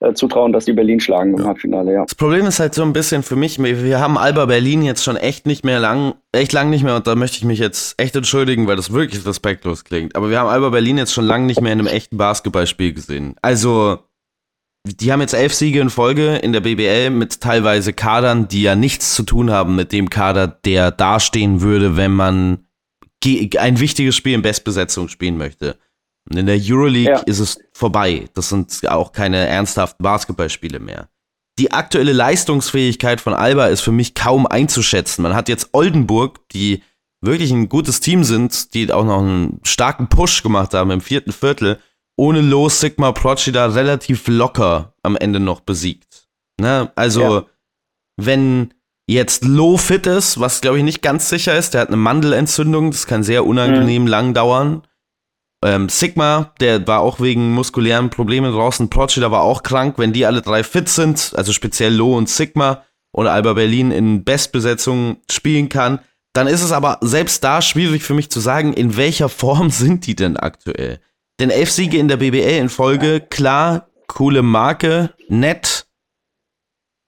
äh, 0.01 0.13
zutrauen, 0.13 0.51
dass 0.51 0.65
die 0.65 0.73
Berlin 0.73 0.99
schlagen 0.99 1.37
im 1.37 1.45
Halbfinale, 1.45 1.93
ja. 1.93 2.03
Das 2.03 2.15
Problem 2.15 2.45
ist 2.45 2.59
halt 2.59 2.73
so 2.73 2.83
ein 2.83 2.91
bisschen 2.91 3.23
für 3.23 3.35
mich, 3.35 3.61
wir 3.61 3.99
haben 3.99 4.17
Alba 4.17 4.45
Berlin 4.45 4.81
jetzt 4.83 5.03
schon 5.03 5.15
echt 5.15 5.45
nicht 5.45 5.63
mehr 5.63 5.79
lang, 5.79 6.15
echt 6.33 6.51
lang 6.51 6.69
nicht 6.69 6.83
mehr 6.83 6.97
und 6.97 7.07
da 7.07 7.15
möchte 7.15 7.37
ich 7.37 7.45
mich 7.45 7.59
jetzt 7.59 7.99
echt 7.99 8.15
entschuldigen, 8.15 8.67
weil 8.67 8.75
das 8.75 8.91
wirklich 8.91 9.25
respektlos 9.25 9.85
klingt. 9.85 10.15
Aber 10.15 10.29
wir 10.29 10.39
haben 10.39 10.49
Alba 10.49 10.69
Berlin 10.69 10.97
jetzt 10.97 11.13
schon 11.13 11.25
lange 11.25 11.45
nicht 11.45 11.61
mehr 11.61 11.71
in 11.71 11.79
einem 11.79 11.87
echten 11.87 12.17
Basketballspiel 12.17 12.93
gesehen. 12.93 13.35
Also, 13.41 13.99
die 14.85 15.11
haben 15.11 15.21
jetzt 15.21 15.33
elf 15.33 15.53
Siege 15.53 15.79
in 15.79 15.89
Folge 15.89 16.35
in 16.35 16.51
der 16.51 16.59
BBL 16.59 17.09
mit 17.09 17.39
teilweise 17.39 17.93
Kadern, 17.93 18.47
die 18.47 18.63
ja 18.63 18.75
nichts 18.75 19.15
zu 19.15 19.23
tun 19.23 19.49
haben 19.49 19.75
mit 19.75 19.91
dem 19.93 20.09
Kader, 20.09 20.47
der 20.47 20.91
dastehen 20.91 21.61
würde, 21.61 21.95
wenn 21.97 22.11
man 22.11 22.65
ein 23.57 23.79
wichtiges 23.79 24.15
Spiel 24.15 24.33
in 24.33 24.41
Bestbesetzung 24.41 25.07
spielen 25.07 25.37
möchte. 25.37 25.77
Und 26.29 26.37
in 26.37 26.45
der 26.47 26.59
Euroleague 26.59 27.13
ja. 27.13 27.19
ist 27.19 27.39
es 27.39 27.59
vorbei. 27.73 28.25
Das 28.33 28.49
sind 28.49 28.87
auch 28.87 29.11
keine 29.11 29.45
ernsthaften 29.45 30.03
Basketballspiele 30.03 30.79
mehr. 30.79 31.09
Die 31.59 31.71
aktuelle 31.71 32.11
Leistungsfähigkeit 32.11 33.21
von 33.21 33.33
Alba 33.33 33.67
ist 33.67 33.81
für 33.81 33.91
mich 33.91 34.13
kaum 34.13 34.45
einzuschätzen. 34.45 35.21
Man 35.21 35.35
hat 35.35 35.47
jetzt 35.47 35.69
Oldenburg, 35.71 36.49
die 36.49 36.81
wirklich 37.21 37.51
ein 37.51 37.69
gutes 37.69 37.99
Team 37.99 38.23
sind, 38.23 38.73
die 38.73 38.91
auch 38.91 39.05
noch 39.05 39.19
einen 39.19 39.59
starken 39.63 40.07
Push 40.07 40.43
gemacht 40.43 40.73
haben 40.73 40.91
im 40.91 41.01
vierten 41.01 41.31
Viertel, 41.31 41.79
ohne 42.17 42.41
Los 42.41 42.79
Sigma 42.79 43.11
Procida 43.11 43.67
relativ 43.67 44.27
locker 44.27 44.93
am 45.03 45.15
Ende 45.15 45.39
noch 45.39 45.61
besiegt. 45.61 46.27
Ne? 46.59 46.91
Also, 46.95 47.21
ja. 47.21 47.45
wenn 48.17 48.73
jetzt 49.07 49.43
Low 49.43 49.77
fit 49.77 50.07
ist, 50.07 50.39
was 50.39 50.61
glaube 50.61 50.77
ich 50.77 50.83
nicht 50.83 51.01
ganz 51.01 51.29
sicher 51.29 51.57
ist, 51.57 51.73
der 51.73 51.81
hat 51.81 51.89
eine 51.89 51.97
Mandelentzündung, 51.97 52.91
das 52.91 53.07
kann 53.07 53.23
sehr 53.23 53.45
unangenehm 53.45 54.03
mhm. 54.03 54.07
lang 54.07 54.33
dauern. 54.33 54.83
Ähm, 55.65 55.89
Sigma, 55.89 56.53
der 56.59 56.85
war 56.85 56.99
auch 56.99 57.19
wegen 57.19 57.51
muskulären 57.51 58.11
Problemen 58.11 58.53
draußen. 58.53 58.87
Procida 58.91 59.31
war 59.31 59.41
auch 59.41 59.63
krank. 59.63 59.95
Wenn 59.97 60.13
die 60.13 60.27
alle 60.27 60.43
drei 60.43 60.63
fit 60.63 60.89
sind, 60.89 61.33
also 61.35 61.53
speziell 61.53 61.91
Lo 61.91 62.15
und 62.15 62.29
Sigma 62.29 62.83
und 63.11 63.25
Alba 63.25 63.53
Berlin 63.53 63.89
in 63.89 64.23
Bestbesetzung 64.23 65.17
spielen 65.29 65.67
kann, 65.67 65.99
dann 66.33 66.45
ist 66.45 66.61
es 66.61 66.71
aber 66.71 66.99
selbst 67.01 67.43
da 67.43 67.63
schwierig 67.63 68.03
für 68.03 68.13
mich 68.13 68.29
zu 68.29 68.39
sagen, 68.39 68.73
in 68.73 68.95
welcher 68.95 69.27
Form 69.27 69.69
sind 69.71 70.05
die 70.05 70.15
denn 70.15 70.37
aktuell? 70.37 70.99
Denn 71.39 71.49
elf 71.49 71.71
Siege 71.71 71.97
in 71.97 72.09
der 72.09 72.17
BBL 72.17 72.59
in 72.59 72.69
Folge, 72.69 73.19
klar, 73.19 73.89
coole 74.05 74.43
Marke, 74.43 75.15
nett. 75.29 75.87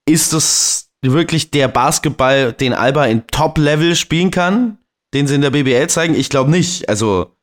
Ist 0.10 0.34
es 0.34 0.90
wirklich 1.04 1.52
der 1.52 1.68
Basketball, 1.68 2.54
den 2.54 2.74
Alba 2.74 3.06
in 3.06 3.28
Top-Level 3.28 3.96
spielen 3.96 4.32
kann, 4.32 4.80
den 5.14 5.28
sie 5.28 5.36
in 5.36 5.42
der 5.42 5.52
BBL 5.52 5.88
zeigen? 5.90 6.16
Ich 6.16 6.30
glaube 6.30 6.50
nicht. 6.50 6.90
Also, 6.90 7.37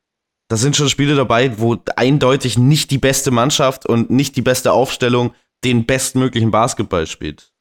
da 0.49 0.57
sind 0.57 0.77
schon 0.77 0.89
Spiele 0.89 1.15
dabei, 1.15 1.59
wo 1.59 1.77
eindeutig 1.97 2.59
nicht 2.59 2.91
die 2.91 2.99
beste 2.99 3.31
Mannschaft 3.31 3.87
und 3.87 4.11
nicht 4.11 4.37
die 4.37 4.43
beste 4.43 4.73
Aufstellung 4.73 5.35
den 5.65 5.87
bestmöglichen 5.87 6.51
Basketball 6.51 7.07
spielt. 7.07 7.53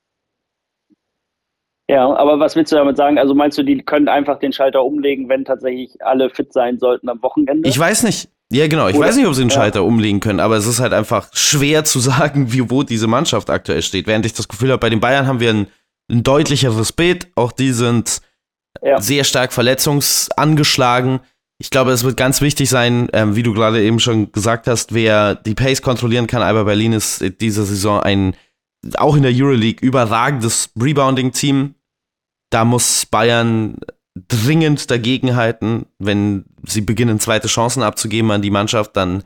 Ja, 1.89 2.13
aber 2.15 2.39
was 2.39 2.55
willst 2.55 2.71
du 2.71 2.75
damit 2.75 2.97
sagen? 2.97 3.17
Also 3.17 3.35
meinst 3.35 3.57
du, 3.57 3.63
die 3.63 3.77
können 3.83 4.07
einfach 4.07 4.39
den 4.39 4.53
Schalter 4.53 4.83
umlegen, 4.83 5.27
wenn 5.29 5.45
tatsächlich 5.45 6.01
alle 6.01 6.29
fit 6.29 6.53
sein 6.53 6.79
sollten 6.79 7.09
am 7.09 7.21
Wochenende? 7.21 7.67
Ich 7.67 7.77
weiß 7.77 8.03
nicht. 8.03 8.29
Ja, 8.51 8.67
genau. 8.67 8.87
Ich 8.87 8.95
Oder? 8.95 9.07
weiß 9.07 9.17
nicht, 9.17 9.25
ob 9.25 9.33
sie 9.33 9.41
den 9.41 9.49
Schalter 9.49 9.79
ja. 9.79 9.85
umlegen 9.85 10.19
können, 10.19 10.39
aber 10.39 10.55
es 10.55 10.67
ist 10.67 10.79
halt 10.79 10.93
einfach 10.93 11.29
schwer 11.33 11.83
zu 11.83 11.99
sagen, 11.99 12.53
wie, 12.53 12.69
wo 12.69 12.83
diese 12.83 13.07
Mannschaft 13.07 13.49
aktuell 13.49 13.81
steht. 13.81 14.07
Während 14.07 14.25
ich 14.25 14.33
das 14.33 14.47
Gefühl 14.47 14.69
habe, 14.69 14.79
bei 14.79 14.89
den 14.89 14.99
Bayern 14.99 15.27
haben 15.27 15.39
wir 15.39 15.49
ein, 15.49 15.67
ein 16.09 16.23
deutlicheres 16.23 16.91
Bild. 16.91 17.27
Auch 17.35 17.51
die 17.51 17.71
sind 17.71 18.21
ja. 18.81 19.01
sehr 19.01 19.23
stark 19.23 19.53
verletzungsangeschlagen. 19.53 21.19
Ich 21.59 21.69
glaube, 21.69 21.91
es 21.91 22.03
wird 22.03 22.17
ganz 22.17 22.41
wichtig 22.41 22.69
sein, 22.69 23.09
ähm, 23.13 23.35
wie 23.35 23.43
du 23.43 23.53
gerade 23.53 23.81
eben 23.83 23.99
schon 23.99 24.31
gesagt 24.31 24.67
hast, 24.67 24.93
wer 24.93 25.35
die 25.35 25.55
Pace 25.55 25.81
kontrollieren 25.81 26.27
kann. 26.27 26.41
Alba 26.41 26.63
Berlin 26.63 26.93
ist 26.93 27.21
in 27.21 27.37
dieser 27.37 27.63
Saison 27.63 28.01
ein 28.01 28.35
auch 28.95 29.15
in 29.15 29.23
der 29.23 29.31
Euroleague 29.33 29.85
überragendes 29.85 30.71
Rebounding-Team. 30.79 31.75
Da 32.49 32.65
muss 32.65 33.05
Bayern 33.05 33.77
dringend 34.15 34.91
dagegenhalten. 34.91 35.85
Wenn 35.99 36.45
sie 36.65 36.81
beginnen, 36.81 37.19
zweite 37.19 37.47
Chancen 37.47 37.83
abzugeben 37.83 38.31
an 38.31 38.41
die 38.41 38.51
Mannschaft, 38.51 38.95
dann 38.95 39.23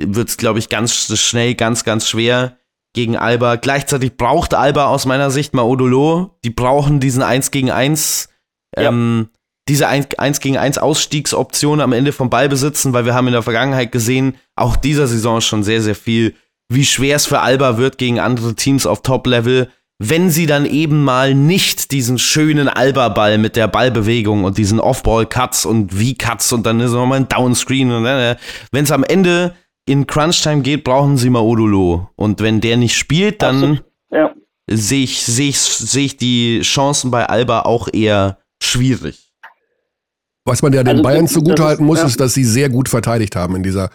wird 0.00 0.28
es, 0.28 0.36
glaube 0.36 0.58
ich, 0.58 0.68
ganz 0.68 0.94
schnell, 1.18 1.54
ganz, 1.54 1.84
ganz 1.84 2.08
schwer 2.08 2.56
gegen 2.94 3.16
Alba. 3.16 3.56
Gleichzeitig 3.56 4.16
braucht 4.16 4.54
Alba 4.54 4.86
aus 4.86 5.06
meiner 5.06 5.30
Sicht 5.30 5.54
Maodolo. 5.54 6.38
Die 6.44 6.50
brauchen 6.50 7.00
diesen 7.00 7.22
1 7.22 7.50
gegen 7.50 7.70
1, 7.70 8.28
ja. 8.76 8.88
ähm, 8.88 9.28
diese 9.68 9.88
1 9.88 10.40
gegen 10.40 10.56
1 10.56 10.78
Ausstiegsoption 10.78 11.80
am 11.80 11.92
Ende 11.92 12.12
vom 12.12 12.30
Ball 12.30 12.48
besitzen, 12.48 12.92
weil 12.92 13.04
wir 13.04 13.14
haben 13.14 13.28
in 13.28 13.32
der 13.32 13.42
Vergangenheit 13.42 13.92
gesehen, 13.92 14.36
auch 14.56 14.76
dieser 14.76 15.06
Saison 15.06 15.40
schon 15.40 15.62
sehr, 15.62 15.82
sehr 15.82 15.94
viel 15.94 16.34
wie 16.74 16.84
schwer 16.84 17.16
es 17.16 17.26
für 17.26 17.40
Alba 17.40 17.76
wird 17.78 17.98
gegen 17.98 18.18
andere 18.18 18.54
Teams 18.54 18.86
auf 18.86 19.02
Top-Level, 19.02 19.68
wenn 19.98 20.30
sie 20.30 20.46
dann 20.46 20.66
eben 20.66 21.04
mal 21.04 21.34
nicht 21.34 21.92
diesen 21.92 22.18
schönen 22.18 22.68
Alba-Ball 22.68 23.38
mit 23.38 23.56
der 23.56 23.68
Ballbewegung 23.68 24.44
und 24.44 24.58
diesen 24.58 24.80
Off-Ball-Cuts 24.80 25.66
und 25.66 25.92
V-Cuts 25.92 26.52
und 26.52 26.66
dann 26.66 26.80
ist 26.80 26.92
nochmal 26.92 27.20
ein 27.20 27.28
Downscreen 27.28 27.92
und 27.92 28.06
äh, 28.06 28.36
wenn 28.72 28.84
es 28.84 28.90
am 28.90 29.04
Ende 29.04 29.54
in 29.86 30.06
Crunch-Time 30.06 30.62
geht, 30.62 30.84
brauchen 30.84 31.16
sie 31.18 31.30
mal 31.30 31.40
Odulo. 31.40 32.08
Und 32.16 32.40
wenn 32.40 32.60
der 32.60 32.76
nicht 32.76 32.96
spielt, 32.96 33.42
dann 33.42 33.80
ja. 34.10 34.32
sehe 34.68 35.04
ich, 35.04 35.22
seh 35.22 35.48
ich, 35.48 35.60
seh 35.60 36.04
ich 36.04 36.16
die 36.16 36.60
Chancen 36.62 37.10
bei 37.10 37.26
Alba 37.26 37.60
auch 37.60 37.88
eher 37.92 38.38
schwierig. 38.62 39.21
Was 40.44 40.62
man 40.62 40.72
ja 40.72 40.82
den 40.82 40.90
also, 40.90 41.02
Bayern 41.02 41.28
zugutehalten 41.28 41.86
muss, 41.86 42.00
ja. 42.00 42.06
ist, 42.06 42.20
dass 42.20 42.34
sie 42.34 42.44
sehr 42.44 42.68
gut 42.68 42.88
verteidigt 42.88 43.36
haben 43.36 43.54
in 43.56 43.62
dieser 43.62 43.90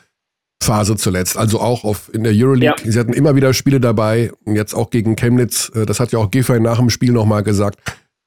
Phase 0.63 0.95
zuletzt. 0.95 1.37
Also 1.37 1.59
auch 1.59 1.83
auf, 1.83 2.13
in 2.13 2.23
der 2.23 2.33
Euroleague. 2.33 2.75
Ja. 2.83 2.91
Sie 2.91 2.99
hatten 2.99 3.13
immer 3.13 3.35
wieder 3.35 3.53
Spiele 3.53 3.79
dabei. 3.79 4.31
Jetzt 4.45 4.73
auch 4.73 4.89
gegen 4.89 5.15
Chemnitz. 5.15 5.71
Äh, 5.75 5.85
das 5.85 5.99
hat 5.99 6.11
ja 6.11 6.19
auch 6.19 6.31
Giffey 6.31 6.59
nach 6.59 6.77
dem 6.77 6.89
Spiel 6.89 7.11
nochmal 7.11 7.43
gesagt. 7.43 7.79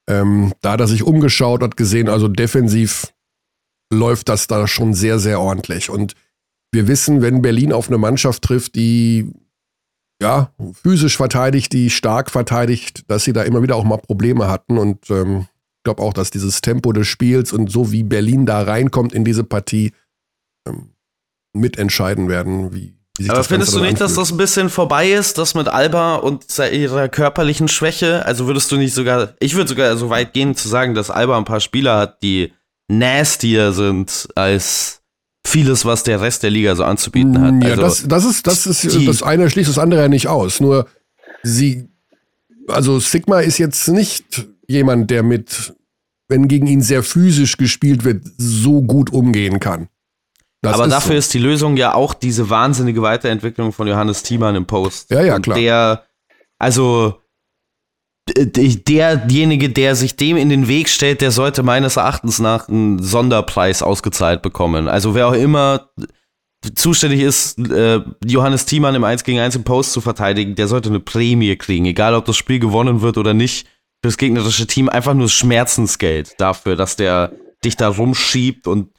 Ähm, 0.09 0.53
da 0.61 0.73
hat 0.73 0.81
er 0.81 0.89
sich 0.89 1.03
umgeschaut, 1.03 1.63
hat 1.63 1.77
gesehen, 1.77 2.09
also 2.09 2.29
defensiv 2.29 3.13
läuft 3.93 4.29
das 4.29 4.47
da 4.47 4.67
schon 4.67 4.95
sehr, 4.95 5.19
sehr 5.19 5.41
ordentlich. 5.41 5.91
Und 5.91 6.15
wir 6.73 6.89
wissen, 6.89 7.23
wenn 7.23 7.43
Berlin 7.43 7.73
auf 7.73 7.89
eine 7.89 7.99
Mannschaft 7.99 8.43
trifft, 8.43 8.75
die 8.75 9.33
ja 10.23 10.53
physisch 10.83 11.17
verteidigt, 11.17 11.73
die 11.73 11.91
stark 11.91 12.31
verteidigt, 12.31 13.05
dass 13.09 13.25
sie 13.25 13.33
da 13.33 13.43
immer 13.43 13.63
wieder 13.63 13.77
auch 13.77 13.85
mal 13.85 13.99
Probleme 13.99 14.49
hatten. 14.49 14.79
Und 14.79 15.11
ähm, 15.11 15.47
glaube 15.85 16.03
auch, 16.03 16.13
dass 16.13 16.31
dieses 16.31 16.61
Tempo 16.61 16.93
des 16.93 17.07
Spiels 17.07 17.53
und 17.53 17.71
so 17.71 17.93
wie 17.93 18.03
Berlin 18.03 18.47
da 18.47 18.63
reinkommt 18.63 19.13
in 19.13 19.25
diese 19.25 19.45
Partie, 19.45 19.93
ähm, 20.67 20.91
mitentscheiden 21.53 22.29
werden, 22.29 22.73
wie, 22.73 22.95
Aber 23.29 23.45
findest 23.45 23.73
du 23.73 23.79
nicht, 23.79 23.91
anfühlt. 23.91 24.01
dass 24.03 24.15
das 24.15 24.31
ein 24.31 24.37
bisschen 24.37 24.71
vorbei 24.71 25.11
ist, 25.11 25.37
das 25.39 25.55
mit 25.55 25.69
Alba 25.69 26.17
und 26.17 26.45
ihrer 26.59 27.09
körperlichen 27.09 27.69
Schwäche? 27.69 28.25
Also 28.25 28.47
würdest 28.47 28.71
du 28.71 28.77
nicht 28.77 28.95
sogar, 28.95 29.35
ich 29.41 29.55
würde 29.55 29.69
sogar 29.69 29.97
so 29.97 30.11
weit 30.11 30.33
gehen 30.33 30.55
zu 30.55 30.69
sagen, 30.69 30.95
dass 30.95 31.11
Alba 31.11 31.37
ein 31.37 31.45
paar 31.45 31.61
Spieler 31.61 31.99
hat, 31.99 32.23
die 32.23 32.53
nastier 32.89 33.73
sind 33.73 34.29
als 34.35 35.01
vieles, 35.47 35.85
was 35.85 36.03
der 36.03 36.21
Rest 36.21 36.43
der 36.43 36.51
Liga 36.51 36.77
so 36.77 36.85
anzubieten 36.85 37.41
hat. 37.41 37.63
Ja, 37.65 37.71
also, 37.71 37.83
das, 37.83 38.09
das 38.09 38.25
ist, 38.25 38.47
das 38.47 38.67
ist, 38.67 38.95
die, 38.95 39.07
das 39.07 39.23
eine 39.23 39.51
schließt 39.51 39.69
das 39.69 39.79
andere 39.79 40.03
ja 40.03 40.09
nicht 40.09 40.29
aus. 40.29 40.61
Nur 40.61 40.87
sie, 41.43 41.89
also 42.69 43.01
Sigma 43.01 43.41
ist 43.41 43.59
jetzt 43.59 43.89
nicht 43.89 44.47
jemand, 44.71 45.11
der 45.11 45.23
mit, 45.23 45.75
wenn 46.29 46.49
gegen 46.49 46.67
ihn 46.67 46.81
sehr 46.81 47.03
physisch 47.03 47.57
gespielt 47.57 48.05
wird, 48.05 48.25
so 48.39 48.83
gut 48.83 49.13
umgehen 49.13 49.61
kann. 49.61 49.89
Das 50.63 50.75
Aber 50.75 50.85
ist 50.85 50.91
dafür 50.93 51.13
so. 51.13 51.19
ist 51.19 51.35
die 51.35 51.39
Lösung 51.39 51.77
ja 51.77 51.95
auch 51.95 52.15
diese 52.15 52.51
wahnsinnige 52.51 53.03
Weiterentwicklung 53.03 53.73
von 53.73 53.89
Johannes 53.89 54.23
Thiemann 54.23 54.55
im 54.57 54.67
Post. 54.67 55.11
Ja, 55.11 55.23
ja, 55.23 55.39
klar. 55.39 55.57
Und 55.57 55.63
der, 55.63 56.05
also 56.59 57.17
derjenige, 58.29 59.71
der 59.71 59.97
sich 59.97 60.17
dem 60.17 60.37
in 60.37 60.51
den 60.51 60.69
Weg 60.69 60.89
stellt, 60.89 61.21
der 61.21 61.31
sollte 61.31 61.63
meines 61.63 61.97
Erachtens 61.97 62.39
nach 62.39 62.69
einen 62.69 63.03
Sonderpreis 63.03 63.83
ausgezahlt 63.83 64.43
bekommen. 64.43 64.87
Also 64.87 65.15
wer 65.15 65.29
auch 65.29 65.33
immer 65.33 65.91
zuständig 66.75 67.23
ist, 67.23 67.59
äh, 67.59 68.01
Johannes 68.25 68.67
Thiemann 68.67 68.95
im 68.95 69.03
1 69.03 69.25
gegen 69.25 69.41
1 69.41 69.57
im 69.57 69.65
Post 69.65 69.93
zu 69.93 70.01
verteidigen, 70.01 70.55
der 70.55 70.69
sollte 70.69 70.91
eine 70.91 71.01
Prämie 71.01 71.57
kriegen, 71.57 71.87
egal 71.87 72.15
ob 72.15 72.27
das 72.27 72.37
Spiel 72.37 72.61
gewonnen 72.61 73.01
wird 73.01 73.19
oder 73.19 73.35
nicht. 73.35 73.67
Für 74.03 74.09
das 74.09 74.17
gegnerische 74.17 74.67
Team 74.67 74.89
einfach 74.89 75.15
nur 75.15 75.29
Schmerzensgeld 75.29 76.35
dafür, 76.39 76.77
dass 76.77 76.97
der 76.97 77.33
dich 77.65 77.77
da 77.77 77.89
rumschiebt 77.89 78.67
und 78.67 78.91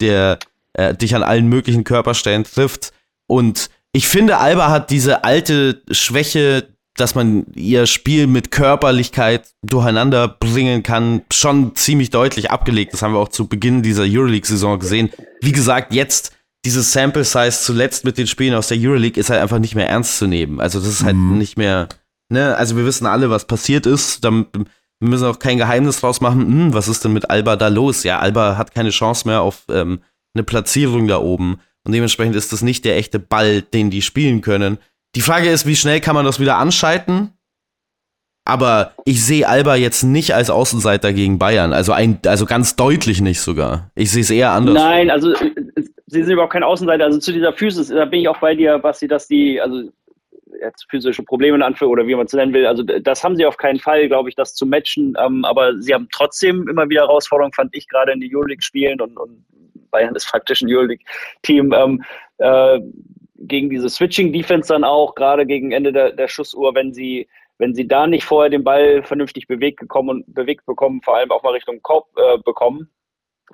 der 0.00 0.38
äh, 0.74 0.94
dich 0.94 1.14
an 1.14 1.22
allen 1.22 1.48
möglichen 1.48 1.84
Körperstellen 1.84 2.44
trifft. 2.44 2.92
Und 3.26 3.70
ich 3.92 4.08
finde, 4.08 4.38
Alba 4.38 4.70
hat 4.70 4.90
diese 4.90 5.24
alte 5.24 5.82
Schwäche, 5.90 6.68
dass 6.96 7.14
man 7.14 7.46
ihr 7.54 7.86
Spiel 7.86 8.26
mit 8.26 8.50
Körperlichkeit 8.50 9.48
durcheinander 9.62 10.28
bringen 10.28 10.82
kann, 10.82 11.22
schon 11.32 11.74
ziemlich 11.74 12.10
deutlich 12.10 12.50
abgelegt. 12.50 12.92
Das 12.92 13.02
haben 13.02 13.14
wir 13.14 13.20
auch 13.20 13.28
zu 13.28 13.48
Beginn 13.48 13.82
dieser 13.82 14.02
Euroleague-Saison 14.02 14.78
gesehen. 14.78 15.10
Wie 15.40 15.52
gesagt, 15.52 15.94
jetzt 15.94 16.32
dieses 16.64 16.92
Sample 16.92 17.24
Size 17.24 17.58
zuletzt 17.62 18.04
mit 18.04 18.18
den 18.18 18.26
Spielen 18.26 18.54
aus 18.54 18.68
der 18.68 18.78
Euroleague 18.78 19.18
ist 19.18 19.30
halt 19.30 19.40
einfach 19.40 19.58
nicht 19.58 19.74
mehr 19.74 19.88
ernst 19.88 20.18
zu 20.18 20.26
nehmen. 20.26 20.60
Also 20.60 20.78
das 20.78 20.88
ist 20.88 21.04
halt 21.04 21.16
mhm. 21.16 21.38
nicht 21.38 21.56
mehr, 21.56 21.88
ne, 22.30 22.56
also 22.56 22.76
wir 22.76 22.86
wissen 22.86 23.06
alle, 23.06 23.30
was 23.30 23.46
passiert 23.46 23.86
ist. 23.86 24.24
Dann, 24.24 24.46
wir 24.52 25.08
müssen 25.08 25.26
auch 25.26 25.38
kein 25.38 25.58
Geheimnis 25.58 26.00
draus 26.00 26.20
machen, 26.20 26.46
hm, 26.46 26.74
was 26.74 26.88
ist 26.88 27.04
denn 27.04 27.12
mit 27.12 27.30
Alba 27.30 27.56
da 27.56 27.68
los? 27.68 28.04
Ja, 28.04 28.18
Alba 28.18 28.56
hat 28.56 28.74
keine 28.74 28.90
Chance 28.90 29.28
mehr 29.28 29.42
auf 29.42 29.64
ähm, 29.70 30.00
eine 30.34 30.44
Platzierung 30.44 31.08
da 31.08 31.18
oben. 31.18 31.60
Und 31.84 31.92
dementsprechend 31.92 32.36
ist 32.36 32.52
das 32.52 32.62
nicht 32.62 32.84
der 32.84 32.96
echte 32.96 33.18
Ball, 33.18 33.62
den 33.62 33.90
die 33.90 34.02
spielen 34.02 34.42
können. 34.42 34.78
Die 35.14 35.22
Frage 35.22 35.50
ist, 35.50 35.66
wie 35.66 35.76
schnell 35.76 36.00
kann 36.00 36.14
man 36.14 36.24
das 36.24 36.38
wieder 36.38 36.56
anschalten? 36.56 37.32
Aber 38.44 38.94
ich 39.04 39.24
sehe 39.24 39.48
Alba 39.48 39.76
jetzt 39.76 40.02
nicht 40.02 40.34
als 40.34 40.50
Außenseiter 40.50 41.12
gegen 41.12 41.38
Bayern. 41.38 41.72
Also, 41.72 41.92
ein, 41.92 42.20
also 42.26 42.46
ganz 42.46 42.76
deutlich 42.76 43.20
nicht 43.20 43.40
sogar. 43.40 43.90
Ich 43.94 44.10
sehe 44.10 44.22
es 44.22 44.30
eher 44.30 44.52
anders. 44.52 44.74
Nein, 44.74 45.10
also 45.10 45.34
sie 46.10 46.22
sind 46.22 46.32
überhaupt 46.32 46.52
kein 46.52 46.62
Außenseiter. 46.62 47.04
Also 47.04 47.18
zu 47.18 47.32
dieser 47.32 47.52
Physis, 47.52 47.88
da 47.88 48.04
bin 48.04 48.20
ich 48.20 48.28
auch 48.28 48.38
bei 48.38 48.54
dir, 48.54 48.78
Basti, 48.78 49.08
dass 49.08 49.28
die, 49.28 49.60
also 49.60 49.90
jetzt 50.60 50.86
physische 50.90 51.22
Probleme 51.22 51.56
in 51.56 51.62
Anführung 51.62 51.92
oder 51.92 52.06
wie 52.06 52.14
man 52.14 52.26
es 52.26 52.32
nennen 52.32 52.52
will. 52.52 52.66
Also 52.66 52.82
das 52.82 53.22
haben 53.22 53.36
sie 53.36 53.46
auf 53.46 53.56
keinen 53.56 53.78
Fall, 53.78 54.08
glaube 54.08 54.28
ich, 54.28 54.34
das 54.34 54.54
zu 54.54 54.66
matchen. 54.66 55.14
Ähm, 55.18 55.44
aber 55.44 55.80
sie 55.80 55.94
haben 55.94 56.08
trotzdem 56.12 56.68
immer 56.68 56.88
wieder 56.88 57.02
Herausforderungen, 57.02 57.52
fand 57.52 57.74
ich 57.74 57.88
gerade 57.88 58.12
in 58.12 58.20
die 58.20 58.34
Euroleague 58.34 58.62
spielen 58.62 59.00
und, 59.00 59.16
und 59.16 59.44
Bayern 59.90 60.14
ist 60.14 60.28
faktisch 60.28 60.62
ein 60.62 60.72
Euroleague-Team. 60.72 61.72
Ähm, 61.72 62.04
äh, 62.38 62.80
gegen 63.40 63.70
diese 63.70 63.88
Switching-Defense 63.88 64.68
dann 64.68 64.84
auch, 64.84 65.14
gerade 65.14 65.46
gegen 65.46 65.72
Ende 65.72 65.92
der, 65.92 66.12
der 66.12 66.28
Schussuhr, 66.28 66.74
wenn 66.74 66.92
sie, 66.92 67.26
wenn 67.58 67.74
sie 67.74 67.88
da 67.88 68.06
nicht 68.06 68.24
vorher 68.24 68.50
den 68.50 68.64
Ball 68.64 69.02
vernünftig 69.02 69.46
bewegt 69.46 69.80
bekommen 69.80 70.10
und 70.10 70.34
bewegt 70.34 70.66
bekommen, 70.66 71.00
vor 71.02 71.16
allem 71.16 71.30
auch 71.30 71.42
mal 71.42 71.54
Richtung 71.54 71.80
Korb 71.82 72.08
äh, 72.16 72.38
bekommen, 72.44 72.90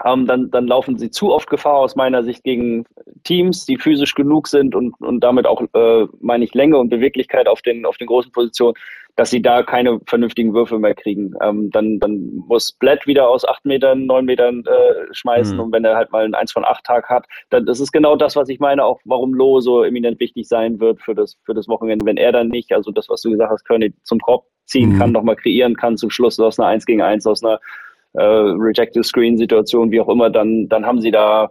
ähm, 0.04 0.26
dann, 0.26 0.50
dann 0.50 0.66
laufen 0.66 0.98
sie 0.98 1.10
zu 1.10 1.32
oft 1.32 1.48
Gefahr 1.48 1.76
aus 1.76 1.96
meiner 1.96 2.22
Sicht 2.22 2.44
gegen 2.44 2.84
Teams, 3.24 3.64
die 3.64 3.78
physisch 3.78 4.14
genug 4.14 4.48
sind 4.48 4.74
und, 4.74 4.94
und 5.00 5.20
damit 5.20 5.46
auch, 5.46 5.62
äh, 5.72 6.06
meine 6.20 6.44
ich, 6.44 6.54
Länge 6.54 6.76
und 6.76 6.90
Beweglichkeit 6.90 7.48
auf 7.48 7.62
den, 7.62 7.86
auf 7.86 7.96
den 7.96 8.06
großen 8.06 8.30
Positionen, 8.30 8.74
dass 9.16 9.30
sie 9.30 9.40
da 9.40 9.62
keine 9.62 9.98
vernünftigen 10.06 10.52
Würfe 10.52 10.78
mehr 10.78 10.94
kriegen. 10.94 11.32
Ähm, 11.40 11.70
dann, 11.70 11.98
dann 11.98 12.42
muss 12.46 12.72
Blatt 12.72 13.06
wieder 13.06 13.28
aus 13.28 13.48
acht 13.48 13.64
Metern, 13.64 14.04
neun 14.04 14.26
Metern 14.26 14.64
äh, 14.66 15.14
schmeißen 15.14 15.56
mhm. 15.56 15.62
und 15.62 15.72
wenn 15.72 15.84
er 15.86 15.96
halt 15.96 16.12
mal 16.12 16.24
einen 16.24 16.34
1 16.34 16.52
von 16.52 16.66
8 16.66 16.84
Tag 16.84 17.08
hat, 17.08 17.24
dann 17.48 17.64
das 17.64 17.80
ist 17.80 17.92
genau 17.92 18.16
das, 18.16 18.36
was 18.36 18.50
ich 18.50 18.60
meine, 18.60 18.84
auch 18.84 19.00
warum 19.06 19.32
Loh 19.32 19.60
so 19.60 19.82
eminent 19.82 20.20
wichtig 20.20 20.46
sein 20.46 20.78
wird 20.78 21.00
für 21.00 21.14
das, 21.14 21.38
für 21.44 21.54
das 21.54 21.68
Wochenende. 21.68 22.04
Wenn 22.04 22.18
er 22.18 22.32
dann 22.32 22.48
nicht, 22.48 22.72
also 22.72 22.90
das, 22.90 23.08
was 23.08 23.22
du 23.22 23.30
gesagt 23.30 23.50
hast, 23.50 23.64
König 23.64 23.94
zum 24.04 24.20
Korb 24.20 24.44
ziehen 24.66 24.92
mhm. 24.92 24.98
kann, 24.98 25.12
nochmal 25.12 25.36
kreieren 25.36 25.76
kann, 25.76 25.96
zum 25.96 26.10
Schluss 26.10 26.38
aus 26.38 26.60
einer 26.60 26.68
1 26.68 26.84
gegen 26.84 27.00
1, 27.00 27.26
aus 27.26 27.42
einer 27.42 27.58
äh, 28.16 28.22
Rejected 28.22 29.04
Screen 29.04 29.38
Situation, 29.38 29.90
wie 29.90 30.00
auch 30.00 30.08
immer, 30.08 30.30
dann, 30.30 30.68
dann 30.68 30.84
haben 30.86 31.00
sie 31.00 31.10
da 31.10 31.50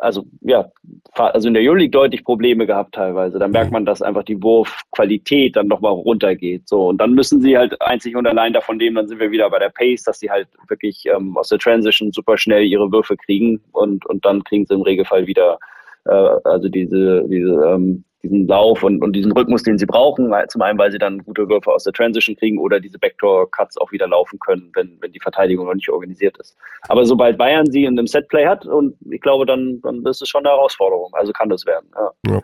also 0.00 0.24
ja, 0.40 0.70
also 1.14 1.48
in 1.48 1.54
der 1.54 1.62
Euroleague 1.62 1.90
deutlich 1.90 2.24
Probleme 2.24 2.66
gehabt 2.66 2.94
teilweise. 2.94 3.38
Da 3.38 3.48
merkt 3.48 3.70
mhm. 3.70 3.74
man, 3.74 3.86
dass 3.86 4.02
einfach 4.02 4.24
die 4.24 4.42
Wurfqualität 4.42 5.56
dann 5.56 5.68
nochmal 5.68 5.92
runtergeht. 5.92 6.68
So, 6.68 6.88
und 6.88 6.98
dann 6.98 7.12
müssen 7.14 7.40
sie 7.40 7.56
halt 7.56 7.80
einzig 7.80 8.16
und 8.16 8.26
allein 8.26 8.52
davon 8.52 8.78
leben, 8.78 8.96
dann 8.96 9.08
sind 9.08 9.20
wir 9.20 9.30
wieder 9.30 9.48
bei 9.50 9.58
der 9.58 9.70
Pace, 9.70 10.02
dass 10.02 10.18
sie 10.18 10.30
halt 10.30 10.48
wirklich 10.68 11.04
ähm, 11.06 11.36
aus 11.36 11.48
der 11.48 11.58
Transition 11.58 12.12
super 12.12 12.36
schnell 12.36 12.64
ihre 12.64 12.90
Würfe 12.90 13.16
kriegen 13.16 13.60
und, 13.72 14.04
und 14.06 14.24
dann 14.24 14.42
kriegen 14.44 14.66
sie 14.66 14.74
im 14.74 14.82
Regelfall 14.82 15.26
wieder 15.26 15.58
äh, 16.04 16.30
also 16.44 16.68
diese, 16.68 17.24
diese 17.28 17.52
ähm, 17.66 18.04
diesen 18.24 18.48
Lauf 18.48 18.82
und, 18.82 19.02
und 19.02 19.12
diesen 19.12 19.32
Rhythmus, 19.32 19.62
den 19.62 19.78
sie 19.78 19.86
brauchen. 19.86 20.32
Zum 20.48 20.62
einen, 20.62 20.78
weil 20.78 20.90
sie 20.90 20.98
dann 20.98 21.22
gute 21.24 21.48
Würfe 21.48 21.70
aus 21.70 21.84
der 21.84 21.92
Transition 21.92 22.36
kriegen 22.36 22.58
oder 22.58 22.80
diese 22.80 22.98
Backdoor-Cuts 22.98 23.76
auch 23.78 23.92
wieder 23.92 24.08
laufen 24.08 24.38
können, 24.40 24.70
wenn, 24.74 24.96
wenn 25.00 25.12
die 25.12 25.20
Verteidigung 25.20 25.66
noch 25.66 25.74
nicht 25.74 25.90
organisiert 25.90 26.36
ist. 26.38 26.56
Aber 26.88 27.04
sobald 27.04 27.38
Bayern 27.38 27.70
sie 27.70 27.84
in 27.84 27.98
einem 27.98 28.06
Setplay 28.06 28.46
hat, 28.46 28.66
und 28.66 28.96
ich 29.10 29.20
glaube, 29.20 29.46
dann, 29.46 29.80
dann 29.82 30.04
ist 30.06 30.22
es 30.22 30.28
schon 30.28 30.44
eine 30.44 30.54
Herausforderung. 30.56 31.10
Also 31.12 31.32
kann 31.32 31.50
das 31.50 31.64
werden. 31.66 31.86
Ja. 31.94 32.32
ja. 32.32 32.40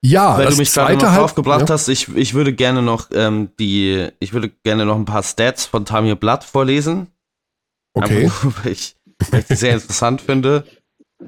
Ja, 0.00 0.38
weil 0.38 0.46
du 0.46 0.56
mich 0.56 0.72
gerade 0.72 0.94
noch 0.94 1.16
draufgebracht 1.16 1.68
ja. 1.68 1.74
hast, 1.74 1.88
ich, 1.88 2.14
ich 2.16 2.32
würde 2.32 2.52
gerne 2.52 2.82
noch 2.82 3.08
ähm, 3.12 3.50
die, 3.58 4.06
ich 4.20 4.32
würde 4.32 4.48
gerne 4.48 4.86
noch 4.86 4.94
ein 4.94 5.04
paar 5.04 5.24
Stats 5.24 5.66
von 5.66 5.84
Tamir 5.84 6.14
Blatt 6.14 6.44
vorlesen. 6.44 7.08
Okay. 7.94 8.24
Einfach, 8.24 8.44
weil 8.64 8.72
ich, 8.72 8.94
weil 9.32 9.40
ich 9.40 9.46
die 9.46 9.56
sehr 9.56 9.74
interessant 9.74 10.20
finde. 10.20 10.62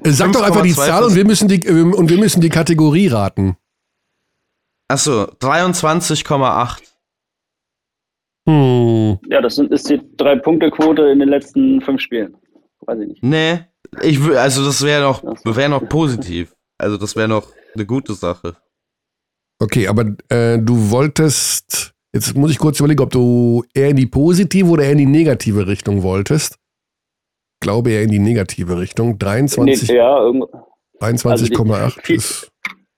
Sag 0.03 0.31
doch 0.31 0.41
einfach 0.41 0.61
die 0.61 0.73
Zahl 0.73 1.03
und 1.03 1.15
wir 1.15 1.25
müssen 1.25 1.47
die, 1.47 1.65
äh, 1.65 1.81
und 1.81 2.09
wir 2.09 2.17
müssen 2.17 2.41
die 2.41 2.49
Kategorie 2.49 3.07
raten. 3.07 3.57
Achso, 4.87 5.23
23,8. 5.23 6.81
Hm. 8.47 9.19
Ja, 9.29 9.41
das 9.41 9.55
sind, 9.55 9.71
ist 9.71 9.89
die 9.89 10.01
Drei-Punkte-Quote 10.17 11.03
in 11.03 11.19
den 11.19 11.29
letzten 11.29 11.81
fünf 11.81 12.01
Spielen. 12.01 12.35
Weiß 12.81 12.99
ich 12.99 13.07
nicht. 13.07 13.23
Nee, 13.23 13.65
ich, 14.01 14.19
also 14.21 14.65
das 14.65 14.81
wäre 14.81 15.03
noch, 15.03 15.23
wär 15.23 15.69
noch 15.69 15.87
positiv. 15.87 16.55
Also 16.77 16.97
das 16.97 17.15
wäre 17.15 17.27
noch 17.27 17.47
eine 17.75 17.85
gute 17.85 18.13
Sache. 18.13 18.55
Okay, 19.59 19.87
aber 19.87 20.15
äh, 20.29 20.57
du 20.57 20.89
wolltest, 20.89 21.93
jetzt 22.13 22.35
muss 22.35 22.49
ich 22.49 22.57
kurz 22.57 22.79
überlegen, 22.79 23.03
ob 23.03 23.11
du 23.11 23.63
eher 23.73 23.89
in 23.89 23.97
die 23.97 24.07
positive 24.07 24.67
oder 24.67 24.83
eher 24.83 24.93
in 24.93 24.97
die 24.97 25.05
negative 25.05 25.67
Richtung 25.67 26.01
wolltest 26.01 26.57
glaube 27.61 27.91
eher 27.91 28.03
in 28.03 28.11
die 28.11 28.19
negative 28.19 28.77
Richtung. 28.77 29.17
23, 29.17 29.89
nee, 29.89 29.95
ja, 29.95 30.17
23,8 30.99 31.29
also 31.29 32.13
ist. 32.13 32.51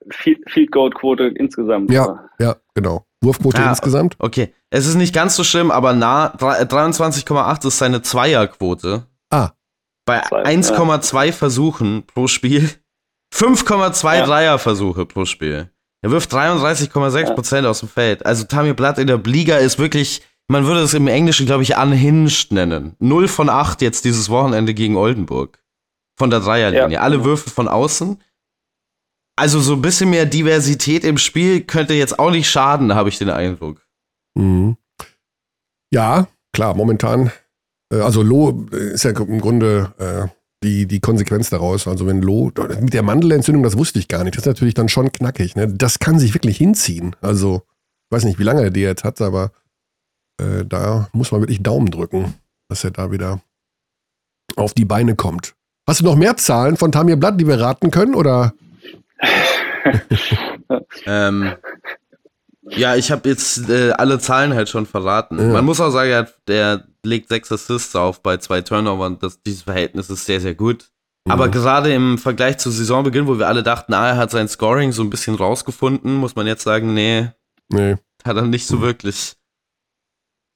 Field 0.10 0.72
Goal 0.72 0.90
Quote 0.90 1.28
insgesamt. 1.28 1.92
Ja, 1.92 2.30
ja, 2.40 2.58
genau. 2.74 3.06
Wurfquote 3.22 3.62
ah, 3.62 3.70
insgesamt. 3.70 4.16
Okay, 4.20 4.54
es 4.70 4.86
ist 4.86 4.96
nicht 4.96 5.14
ganz 5.14 5.36
so 5.36 5.44
schlimm, 5.44 5.72
aber 5.72 5.94
nah 5.94 6.36
23,8 6.36 7.68
ist 7.68 7.78
seine 7.78 8.02
Zweierquote. 8.02 9.08
Ah. 9.30 9.52
Bei 10.06 10.22
1,2 10.22 11.26
ja. 11.26 11.32
Versuchen 11.32 12.04
pro 12.06 12.28
Spiel, 12.28 12.70
5,2 13.34 14.16
ja. 14.16 14.26
Dreierversuche 14.26 15.06
pro 15.06 15.26
Spiel. 15.26 15.70
Er 16.02 16.12
wirft 16.12 16.34
33,6 16.34 17.34
Prozent 17.34 17.64
ja. 17.64 17.70
aus 17.70 17.80
dem 17.80 17.88
Feld. 17.88 18.26
Also 18.26 18.44
Tammy 18.44 18.74
Blatt 18.74 18.98
in 18.98 19.08
der 19.08 19.20
Liga 19.20 19.56
ist 19.58 19.80
wirklich 19.80 20.22
man 20.54 20.68
würde 20.68 20.82
es 20.82 20.94
im 20.94 21.08
Englischen, 21.08 21.48
glaube 21.48 21.64
ich, 21.64 21.76
unhinged 21.76 22.52
nennen. 22.52 22.96
0 23.00 23.28
von 23.28 23.50
8 23.50 23.82
jetzt 23.82 24.06
dieses 24.06 24.30
Wochenende 24.30 24.76
gegen 24.76 24.96
Oldenburg. 24.96 25.58
Von 26.16 26.30
der 26.30 26.42
Dreierlinie. 26.42 26.92
Ja. 26.92 27.02
Alle 27.02 27.26
Würfe 27.26 27.50
von 27.50 27.68
außen. 27.68 28.22
Also 29.36 29.60
so 29.60 29.74
ein 29.74 29.82
bisschen 29.82 30.12
mehr 30.12 30.28
Diversität 30.28 31.04
im 31.06 31.18
Spiel 31.18 31.62
könnte 31.62 31.96
jetzt 31.96 32.20
auch 32.20 32.30
nicht 32.30 32.48
schaden, 32.48 32.94
habe 32.94 33.10
ich 33.10 33.18
den 33.18 33.32
Eindruck. 33.32 33.82
Mhm. 34.36 34.78
Ja, 35.92 36.28
klar, 36.54 36.76
momentan. 36.76 37.32
Äh, 37.92 38.02
also 38.02 38.22
Lo 38.22 38.68
ist 38.70 39.06
ja 39.06 39.10
im 39.10 39.42
Grunde 39.42 39.92
äh, 39.98 40.28
die, 40.64 40.86
die 40.86 41.00
Konsequenz 41.00 41.50
daraus. 41.50 41.88
Also 41.88 42.06
wenn 42.06 42.22
Lo, 42.22 42.52
mit 42.80 42.94
der 42.94 43.02
Mandelentzündung, 43.02 43.64
das 43.64 43.76
wusste 43.76 43.98
ich 43.98 44.08
gar 44.08 44.24
nicht. 44.24 44.38
Das 44.38 44.44
ist 44.44 44.48
natürlich 44.48 44.76
dann 44.76 44.88
schon 44.88 45.12
knackig. 45.12 45.56
Ne? 45.56 45.68
Das 45.68 45.98
kann 45.98 46.20
sich 46.20 46.36
wirklich 46.36 46.58
hinziehen. 46.58 47.16
Also, 47.22 47.64
ich 48.06 48.16
weiß 48.16 48.26
nicht, 48.26 48.38
wie 48.38 48.44
lange 48.44 48.62
er 48.62 48.70
die 48.70 48.82
jetzt 48.82 49.04
hat, 49.04 49.20
aber 49.20 49.52
äh, 50.40 50.66
da 50.66 51.10
muss 51.14 51.32
man 51.32 51.42
wirklich 51.42 51.64
Daumen 51.64 51.92
drücken, 51.92 52.34
dass 52.70 52.84
er 52.84 52.92
da 52.92 53.12
wieder 53.12 53.42
auf 54.56 54.74
die 54.74 54.86
Beine 54.86 55.16
kommt. 55.16 55.56
Hast 55.88 56.00
du 56.00 56.06
noch 56.06 56.16
mehr 56.16 56.38
Zahlen 56.38 56.78
von 56.78 56.92
Tamir 56.92 57.18
Blatt, 57.18 57.40
die 57.40 57.48
wir 57.48 57.60
raten 57.60 57.92
können, 57.92 58.16
oder? 58.16 58.54
ähm, 61.06 61.54
ja, 62.64 62.96
ich 62.96 63.12
habe 63.12 63.30
jetzt 63.30 63.70
äh, 63.70 63.92
alle 63.92 64.20
Zahlen 64.20 64.54
halt 64.54 64.70
schon 64.70 64.86
verraten. 64.86 65.38
Ja. 65.38 65.48
Man 65.48 65.66
muss 65.66 65.82
auch 65.82 65.92
sagen, 65.92 66.10
er, 66.10 66.30
der 66.48 66.88
legt 67.04 67.30
sechs 67.30 67.52
Assists 67.52 67.96
auf 67.96 68.22
bei 68.24 68.38
zwei 68.38 68.62
Turnovern. 68.62 69.20
Das, 69.20 69.42
dieses 69.42 69.64
Verhältnis 69.64 70.10
ist 70.10 70.26
sehr, 70.26 70.40
sehr 70.40 70.56
gut. 70.56 70.90
Mhm. 71.26 71.32
Aber 71.32 71.50
gerade 71.50 71.94
im 71.94 72.18
Vergleich 72.18 72.58
zu 72.58 72.70
Saisonbeginn, 72.72 73.28
wo 73.28 73.38
wir 73.38 73.48
alle 73.48 73.64
dachten, 73.64 73.94
ah, 73.94 74.10
er 74.10 74.18
hat 74.18 74.32
sein 74.32 74.48
Scoring 74.48 74.94
so 74.94 75.04
ein 75.04 75.10
bisschen 75.10 75.36
rausgefunden, 75.36 76.16
muss 76.16 76.36
man 76.36 76.48
jetzt 76.48 76.64
sagen, 76.64 76.94
nee, 76.94 77.30
nee. 77.70 77.98
hat 78.24 78.38
er 78.38 78.44
nicht 78.44 78.68
so 78.68 78.78
mhm. 78.78 78.82
wirklich. 78.82 79.36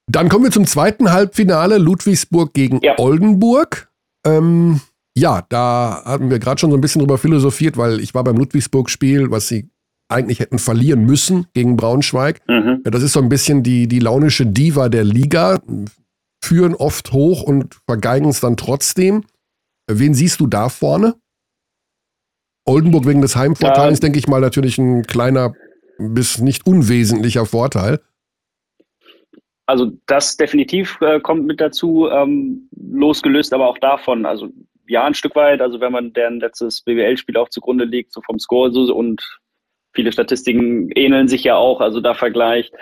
Dann 0.10 0.30
kommen 0.30 0.46
wir 0.46 0.52
zum 0.52 0.66
zweiten 0.66 1.12
Halbfinale, 1.12 1.78
Ludwigsburg 1.78 2.54
gegen 2.54 2.80
ja. 2.82 2.98
Oldenburg. 2.98 3.92
Ähm, 4.26 4.80
ja, 5.18 5.46
da 5.50 6.04
haben 6.06 6.30
wir 6.30 6.40
gerade 6.40 6.60
schon 6.60 6.72
so 6.72 6.78
ein 6.78 6.82
bisschen 6.82 7.00
drüber 7.00 7.18
philosophiert, 7.18 7.76
weil 7.78 8.00
ich 8.00 8.14
war 8.14 8.24
beim 8.24 8.38
Ludwigsburg-Spiel, 8.38 9.32
was 9.32 9.48
sie 9.48 9.70
eigentlich 10.10 10.40
hätten 10.40 10.60
verlieren 10.60 11.06
müssen 11.06 11.48
gegen 11.54 11.76
Braunschweig. 11.76 12.40
Mhm. 12.48 12.82
Das 12.84 13.04
ist 13.04 13.14
so 13.14 13.20
ein 13.20 13.30
bisschen 13.30 13.64
die, 13.64 13.88
die 13.88 14.00
launische 14.00 14.46
Diva 14.46 14.88
der 14.88 15.04
Liga, 15.04 15.60
führen 16.42 16.76
oft 16.76 17.12
hoch 17.12 17.44
und 17.44 17.76
vergeigen 17.86 18.30
es 18.30 18.40
dann 18.40 18.56
trotzdem. 18.56 19.26
Wen 19.90 20.14
siehst 20.14 20.40
du 20.40 20.48
da 20.48 20.70
vorne? 20.70 21.16
Oldenburg 22.66 23.06
wegen 23.06 23.22
des 23.22 23.36
Heimvorteils, 23.36 24.00
ja. 24.00 24.02
denke 24.02 24.20
ich 24.20 24.28
mal, 24.28 24.42
natürlich 24.42 24.78
ein 24.78 25.04
kleiner 25.04 25.54
bis 25.98 26.40
nicht 26.40 26.68
unwesentlicher 26.68 27.46
Vorteil. 27.46 28.00
Also 29.68 29.92
das 30.06 30.38
definitiv 30.38 30.98
äh, 31.02 31.20
kommt 31.20 31.46
mit 31.46 31.60
dazu, 31.60 32.10
ähm, 32.10 32.70
losgelöst 32.72 33.54
aber 33.54 33.68
auch 33.68 33.78
davon, 33.78 34.26
also 34.26 34.50
ja, 34.88 35.06
ein 35.06 35.14
Stück 35.14 35.36
weit, 35.36 35.60
also 35.62 35.82
wenn 35.82 35.92
man 35.92 36.14
deren 36.14 36.40
letztes 36.40 36.82
BWL-Spiel 36.82 37.36
auch 37.36 37.50
zugrunde 37.50 37.84
legt, 37.84 38.14
so 38.14 38.22
vom 38.22 38.40
Score 38.40 38.72
so, 38.72 38.96
und 38.96 39.22
viele 39.94 40.14
Statistiken 40.14 40.90
ähneln 40.96 41.28
sich 41.28 41.44
ja 41.44 41.58
auch, 41.58 41.82
also 41.82 42.00
da 42.00 42.14
vergleicht 42.14 42.74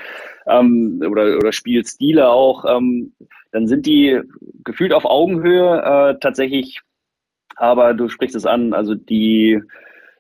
ähm, 0.48 1.02
oder, 1.10 1.38
oder 1.38 1.52
Spielstile 1.52 2.30
auch, 2.30 2.66
ähm, 2.66 3.14
dann 3.52 3.68
sind 3.68 3.88
die 3.88 4.22
gefühlt 4.64 4.94
auf 4.94 5.06
Augenhöhe 5.06 5.82
äh, 5.82 6.20
tatsächlich, 6.20 6.82
aber 7.56 7.96
du 7.96 8.10
sprichst 8.10 8.36
es 8.36 8.46
an, 8.46 8.74
also 8.74 8.94
die 8.94 9.60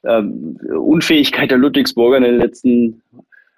ähm, 0.03 0.57
Unfähigkeit 0.75 1.51
der 1.51 1.59
Ludwigsburger 1.59 2.17
in 2.17 2.23
den 2.23 2.37
letzten 2.37 3.03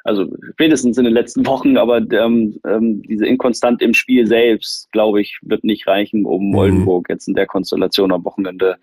also 0.07 0.25
spätestens 0.53 0.97
in 0.97 1.03
den 1.03 1.13
letzten 1.13 1.45
Wochen, 1.45 1.77
aber 1.77 1.97
ähm, 1.97 2.57
ähm, 2.65 3.01
diese 3.03 3.25
Inkonstant 3.25 3.81
im 3.81 3.93
Spiel 3.93 4.25
selbst, 4.25 4.89
glaube 4.91 5.21
ich, 5.21 5.37
wird 5.41 5.63
nicht 5.63 5.85
reichen, 5.85 6.25
um 6.25 6.49
mhm. 6.49 6.55
Oldenburg 6.55 7.09
jetzt 7.09 7.27
in 7.27 7.35
der 7.35 7.45
Konstellation 7.45 8.11
am 8.11 8.23
Wochenende 8.23 8.77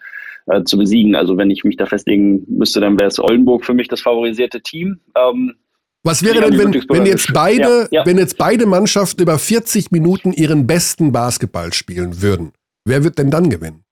äh, 0.46 0.62
zu 0.64 0.76
besiegen. 0.76 1.14
Also 1.14 1.36
wenn 1.36 1.50
ich 1.50 1.64
mich 1.64 1.76
da 1.76 1.86
festlegen 1.86 2.44
müsste, 2.46 2.80
dann 2.80 2.98
wäre 2.98 3.08
es 3.08 3.18
Oldenburg 3.18 3.64
für 3.64 3.74
mich 3.74 3.88
das 3.88 4.02
favorisierte 4.02 4.60
Team. 4.60 5.00
Ähm, 5.16 5.54
was 6.02 6.22
wäre 6.22 6.42
denn, 6.42 6.58
wenn, 6.58 6.74
wenn 6.74 7.06
jetzt 7.06 7.32
beide, 7.32 7.88
ja, 7.90 8.00
ja. 8.00 8.06
wenn 8.06 8.18
jetzt 8.18 8.36
beide 8.36 8.66
Mannschaften 8.66 9.22
über 9.22 9.38
40 9.38 9.90
Minuten 9.90 10.32
ihren 10.32 10.66
besten 10.66 11.12
Basketball 11.12 11.72
spielen 11.72 12.20
würden? 12.20 12.52
Wer 12.84 13.02
wird 13.02 13.18
denn 13.18 13.30
dann 13.30 13.48
gewinnen? 13.48 13.83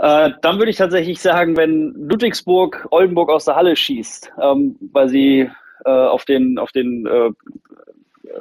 Äh, 0.00 0.30
dann 0.40 0.58
würde 0.58 0.70
ich 0.70 0.78
tatsächlich 0.78 1.20
sagen, 1.20 1.58
wenn 1.58 1.92
Ludwigsburg 1.94 2.88
Oldenburg 2.90 3.28
aus 3.28 3.44
der 3.44 3.56
Halle 3.56 3.76
schießt, 3.76 4.32
ähm, 4.42 4.76
weil 4.92 5.10
sie 5.10 5.50
äh, 5.84 5.90
auf 5.90 6.24
den, 6.24 6.58
auf 6.58 6.72
den 6.72 7.06
äh, 7.06 7.30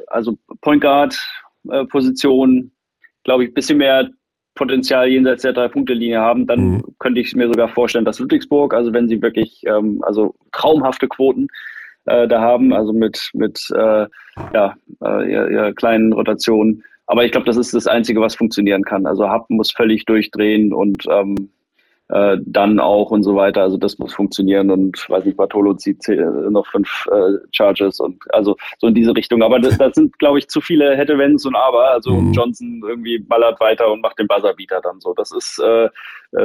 also 0.07 0.37
Point 0.61 0.81
Guard 0.81 1.17
äh, 1.69 1.85
glaube 3.23 3.43
ich, 3.43 3.49
ein 3.49 3.53
bisschen 3.53 3.77
mehr 3.77 4.09
Potenzial 4.55 5.09
jenseits 5.09 5.41
der 5.41 5.51
Drei-Punkte-Linie 5.51 6.19
haben, 6.19 6.47
dann 6.47 6.59
mhm. 6.59 6.83
könnte 6.97 7.19
ich 7.19 7.35
mir 7.35 7.47
sogar 7.47 7.67
vorstellen, 7.67 8.05
dass 8.05 8.19
Ludwigsburg, 8.19 8.73
also 8.73 8.93
wenn 8.93 9.09
sie 9.09 9.21
wirklich 9.21 9.61
ähm, 9.65 10.01
also 10.05 10.35
traumhafte 10.53 11.09
Quoten 11.09 11.47
äh, 12.05 12.25
da 12.25 12.39
haben, 12.39 12.73
also 12.73 12.93
mit, 12.93 13.31
mit 13.33 13.59
äh, 13.75 14.07
ja, 14.53 14.75
ihrer, 15.01 15.49
ihrer 15.49 15.73
kleinen 15.73 16.13
Rotation, 16.13 16.83
aber 17.09 17.25
ich 17.25 17.31
glaube, 17.31 17.47
das 17.47 17.57
ist 17.57 17.73
das 17.73 17.87
Einzige, 17.87 18.21
was 18.21 18.35
funktionieren 18.35 18.83
kann. 18.83 19.07
Also 19.07 19.27
Hub 19.27 19.49
muss 19.49 19.71
völlig 19.71 20.05
durchdrehen 20.05 20.71
und 20.71 21.05
ähm, 21.09 21.49
äh, 22.09 22.37
dann 22.45 22.79
auch 22.79 23.09
und 23.09 23.23
so 23.23 23.35
weiter. 23.35 23.63
Also 23.63 23.77
das 23.77 23.97
muss 23.97 24.13
funktionieren 24.13 24.69
und 24.69 25.09
weiß 25.09 25.25
nicht, 25.25 25.35
Bartolo 25.35 25.73
zieht 25.73 26.07
noch 26.07 26.67
fünf 26.67 27.07
äh, 27.11 27.39
Charges 27.51 27.99
und 27.99 28.23
also 28.31 28.57
so 28.77 28.85
in 28.85 28.93
diese 28.93 29.15
Richtung. 29.15 29.41
Aber 29.41 29.59
das, 29.59 29.75
das 29.79 29.95
sind, 29.95 30.19
glaube 30.19 30.37
ich, 30.37 30.49
zu 30.49 30.61
viele 30.61 30.95
hätte, 30.95 31.17
wenns 31.17 31.47
und 31.47 31.55
aber. 31.55 31.89
Also 31.89 32.13
mhm. 32.13 32.31
Johnson 32.31 32.83
irgendwie 32.87 33.17
ballert 33.17 33.59
weiter 33.59 33.91
und 33.91 34.01
macht 34.01 34.19
den 34.19 34.27
Buzzerbeater 34.27 34.79
dann 34.81 34.99
so. 34.99 35.15
Das 35.15 35.31
ist, 35.31 35.59
äh, 35.65 35.85
äh 35.85 35.89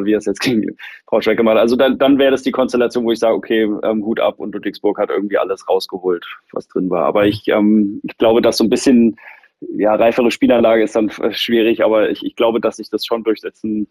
wie 0.02 0.14
er 0.14 0.18
es 0.18 0.24
jetzt 0.24 0.40
gegen 0.40 0.78
Braunschweig 1.04 1.36
gemacht 1.36 1.56
hat. 1.56 1.62
Also 1.62 1.76
dann, 1.76 1.98
dann 1.98 2.18
wäre 2.18 2.30
das 2.30 2.42
die 2.42 2.52
Konstellation, 2.52 3.04
wo 3.04 3.12
ich 3.12 3.18
sage, 3.18 3.34
okay, 3.34 3.68
ähm, 3.82 4.02
Hut 4.02 4.18
ab 4.18 4.38
und 4.38 4.54
Ludwigsburg 4.54 4.98
hat 4.98 5.10
irgendwie 5.10 5.36
alles 5.36 5.68
rausgeholt, 5.68 6.24
was 6.52 6.68
drin 6.68 6.88
war. 6.88 7.04
Aber 7.04 7.26
ich, 7.26 7.48
ähm, 7.48 8.00
ich 8.02 8.16
glaube, 8.16 8.40
dass 8.40 8.56
so 8.56 8.64
ein 8.64 8.70
bisschen 8.70 9.16
ja, 9.76 9.94
reifere 9.94 10.30
Spielanlage 10.30 10.82
ist 10.82 10.96
dann 10.96 11.10
schwierig, 11.32 11.84
aber 11.84 12.10
ich, 12.10 12.24
ich 12.24 12.36
glaube, 12.36 12.60
dass 12.60 12.76
sich 12.76 12.90
das 12.90 13.04
schon 13.04 13.24
durchsetzen 13.24 13.86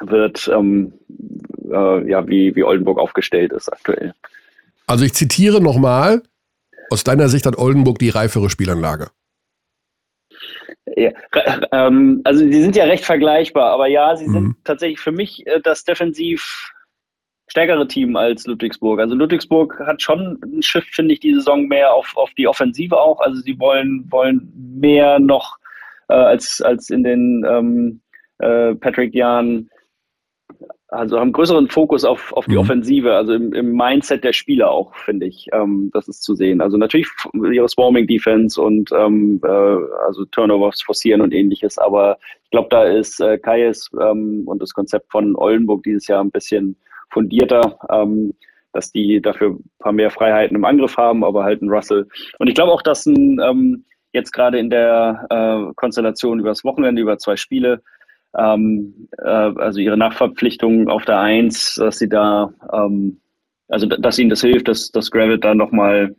wird, 0.00 0.48
ähm, 0.52 0.92
äh, 1.70 2.10
ja, 2.10 2.26
wie, 2.28 2.54
wie 2.54 2.64
Oldenburg 2.64 2.98
aufgestellt 2.98 3.52
ist 3.52 3.68
aktuell. 3.68 4.14
Also 4.86 5.04
ich 5.04 5.14
zitiere 5.14 5.60
nochmal, 5.60 6.22
aus 6.90 7.04
deiner 7.04 7.28
Sicht 7.28 7.46
hat 7.46 7.58
Oldenburg 7.58 7.98
die 7.98 8.10
reifere 8.10 8.50
Spielanlage. 8.50 9.10
Ja, 10.94 11.10
ähm, 11.72 12.20
also 12.24 12.44
die 12.44 12.62
sind 12.62 12.76
ja 12.76 12.84
recht 12.84 13.04
vergleichbar, 13.04 13.72
aber 13.72 13.88
ja, 13.88 14.16
sie 14.16 14.26
sind 14.26 14.42
mhm. 14.42 14.56
tatsächlich 14.62 15.00
für 15.00 15.12
mich 15.12 15.44
äh, 15.46 15.60
das 15.60 15.84
defensiv 15.84 16.72
stärkere 17.48 17.86
Team 17.86 18.16
als 18.16 18.46
Ludwigsburg. 18.46 19.00
Also 19.00 19.14
Ludwigsburg 19.14 19.78
hat 19.80 20.02
schon 20.02 20.38
ein 20.42 20.62
Schiff, 20.62 20.84
finde 20.90 21.14
ich, 21.14 21.20
die 21.20 21.34
Saison 21.34 21.66
mehr 21.66 21.92
auf, 21.92 22.12
auf 22.16 22.30
die 22.34 22.48
Offensive 22.48 22.98
auch. 22.98 23.20
Also 23.20 23.40
sie 23.40 23.58
wollen, 23.58 24.04
wollen 24.10 24.52
mehr 24.78 25.18
noch 25.18 25.56
äh, 26.08 26.14
als, 26.14 26.60
als 26.60 26.90
in 26.90 27.04
den 27.04 27.44
ähm, 27.48 28.00
äh, 28.38 28.74
Patrick-Jahren 28.74 29.70
also 30.88 31.18
haben 31.18 31.32
größeren 31.32 31.68
Fokus 31.68 32.04
auf, 32.04 32.32
auf 32.32 32.46
die 32.46 32.52
mhm. 32.52 32.58
Offensive, 32.58 33.12
also 33.14 33.34
im, 33.34 33.52
im 33.52 33.72
Mindset 33.72 34.22
der 34.22 34.32
Spieler 34.32 34.70
auch, 34.70 34.94
finde 34.94 35.26
ich. 35.26 35.48
Ähm, 35.52 35.90
das 35.92 36.06
ist 36.06 36.22
zu 36.22 36.34
sehen. 36.34 36.60
Also 36.60 36.76
natürlich 36.76 37.08
ihre 37.52 37.68
Swarming 37.68 38.06
Defense 38.06 38.60
und 38.60 38.90
ähm, 38.92 39.40
äh, 39.44 39.48
also 40.06 40.24
Turnovers 40.26 40.82
forcieren 40.82 41.20
und 41.22 41.34
ähnliches, 41.34 41.76
aber 41.78 42.18
ich 42.44 42.50
glaube, 42.50 42.68
da 42.70 42.84
ist 42.84 43.20
äh, 43.20 43.36
Kayes 43.38 43.90
ähm, 44.00 44.44
und 44.46 44.62
das 44.62 44.72
Konzept 44.72 45.10
von 45.10 45.34
Oldenburg 45.34 45.82
dieses 45.82 46.06
Jahr 46.06 46.22
ein 46.22 46.30
bisschen 46.30 46.76
fundierter, 47.10 47.78
ähm, 47.90 48.34
dass 48.72 48.92
die 48.92 49.20
dafür 49.20 49.50
ein 49.50 49.70
paar 49.78 49.92
mehr 49.92 50.10
Freiheiten 50.10 50.56
im 50.56 50.64
Angriff 50.64 50.96
haben, 50.96 51.24
aber 51.24 51.44
halt 51.44 51.62
ein 51.62 51.70
Russell. 51.70 52.06
Und 52.38 52.48
ich 52.48 52.54
glaube 52.54 52.72
auch, 52.72 52.82
dass 52.82 53.06
ein 53.06 53.40
ähm, 53.40 53.84
jetzt 54.12 54.32
gerade 54.32 54.58
in 54.58 54.70
der 54.70 55.26
äh, 55.30 55.72
Konstellation 55.74 56.40
über 56.40 56.48
das 56.48 56.64
Wochenende, 56.64 57.02
über 57.02 57.18
zwei 57.18 57.36
Spiele, 57.36 57.82
ähm, 58.36 59.08
äh, 59.18 59.28
also 59.28 59.78
ihre 59.80 59.96
Nachverpflichtung 59.96 60.88
auf 60.88 61.04
der 61.04 61.20
Eins, 61.20 61.76
dass 61.76 61.98
sie 61.98 62.08
da, 62.08 62.52
ähm, 62.72 63.20
also 63.68 63.86
dass 63.86 64.18
ihnen 64.18 64.30
das 64.30 64.40
hilft, 64.40 64.68
dass, 64.68 64.90
dass 64.90 65.10
Gravit 65.10 65.44
da 65.44 65.54
nochmal, 65.54 66.14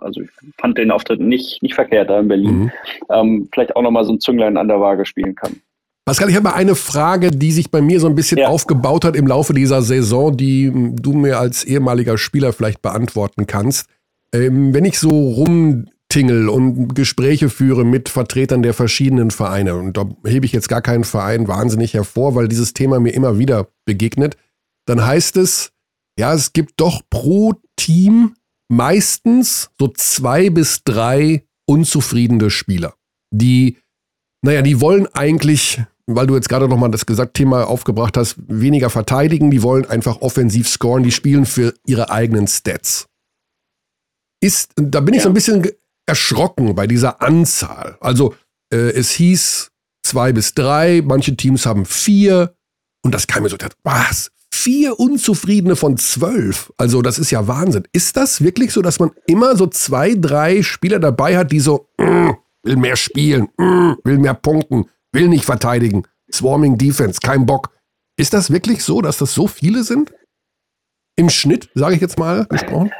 also 0.00 0.22
ich 0.22 0.30
fand 0.58 0.78
den 0.78 0.90
Auftritt 0.90 1.20
nicht, 1.20 1.62
nicht 1.62 1.74
verkehrt 1.74 2.10
da 2.10 2.20
in 2.20 2.28
Berlin, 2.28 2.58
mhm. 2.58 2.72
ähm, 3.10 3.48
vielleicht 3.52 3.76
auch 3.76 3.82
nochmal 3.82 4.04
so 4.04 4.12
ein 4.12 4.20
Zünglein 4.20 4.56
an 4.56 4.68
der 4.68 4.80
Waage 4.80 5.04
spielen 5.04 5.34
kann. 5.34 5.60
Pascal, 6.06 6.28
ich 6.28 6.36
habe 6.36 6.44
mal 6.44 6.54
eine 6.54 6.74
Frage, 6.74 7.30
die 7.30 7.50
sich 7.52 7.70
bei 7.70 7.80
mir 7.80 7.98
so 7.98 8.06
ein 8.06 8.14
bisschen 8.14 8.38
ja. 8.38 8.48
aufgebaut 8.48 9.04
hat 9.04 9.16
im 9.16 9.26
Laufe 9.26 9.54
dieser 9.54 9.80
Saison, 9.82 10.36
die 10.36 10.70
du 10.72 11.14
mir 11.14 11.38
als 11.38 11.64
ehemaliger 11.64 12.18
Spieler 12.18 12.52
vielleicht 12.52 12.82
beantworten 12.82 13.46
kannst. 13.46 13.86
Ähm, 14.32 14.74
wenn 14.74 14.84
ich 14.84 14.98
so 14.98 15.08
rum 15.08 15.86
tingle 16.14 16.48
und 16.48 16.94
Gespräche 16.94 17.48
führe 17.48 17.84
mit 17.84 18.08
Vertretern 18.08 18.62
der 18.62 18.72
verschiedenen 18.72 19.32
Vereine. 19.32 19.74
Und 19.74 19.96
da 19.96 20.08
hebe 20.24 20.46
ich 20.46 20.52
jetzt 20.52 20.68
gar 20.68 20.80
keinen 20.80 21.02
Verein 21.02 21.48
wahnsinnig 21.48 21.94
hervor, 21.94 22.36
weil 22.36 22.46
dieses 22.46 22.72
Thema 22.72 23.00
mir 23.00 23.10
immer 23.10 23.38
wieder 23.38 23.66
begegnet. 23.84 24.36
Dann 24.86 25.04
heißt 25.04 25.36
es, 25.38 25.72
ja, 26.16 26.32
es 26.32 26.52
gibt 26.52 26.74
doch 26.76 27.02
pro 27.10 27.54
Team 27.74 28.36
meistens 28.68 29.70
so 29.76 29.88
zwei 29.88 30.50
bis 30.50 30.84
drei 30.84 31.44
unzufriedene 31.66 32.48
Spieler, 32.50 32.94
die, 33.32 33.78
naja, 34.42 34.62
die 34.62 34.80
wollen 34.80 35.08
eigentlich, 35.14 35.82
weil 36.06 36.26
du 36.26 36.34
jetzt 36.34 36.48
gerade 36.48 36.68
nochmal 36.68 36.90
das 36.90 37.06
gesagt 37.06 37.34
Thema 37.34 37.66
aufgebracht 37.66 38.16
hast, 38.16 38.36
weniger 38.46 38.90
verteidigen, 38.90 39.50
die 39.50 39.62
wollen 39.62 39.86
einfach 39.86 40.20
offensiv 40.20 40.68
scoren, 40.68 41.02
die 41.02 41.12
spielen 41.12 41.46
für 41.46 41.74
ihre 41.86 42.10
eigenen 42.10 42.46
Stats. 42.46 43.06
Ist, 44.40 44.72
da 44.76 45.00
bin 45.00 45.14
ich 45.14 45.22
so 45.22 45.28
ein 45.28 45.34
bisschen 45.34 45.66
erschrocken 46.06 46.74
bei 46.74 46.86
dieser 46.86 47.22
Anzahl. 47.22 47.96
Also 48.00 48.34
äh, 48.70 48.90
es 48.90 49.10
hieß 49.12 49.70
zwei 50.02 50.32
bis 50.32 50.52
drei, 50.52 51.02
manche 51.02 51.36
Teams 51.36 51.64
haben 51.64 51.86
vier 51.86 52.54
und 53.02 53.14
das 53.14 53.26
kam 53.26 53.42
mir 53.42 53.48
so, 53.48 53.56
was? 53.82 54.30
Vier 54.52 54.98
Unzufriedene 55.00 55.76
von 55.76 55.96
zwölf. 55.96 56.72
Also 56.76 57.02
das 57.02 57.18
ist 57.18 57.30
ja 57.30 57.46
Wahnsinn. 57.48 57.84
Ist 57.92 58.16
das 58.16 58.42
wirklich 58.42 58.72
so, 58.72 58.82
dass 58.82 58.98
man 58.98 59.10
immer 59.26 59.56
so 59.56 59.66
zwei, 59.66 60.14
drei 60.14 60.62
Spieler 60.62 60.98
dabei 60.98 61.36
hat, 61.36 61.50
die 61.50 61.60
so, 61.60 61.88
mm, 61.98 62.30
will 62.62 62.76
mehr 62.76 62.96
spielen, 62.96 63.48
mm, 63.58 63.94
will 64.04 64.18
mehr 64.18 64.34
punkten, 64.34 64.86
will 65.14 65.28
nicht 65.28 65.44
verteidigen, 65.44 66.04
Swarming 66.32 66.76
Defense, 66.78 67.20
kein 67.22 67.46
Bock. 67.46 67.70
Ist 68.16 68.34
das 68.34 68.52
wirklich 68.52 68.82
so, 68.84 69.00
dass 69.00 69.18
das 69.18 69.34
so 69.34 69.46
viele 69.46 69.82
sind? 69.82 70.12
Im 71.16 71.30
Schnitt, 71.30 71.70
sage 71.74 71.94
ich 71.94 72.00
jetzt 72.00 72.18
mal 72.18 72.44
gesprochen? 72.46 72.92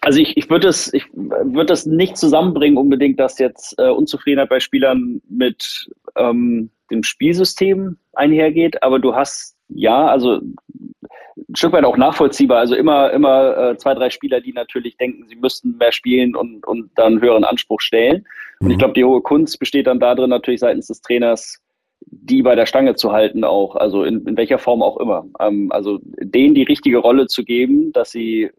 Also 0.00 0.20
ich, 0.20 0.36
ich 0.36 0.50
würde 0.50 0.66
das, 0.68 0.92
ich 0.92 1.04
würde 1.12 1.66
das 1.66 1.86
nicht 1.86 2.16
zusammenbringen 2.16 2.78
unbedingt, 2.78 3.18
dass 3.18 3.38
jetzt 3.38 3.74
äh, 3.78 3.88
Unzufriedenheit 3.88 4.48
bei 4.48 4.60
Spielern 4.60 5.20
mit 5.28 5.90
ähm, 6.16 6.70
dem 6.90 7.02
Spielsystem 7.02 7.96
einhergeht, 8.12 8.82
aber 8.82 8.98
du 8.98 9.14
hast 9.14 9.56
ja, 9.74 10.06
also 10.06 10.40
ein 11.36 11.56
Stück 11.56 11.72
weit 11.72 11.84
auch 11.84 11.96
nachvollziehbar. 11.96 12.58
Also 12.58 12.74
immer, 12.74 13.12
immer 13.12 13.56
äh, 13.56 13.76
zwei, 13.76 13.94
drei 13.94 14.10
Spieler, 14.10 14.40
die 14.40 14.52
natürlich 14.52 14.96
denken, 14.96 15.26
sie 15.28 15.36
müssten 15.36 15.76
mehr 15.76 15.92
spielen 15.92 16.34
und, 16.36 16.66
und 16.66 16.90
dann 16.94 17.20
höheren 17.20 17.44
Anspruch 17.44 17.80
stellen. 17.80 18.26
Und 18.60 18.70
ich 18.70 18.76
mhm. 18.76 18.78
glaube, 18.78 18.94
die 18.94 19.04
hohe 19.04 19.20
Kunst 19.20 19.58
besteht 19.58 19.86
dann 19.86 20.00
darin, 20.00 20.30
natürlich 20.30 20.60
seitens 20.60 20.86
des 20.86 21.00
Trainers, 21.00 21.60
die 22.00 22.42
bei 22.42 22.54
der 22.54 22.66
Stange 22.66 22.94
zu 22.94 23.12
halten 23.12 23.44
auch, 23.44 23.76
also 23.76 24.04
in, 24.04 24.26
in 24.26 24.36
welcher 24.36 24.58
Form 24.58 24.82
auch 24.82 24.98
immer. 24.98 25.26
Ähm, 25.40 25.70
also 25.70 25.98
denen 26.02 26.54
die 26.54 26.62
richtige 26.62 26.98
Rolle 26.98 27.26
zu 27.26 27.44
geben, 27.44 27.92
dass 27.92 28.10
sie 28.10 28.50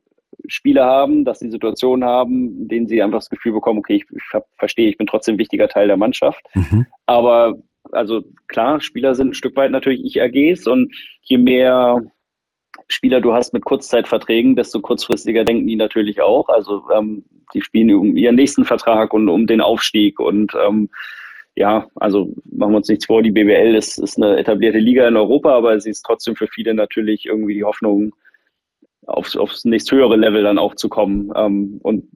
Spiele 0.48 0.84
haben, 0.84 1.26
dass 1.26 1.40
sie 1.40 1.50
Situationen 1.50 2.08
haben, 2.08 2.62
in 2.62 2.68
denen 2.68 2.88
sie 2.88 3.02
einfach 3.02 3.20
das 3.20 3.30
Gefühl 3.30 3.54
bekommen, 3.54 3.80
okay, 3.80 3.96
ich, 3.96 4.06
ich 4.12 4.42
verstehe, 4.58 4.90
ich 4.90 4.98
bin 4.98 5.08
trotzdem 5.08 5.36
ein 5.36 5.40
wichtiger 5.40 5.68
Teil 5.68 5.88
der 5.88 5.98
Mannschaft. 5.98 6.44
Mhm. 6.54 6.86
Aber 7.06 7.56
also 7.92 8.24
klar, 8.48 8.82
Spieler 8.82 9.16
sind 9.16 9.30
ein 9.30 9.34
Stück 9.34 9.56
weit 9.56 9.72
natürlich 9.72 10.04
Ich-AGs 10.04 10.68
und 10.68 10.94
je 11.22 11.38
mehr 11.38 12.02
Spieler 12.88 13.22
du 13.22 13.34
hast 13.34 13.54
mit 13.54 13.66
Kurzzeitverträgen, 13.66 14.56
desto 14.56 14.82
kurzfristiger 14.82 15.44
denken 15.44 15.68
die 15.68 15.76
natürlich 15.76 16.22
auch. 16.22 16.50
Also 16.50 16.84
ähm, 16.94 17.26
die 17.54 17.62
spielen 17.62 17.94
um 17.96 18.18
ihren 18.18 18.36
nächsten 18.36 18.66
Vertrag 18.66 19.14
und 19.14 19.30
um 19.30 19.48
den 19.48 19.62
Aufstieg 19.62 20.20
und 20.20 20.54
ähm, 20.66 20.90
ja, 21.56 21.88
also 21.96 22.34
machen 22.52 22.72
wir 22.72 22.78
uns 22.78 22.90
nichts 22.90 23.06
vor, 23.06 23.24
die 23.24 23.32
BBL 23.32 23.76
ist, 23.76 23.98
ist 23.98 24.18
eine 24.18 24.38
etablierte 24.38 24.80
Liga 24.80 25.08
in 25.08 25.16
Europa, 25.16 25.56
aber 25.56 25.80
sie 25.80 25.90
ist 25.90 26.04
trotzdem 26.04 26.36
für 26.36 26.48
viele 26.48 26.74
natürlich 26.74 27.26
irgendwie 27.26 27.54
die 27.54 27.64
Hoffnung, 27.64 28.14
aufs, 29.08 29.38
aufs 29.38 29.64
nächsthöhere 29.64 30.18
Level 30.18 30.44
dann 30.44 30.58
auch 30.58 30.76
zu 30.76 30.90
kommen. 30.90 31.32
Ähm, 31.36 31.80
und 31.82 32.08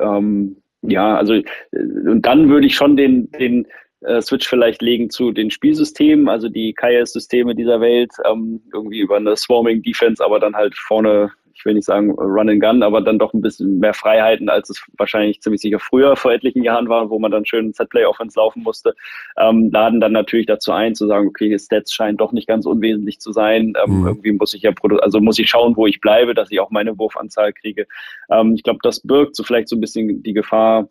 ähm, 0.00 0.56
ja, 0.82 1.16
also 1.16 1.34
äh, 1.34 1.44
und 1.72 2.22
dann 2.22 2.48
würde 2.48 2.66
ich 2.66 2.74
schon 2.74 2.96
den, 2.96 3.30
den 3.32 3.66
äh, 4.02 4.20
Switch 4.20 4.48
vielleicht 4.48 4.82
legen 4.82 5.10
zu 5.10 5.32
den 5.32 5.50
Spielsystemen, 5.50 6.28
also 6.28 6.48
die 6.48 6.74
KS-Systeme 6.74 7.54
dieser 7.54 7.80
Welt, 7.80 8.12
ähm, 8.30 8.62
irgendwie 8.72 9.00
über 9.00 9.16
eine 9.16 9.36
Swarming 9.36 9.82
Defense, 9.82 10.24
aber 10.24 10.40
dann 10.40 10.54
halt 10.54 10.74
vorne 10.76 11.32
ich 11.60 11.66
will 11.66 11.74
nicht 11.74 11.84
sagen 11.84 12.12
Run 12.12 12.48
and 12.48 12.62
Gun, 12.62 12.82
aber 12.82 13.02
dann 13.02 13.18
doch 13.18 13.34
ein 13.34 13.42
bisschen 13.42 13.80
mehr 13.80 13.92
Freiheiten, 13.92 14.48
als 14.48 14.70
es 14.70 14.82
wahrscheinlich 14.96 15.42
ziemlich 15.42 15.60
sicher 15.60 15.78
früher 15.78 16.16
vor 16.16 16.32
etlichen 16.32 16.62
Jahren 16.62 16.88
war, 16.88 17.10
wo 17.10 17.18
man 17.18 17.30
dann 17.30 17.44
schön 17.44 17.74
Set-Play-Offense 17.74 18.38
laufen 18.38 18.62
musste, 18.62 18.94
ähm, 19.36 19.70
laden 19.70 20.00
dann 20.00 20.12
natürlich 20.12 20.46
dazu 20.46 20.72
ein, 20.72 20.94
zu 20.94 21.06
sagen, 21.06 21.28
okay, 21.28 21.58
Stats 21.58 21.92
scheinen 21.92 22.16
doch 22.16 22.32
nicht 22.32 22.48
ganz 22.48 22.64
unwesentlich 22.64 23.20
zu 23.20 23.32
sein. 23.32 23.74
Ähm, 23.84 24.00
mhm. 24.00 24.06
Irgendwie 24.06 24.32
muss 24.32 24.54
ich 24.54 24.62
ja, 24.62 24.72
also 25.02 25.20
muss 25.20 25.38
ich 25.38 25.50
schauen, 25.50 25.76
wo 25.76 25.86
ich 25.86 26.00
bleibe, 26.00 26.32
dass 26.32 26.50
ich 26.50 26.60
auch 26.60 26.70
meine 26.70 26.98
Wurfanzahl 26.98 27.52
kriege. 27.52 27.86
Ähm, 28.30 28.54
ich 28.54 28.62
glaube, 28.62 28.80
das 28.82 29.00
birgt 29.00 29.36
so 29.36 29.42
vielleicht 29.42 29.68
so 29.68 29.76
ein 29.76 29.80
bisschen 29.82 30.22
die 30.22 30.32
Gefahr, 30.32 30.88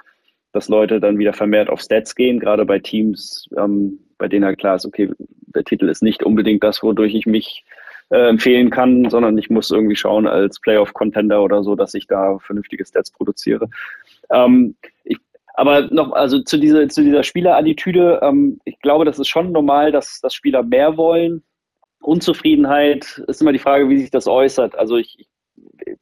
dass 0.51 0.69
Leute 0.69 0.99
dann 0.99 1.17
wieder 1.17 1.33
vermehrt 1.33 1.69
auf 1.69 1.81
Stats 1.81 2.15
gehen, 2.15 2.39
gerade 2.39 2.65
bei 2.65 2.79
Teams, 2.79 3.47
ähm, 3.57 3.99
bei 4.17 4.27
denen 4.27 4.45
halt 4.45 4.59
klar 4.59 4.75
ist, 4.75 4.85
okay, 4.85 5.11
der 5.55 5.63
Titel 5.63 5.89
ist 5.89 6.03
nicht 6.03 6.23
unbedingt 6.23 6.63
das, 6.63 6.83
wodurch 6.83 7.13
ich 7.15 7.25
mich 7.25 7.63
äh, 8.09 8.29
empfehlen 8.29 8.69
kann, 8.69 9.09
sondern 9.09 9.37
ich 9.37 9.49
muss 9.49 9.71
irgendwie 9.71 9.95
schauen 9.95 10.27
als 10.27 10.59
Playoff-Contender 10.59 11.43
oder 11.43 11.63
so, 11.63 11.75
dass 11.75 11.93
ich 11.93 12.07
da 12.07 12.39
vernünftige 12.39 12.85
Stats 12.85 13.11
produziere. 13.11 13.69
Ähm, 14.31 14.75
ich, 15.03 15.17
aber 15.53 15.81
noch, 15.91 16.13
also 16.13 16.41
zu 16.41 16.57
dieser, 16.57 16.87
zu 16.89 17.03
dieser 17.03 17.23
Spielerattitüde, 17.23 18.19
ähm, 18.23 18.59
ich 18.65 18.79
glaube, 18.79 19.05
das 19.05 19.19
ist 19.19 19.27
schon 19.27 19.51
normal, 19.51 19.91
dass, 19.91 20.19
dass 20.21 20.33
Spieler 20.33 20.63
mehr 20.63 20.97
wollen. 20.97 21.43
Unzufriedenheit 22.01 23.21
ist 23.27 23.41
immer 23.41 23.51
die 23.51 23.59
Frage, 23.59 23.89
wie 23.89 23.99
sich 23.99 24.09
das 24.09 24.27
äußert. 24.27 24.77
Also 24.77 24.97
ich, 24.97 25.27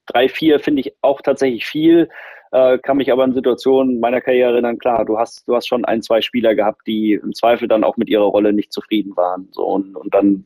drei, 0.06 0.30
vier 0.30 0.60
finde 0.60 0.82
ich 0.82 0.93
auch 1.02 1.22
tatsächlich 1.22 1.66
viel. 1.66 2.10
Äh, 2.52 2.78
kann 2.80 2.98
mich 2.98 3.12
aber 3.12 3.26
in 3.26 3.34
Situationen 3.34 4.00
meiner 4.00 4.22
Karriere 4.22 4.54
erinnern, 4.54 4.78
klar, 4.78 5.06
du 5.06 5.18
hast, 5.18 5.48
du 5.48 5.56
hast 5.56 5.68
schon 5.68 5.84
ein, 5.86 6.02
zwei 6.02 6.22
Spieler 6.22 6.56
gehabt, 6.56 6.82
die 6.88 7.14
im 7.14 7.34
Zweifel 7.34 7.68
dann 7.68 7.84
auch 7.84 7.98
mit 7.98 8.10
ihrer 8.10 8.24
Rolle 8.26 8.54
nicht 8.54 8.72
zufrieden 8.72 9.16
waren. 9.16 9.50
So, 9.52 9.64
und, 9.64 9.95
und 9.95 10.14
dann 10.14 10.45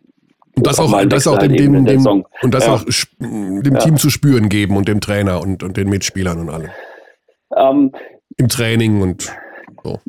und 0.55 0.67
das 0.67 0.79
auch, 0.79 1.05
das 1.05 1.27
auch 1.27 1.37
dem, 1.37 1.55
dem, 1.55 1.85
dem 1.85 2.05
und 2.41 2.53
das 2.53 2.65
ja. 2.65 2.73
auch 2.73 2.83
dem 3.19 3.73
ja. 3.73 3.79
Team 3.79 3.97
zu 3.97 4.09
spüren 4.09 4.49
geben 4.49 4.75
und 4.75 4.87
dem 4.87 4.99
Trainer 4.99 5.41
und, 5.41 5.63
und 5.63 5.77
den 5.77 5.89
Mitspielern 5.89 6.39
und 6.39 6.49
allem. 6.49 6.69
Ähm, 7.55 7.91
Im 8.37 8.47
Training 8.47 9.01
und 9.01 9.31
so. 9.83 9.99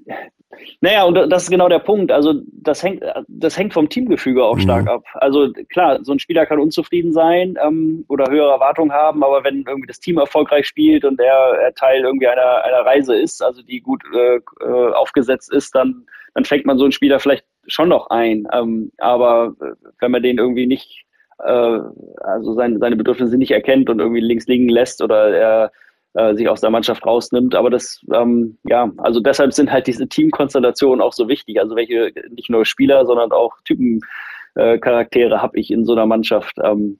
Naja, 0.80 1.04
und 1.04 1.14
das 1.14 1.44
ist 1.44 1.50
genau 1.50 1.68
der 1.68 1.78
Punkt. 1.78 2.10
Also 2.10 2.34
das 2.52 2.82
hängt, 2.82 3.02
das 3.28 3.56
hängt 3.56 3.72
vom 3.72 3.88
Teamgefüge 3.88 4.44
auch 4.44 4.56
mhm. 4.56 4.60
stark 4.60 4.88
ab. 4.88 5.04
Also 5.14 5.52
klar, 5.70 5.98
so 6.02 6.12
ein 6.12 6.18
Spieler 6.18 6.46
kann 6.46 6.58
unzufrieden 6.58 7.12
sein 7.12 7.56
ähm, 7.64 8.04
oder 8.08 8.30
höhere 8.30 8.52
Erwartungen 8.52 8.92
haben, 8.92 9.22
aber 9.22 9.44
wenn 9.44 9.64
irgendwie 9.66 9.86
das 9.86 10.00
Team 10.00 10.18
erfolgreich 10.18 10.66
spielt 10.66 11.04
und 11.04 11.20
er, 11.20 11.58
er 11.62 11.74
Teil 11.74 12.02
irgendwie 12.02 12.28
einer, 12.28 12.64
einer 12.64 12.84
Reise 12.84 13.16
ist, 13.16 13.42
also 13.42 13.62
die 13.62 13.80
gut 13.80 14.02
äh, 14.14 14.36
äh 14.36 14.92
aufgesetzt 14.92 15.52
ist, 15.52 15.74
dann, 15.74 16.06
dann 16.34 16.44
fängt 16.44 16.66
man 16.66 16.78
so 16.78 16.84
einen 16.84 16.92
Spieler 16.92 17.20
vielleicht 17.20 17.44
schon 17.66 17.88
noch 17.88 18.10
ein. 18.10 18.46
Ähm, 18.52 18.92
aber 18.98 19.54
wenn 20.00 20.10
man 20.10 20.22
den 20.22 20.38
irgendwie 20.38 20.66
nicht, 20.66 21.04
äh, 21.38 21.78
also 22.20 22.54
seine, 22.54 22.78
seine 22.78 22.96
Bedürfnisse 22.96 23.36
nicht 23.36 23.52
erkennt 23.52 23.90
und 23.90 24.00
irgendwie 24.00 24.20
links 24.20 24.46
liegen 24.46 24.68
lässt 24.68 25.02
oder 25.02 25.30
er 25.30 25.72
äh, 26.14 26.34
sich 26.34 26.48
aus 26.48 26.60
der 26.60 26.70
Mannschaft 26.70 27.04
rausnimmt. 27.06 27.54
Aber 27.54 27.70
das, 27.70 28.00
ähm, 28.12 28.58
ja, 28.64 28.90
also 28.98 29.20
deshalb 29.20 29.52
sind 29.52 29.72
halt 29.72 29.86
diese 29.86 30.08
Teamkonstellationen 30.08 31.00
auch 31.00 31.12
so 31.12 31.28
wichtig. 31.28 31.60
Also 31.60 31.76
welche 31.76 32.12
nicht 32.30 32.50
nur 32.50 32.64
Spieler, 32.64 33.06
sondern 33.06 33.32
auch 33.32 33.52
Typencharaktere 33.64 35.34
äh, 35.34 35.38
habe 35.38 35.58
ich 35.58 35.70
in 35.70 35.84
so 35.84 35.92
einer 35.92 36.06
Mannschaft. 36.06 36.56
Ähm, 36.62 36.98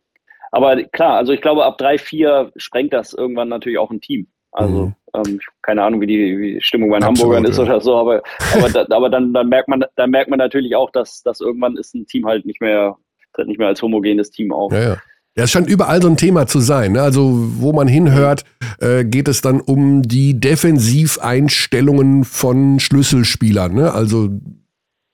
aber 0.50 0.82
klar, 0.84 1.16
also 1.16 1.32
ich 1.32 1.40
glaube, 1.40 1.64
ab 1.64 1.78
drei, 1.78 1.98
vier 1.98 2.52
sprengt 2.56 2.92
das 2.92 3.14
irgendwann 3.14 3.48
natürlich 3.48 3.78
auch 3.78 3.90
ein 3.90 4.00
Team. 4.00 4.28
Also 4.52 4.86
mhm. 4.86 4.94
ähm, 5.14 5.40
keine 5.62 5.82
Ahnung, 5.82 6.02
wie 6.02 6.06
die, 6.06 6.38
wie 6.38 6.54
die 6.54 6.60
Stimmung 6.60 6.90
bei 6.90 6.98
den 6.98 7.04
Absolut, 7.04 7.36
Hamburgern 7.36 7.50
ist 7.50 7.56
ja. 7.56 7.64
oder 7.64 7.80
so, 7.80 7.96
aber, 7.96 8.22
aber, 8.54 8.68
da, 8.68 8.86
aber 8.94 9.08
dann, 9.08 9.32
dann 9.32 9.48
merkt 9.48 9.68
man, 9.68 9.82
dann 9.96 10.10
merkt 10.10 10.28
man 10.28 10.38
natürlich 10.38 10.76
auch, 10.76 10.90
dass, 10.90 11.22
dass 11.22 11.40
irgendwann 11.40 11.76
ist 11.78 11.94
ein 11.94 12.06
Team 12.06 12.26
halt 12.26 12.44
nicht 12.44 12.60
mehr, 12.60 12.96
tritt 13.32 13.48
nicht 13.48 13.58
mehr 13.58 13.68
als 13.68 13.80
homogenes 13.80 14.30
Team 14.30 14.52
auf. 14.52 14.70
Ja, 14.72 14.80
ja. 14.80 14.96
Ja, 15.36 15.44
es 15.44 15.50
scheint 15.50 15.68
überall 15.68 16.02
so 16.02 16.08
ein 16.08 16.18
Thema 16.18 16.46
zu 16.46 16.60
sein. 16.60 16.92
Ne? 16.92 17.02
Also, 17.02 17.50
wo 17.58 17.72
man 17.72 17.88
hinhört, 17.88 18.44
äh, 18.80 19.04
geht 19.04 19.28
es 19.28 19.40
dann 19.40 19.60
um 19.60 20.02
die 20.02 20.38
Defensiveinstellungen 20.38 22.24
von 22.24 22.78
Schlüsselspielern. 22.78 23.72
Ne? 23.72 23.94
Also, 23.94 24.28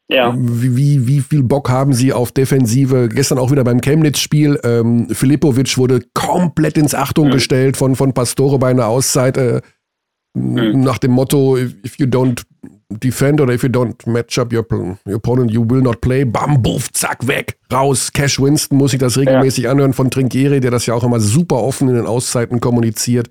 ja. 0.08 0.34
wie, 0.36 0.76
wie, 0.76 1.06
wie 1.06 1.20
viel 1.20 1.44
Bock 1.44 1.70
haben 1.70 1.92
sie 1.92 2.12
auf 2.12 2.32
Defensive? 2.32 3.08
Gestern 3.08 3.38
auch 3.38 3.52
wieder 3.52 3.62
beim 3.62 3.80
Chemnitz-Spiel. 3.80 4.58
Ähm, 4.64 5.08
Filipovic 5.10 5.78
wurde 5.78 6.00
komplett 6.14 6.78
ins 6.78 6.96
Achtung 6.96 7.28
mhm. 7.28 7.32
gestellt 7.32 7.76
von, 7.76 7.94
von 7.94 8.12
Pastore 8.12 8.58
bei 8.58 8.70
einer 8.70 8.86
Auszeit. 8.86 9.36
Äh, 9.36 9.60
mhm. 10.34 10.80
Nach 10.80 10.98
dem 10.98 11.12
Motto, 11.12 11.56
if 11.58 11.96
you 11.98 12.06
don't 12.06 12.42
defend 12.90 13.40
oder 13.40 13.52
if 13.52 13.62
you 13.62 13.68
don't 13.68 13.94
match 14.06 14.38
up 14.38 14.52
your, 14.52 14.66
your 15.06 15.16
opponent, 15.16 15.50
you 15.50 15.62
will 15.68 15.82
not 15.82 16.00
play. 16.00 16.24
Bam, 16.24 16.62
buff, 16.62 16.90
zack, 16.92 17.26
weg, 17.26 17.58
raus. 17.72 18.12
Cash 18.12 18.40
Winston 18.40 18.78
muss 18.78 18.92
ich 18.92 18.98
das 18.98 19.16
regelmäßig 19.18 19.64
ja. 19.64 19.70
anhören 19.70 19.92
von 19.92 20.10
Trinkieri, 20.10 20.60
der 20.60 20.70
das 20.70 20.86
ja 20.86 20.94
auch 20.94 21.04
immer 21.04 21.20
super 21.20 21.56
offen 21.62 21.88
in 21.88 21.94
den 21.94 22.06
Auszeiten 22.06 22.60
kommuniziert. 22.60 23.28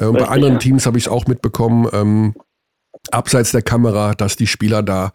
Äh, 0.00 0.10
bei 0.10 0.28
anderen 0.28 0.54
ja. 0.54 0.58
Teams 0.60 0.86
habe 0.86 0.98
ich 0.98 1.04
es 1.04 1.08
auch 1.08 1.26
mitbekommen, 1.26 1.88
ähm, 1.92 2.34
abseits 3.10 3.52
der 3.52 3.62
Kamera, 3.62 4.14
dass 4.14 4.36
die 4.36 4.46
Spieler 4.46 4.82
da, 4.82 5.12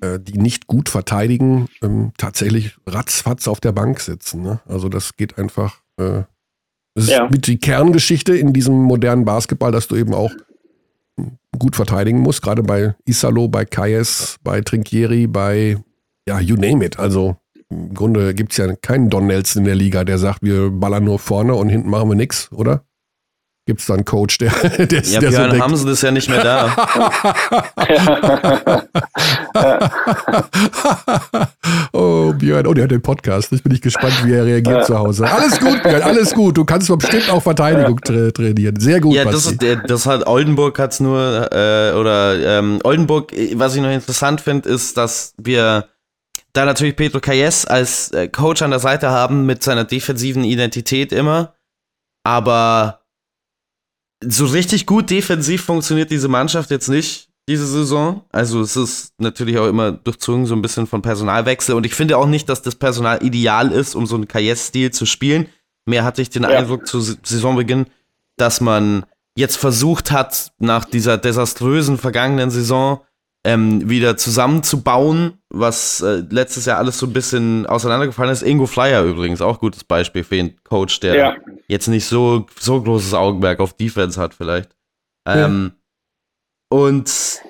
äh, 0.00 0.18
die 0.18 0.38
nicht 0.38 0.66
gut 0.66 0.88
verteidigen, 0.88 1.68
ähm, 1.82 2.12
tatsächlich 2.16 2.76
ratzfatz 2.86 3.46
auf 3.46 3.60
der 3.60 3.72
Bank 3.72 4.00
sitzen. 4.00 4.42
Ne? 4.42 4.60
Also 4.66 4.88
das 4.88 5.16
geht 5.16 5.38
einfach. 5.38 5.80
Äh, 5.98 6.22
das 6.94 7.04
ist 7.04 7.10
ja. 7.10 7.28
mit 7.28 7.46
die 7.46 7.58
Kerngeschichte 7.58 8.36
in 8.36 8.52
diesem 8.52 8.74
modernen 8.74 9.24
Basketball, 9.24 9.72
dass 9.72 9.88
du 9.88 9.96
eben 9.96 10.12
auch 10.12 10.30
gut 11.58 11.76
verteidigen 11.76 12.20
muss, 12.20 12.40
gerade 12.40 12.62
bei 12.62 12.94
Isalo, 13.04 13.48
bei 13.48 13.64
Kayes, 13.64 14.36
bei 14.42 14.60
Trinkieri, 14.60 15.26
bei, 15.26 15.78
ja, 16.26 16.40
you 16.40 16.56
name 16.56 16.84
it. 16.84 16.98
Also 16.98 17.36
im 17.70 17.94
Grunde 17.94 18.34
gibt 18.34 18.52
es 18.52 18.58
ja 18.58 18.74
keinen 18.76 19.10
Don 19.10 19.26
Nelson 19.26 19.62
in 19.62 19.66
der 19.66 19.74
Liga, 19.74 20.04
der 20.04 20.18
sagt, 20.18 20.42
wir 20.42 20.70
ballern 20.70 21.04
nur 21.04 21.18
vorne 21.18 21.54
und 21.54 21.68
hinten 21.68 21.90
machen 21.90 22.08
wir 22.08 22.16
nichts, 22.16 22.50
oder? 22.52 22.84
Gibt 23.64 23.78
es 23.78 23.86
da 23.86 23.94
einen 23.94 24.04
Coach, 24.04 24.38
der, 24.38 24.50
der, 24.86 25.02
ja, 25.02 25.20
der 25.20 25.28
Björn 25.28 25.52
so 25.52 25.60
Hamsen 25.60 25.88
ist 25.90 26.02
ja 26.02 26.10
nicht 26.10 26.28
mehr 26.28 26.42
da. 26.42 26.74
oh, 31.92 32.32
Björn, 32.32 32.66
oh, 32.66 32.74
der 32.74 32.82
hat 32.84 32.90
den 32.90 33.02
Podcast. 33.02 33.52
Ich 33.52 33.62
bin 33.62 33.70
nicht 33.70 33.84
gespannt, 33.84 34.14
wie 34.24 34.32
er 34.32 34.44
reagiert 34.44 34.86
zu 34.86 34.98
Hause. 34.98 35.30
Alles 35.30 35.60
gut, 35.60 35.80
Björn, 35.84 36.02
alles 36.02 36.34
gut. 36.34 36.56
Du 36.56 36.64
kannst 36.64 36.88
bestimmt 36.98 37.30
auch 37.30 37.40
Verteidigung 37.40 38.00
tra 38.00 38.32
trainieren. 38.32 38.80
Sehr 38.80 39.00
gut. 39.00 39.14
Ja, 39.14 39.24
das, 39.24 39.46
ist, 39.46 39.64
das 39.86 40.06
hat 40.06 40.26
Oldenburg 40.26 40.76
hat's 40.80 40.98
nur, 40.98 41.48
äh, 41.52 41.92
oder 41.92 42.58
ähm, 42.58 42.80
Oldenburg, 42.82 43.30
was 43.54 43.76
ich 43.76 43.82
noch 43.82 43.92
interessant 43.92 44.40
finde, 44.40 44.68
ist, 44.68 44.96
dass 44.96 45.34
wir 45.38 45.86
da 46.52 46.64
natürlich 46.64 46.96
Pedro 46.96 47.20
Calles 47.20 47.64
als 47.64 48.10
äh, 48.10 48.26
Coach 48.26 48.60
an 48.62 48.70
der 48.70 48.80
Seite 48.80 49.10
haben 49.10 49.46
mit 49.46 49.62
seiner 49.62 49.84
defensiven 49.84 50.42
Identität 50.42 51.12
immer. 51.12 51.54
Aber 52.24 53.01
so 54.28 54.46
richtig 54.46 54.86
gut 54.86 55.10
defensiv 55.10 55.64
funktioniert 55.64 56.10
diese 56.10 56.28
Mannschaft 56.28 56.70
jetzt 56.70 56.88
nicht 56.88 57.28
diese 57.48 57.66
Saison. 57.66 58.24
Also 58.30 58.60
es 58.60 58.76
ist 58.76 59.12
natürlich 59.18 59.58
auch 59.58 59.68
immer 59.68 59.92
durchzogen 59.92 60.46
so 60.46 60.54
ein 60.54 60.62
bisschen 60.62 60.86
von 60.86 61.02
Personalwechsel 61.02 61.74
und 61.74 61.84
ich 61.84 61.94
finde 61.94 62.18
auch 62.18 62.26
nicht, 62.26 62.48
dass 62.48 62.62
das 62.62 62.76
Personal 62.76 63.24
ideal 63.24 63.72
ist, 63.72 63.94
um 63.94 64.06
so 64.06 64.14
einen 64.14 64.28
Kajes-Stil 64.28 64.92
zu 64.92 65.06
spielen. 65.06 65.48
Mehr 65.84 66.04
hatte 66.04 66.22
ich 66.22 66.30
den 66.30 66.44
ja. 66.44 66.50
Eindruck 66.50 66.86
zu 66.86 67.00
Saisonbeginn, 67.00 67.86
dass 68.36 68.60
man 68.60 69.04
jetzt 69.34 69.56
versucht 69.56 70.12
hat, 70.12 70.52
nach 70.58 70.84
dieser 70.84 71.18
desaströsen 71.18 71.98
vergangenen 71.98 72.50
Saison 72.50 73.00
ähm, 73.44 73.88
wieder 73.88 74.16
zusammenzubauen, 74.16 75.38
was 75.48 76.00
äh, 76.00 76.22
letztes 76.30 76.66
Jahr 76.66 76.78
alles 76.78 76.98
so 76.98 77.06
ein 77.06 77.12
bisschen 77.12 77.66
auseinandergefallen 77.66 78.32
ist. 78.32 78.42
Ingo 78.42 78.66
Flyer 78.66 79.02
übrigens, 79.02 79.40
auch 79.40 79.58
gutes 79.58 79.84
Beispiel 79.84 80.22
für 80.22 80.36
einen 80.36 80.62
Coach, 80.62 81.00
der 81.00 81.14
ja. 81.16 81.36
jetzt 81.66 81.88
nicht 81.88 82.06
so, 82.06 82.46
so 82.58 82.80
großes 82.80 83.14
Augenmerk 83.14 83.60
auf 83.60 83.74
Defense 83.74 84.20
hat 84.20 84.34
vielleicht. 84.34 84.70
Ähm, 85.26 85.72
ja. 85.72 86.78
Und 86.78 87.42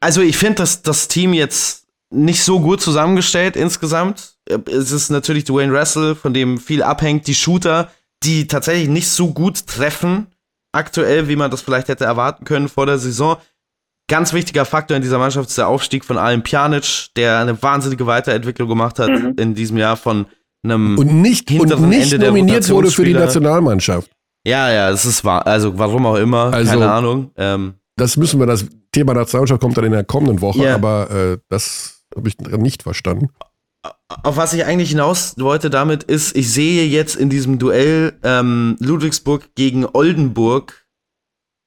also 0.00 0.22
ich 0.22 0.36
finde, 0.36 0.56
dass 0.56 0.82
das 0.82 1.08
Team 1.08 1.34
jetzt 1.34 1.86
nicht 2.10 2.42
so 2.42 2.60
gut 2.60 2.80
zusammengestellt 2.80 3.56
insgesamt. 3.56 4.36
Es 4.66 4.90
ist 4.90 5.10
natürlich 5.10 5.44
Dwayne 5.44 5.78
Russell, 5.78 6.14
von 6.14 6.34
dem 6.34 6.58
viel 6.58 6.82
abhängt, 6.82 7.26
die 7.26 7.34
Shooter, 7.34 7.90
die 8.22 8.46
tatsächlich 8.46 8.88
nicht 8.88 9.08
so 9.08 9.32
gut 9.32 9.66
treffen 9.66 10.26
aktuell, 10.72 11.28
wie 11.28 11.36
man 11.36 11.50
das 11.50 11.62
vielleicht 11.62 11.88
hätte 11.88 12.04
erwarten 12.04 12.44
können 12.44 12.68
vor 12.68 12.86
der 12.86 12.98
Saison. 12.98 13.36
Ganz 14.10 14.32
wichtiger 14.32 14.64
Faktor 14.64 14.96
in 14.96 15.04
dieser 15.04 15.18
Mannschaft 15.18 15.50
ist 15.50 15.58
der 15.58 15.68
Aufstieg 15.68 16.04
von 16.04 16.18
Alan 16.18 16.42
Pjanic, 16.42 17.10
der 17.14 17.38
eine 17.38 17.62
wahnsinnige 17.62 18.08
Weiterentwicklung 18.08 18.68
gemacht 18.68 18.98
hat 18.98 19.08
mhm. 19.08 19.34
in 19.38 19.54
diesem 19.54 19.76
Jahr 19.76 19.96
von 19.96 20.26
einem 20.64 20.98
und 20.98 21.22
nicht, 21.22 21.48
hinteren 21.48 21.84
und 21.84 21.90
nicht 21.90 22.12
Ende 22.12 22.26
nominiert 22.26 22.68
wurde 22.70 22.90
für 22.90 23.04
die 23.04 23.14
Nationalmannschaft. 23.14 24.10
Ja, 24.44 24.68
ja, 24.72 24.90
es 24.90 25.04
ist 25.04 25.24
wahr. 25.24 25.46
Also 25.46 25.78
warum 25.78 26.06
auch 26.06 26.16
immer, 26.16 26.52
also, 26.52 26.72
keine 26.72 26.90
Ahnung. 26.90 27.30
Ähm, 27.36 27.74
das 27.96 28.16
müssen 28.16 28.40
wir, 28.40 28.46
das 28.46 28.66
Thema 28.90 29.14
Nationalmannschaft 29.14 29.60
kommt 29.60 29.76
dann 29.76 29.84
in 29.84 29.92
der 29.92 30.02
kommenden 30.02 30.40
Woche, 30.40 30.58
yeah. 30.58 30.74
aber 30.74 31.10
äh, 31.10 31.38
das 31.48 32.02
habe 32.16 32.28
ich 32.28 32.36
nicht 32.38 32.82
verstanden. 32.82 33.28
Auf 34.24 34.36
was 34.36 34.52
ich 34.54 34.64
eigentlich 34.64 34.90
hinaus 34.90 35.36
wollte 35.38 35.70
damit 35.70 36.02
ist, 36.02 36.36
ich 36.36 36.52
sehe 36.52 36.84
jetzt 36.84 37.14
in 37.14 37.30
diesem 37.30 37.60
Duell 37.60 38.18
ähm, 38.24 38.76
Ludwigsburg 38.80 39.54
gegen 39.54 39.86
Oldenburg 39.86 40.79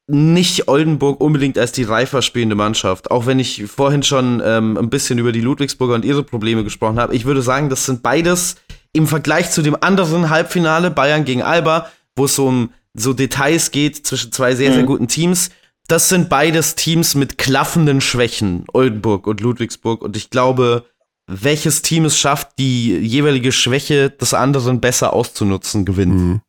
nicht 0.08 0.68
Oldenburg 0.68 1.22
unbedingt 1.22 1.58
als 1.58 1.72
die 1.72 1.84
reifer 1.84 2.22
spielende 2.22 2.56
Mannschaft. 2.56 3.12
Auch 3.12 3.26
wenn 3.26 3.40
ich 3.40 3.64
vorhin 3.68 4.04
schon 4.04 4.42
ähm, 4.46 4.78
ein 4.78 4.90
bisschen 4.90 5.18
über 5.18 5.32
die 5.32 5.42
Ludwigsburger 5.42 5.96
und 5.96 6.06
ihre 6.06 6.24
Probleme 6.24 6.64
gesprochen 6.64 7.00
habe. 7.00 7.16
Ich 7.16 7.26
würde 7.26 7.42
sagen, 7.42 7.70
das 7.70 7.86
sind 7.86 8.04
beides 8.04 8.56
im 8.92 9.08
Vergleich 9.08 9.52
zu 9.52 9.62
dem 9.62 9.78
anderen 9.82 10.30
Halbfinale 10.30 10.92
Bayern 10.92 11.26
gegen 11.26 11.42
Alba, 11.42 11.90
wo 12.16 12.26
es 12.26 12.36
so 12.36 12.48
um 12.48 12.70
so 12.94 13.14
Details 13.14 13.72
geht 13.72 14.06
zwischen 14.06 14.32
zwei 14.32 14.56
sehr, 14.56 14.72
sehr 14.72 14.84
mhm. 14.84 14.88
guten 14.88 15.08
Teams. 15.08 15.50
Das 15.88 16.10
sind 16.10 16.30
beides 16.30 16.76
Teams 16.76 17.16
mit 17.16 17.38
klaffenden 17.38 18.02
Schwächen, 18.02 18.66
Oldenburg 18.72 19.26
und 19.26 19.42
Ludwigsburg. 19.42 20.02
Und 20.02 20.16
ich 20.16 20.30
glaube, 20.30 20.86
welches 21.28 21.82
Team 21.82 22.06
es 22.06 22.18
schafft, 22.18 22.60
die 22.60 22.96
jeweilige 22.98 23.52
Schwäche 23.52 24.10
des 24.10 24.34
anderen 24.34 24.80
besser 24.80 25.14
auszunutzen, 25.14 25.86
gewinnt. 25.86 26.16
Mhm. 26.16 26.42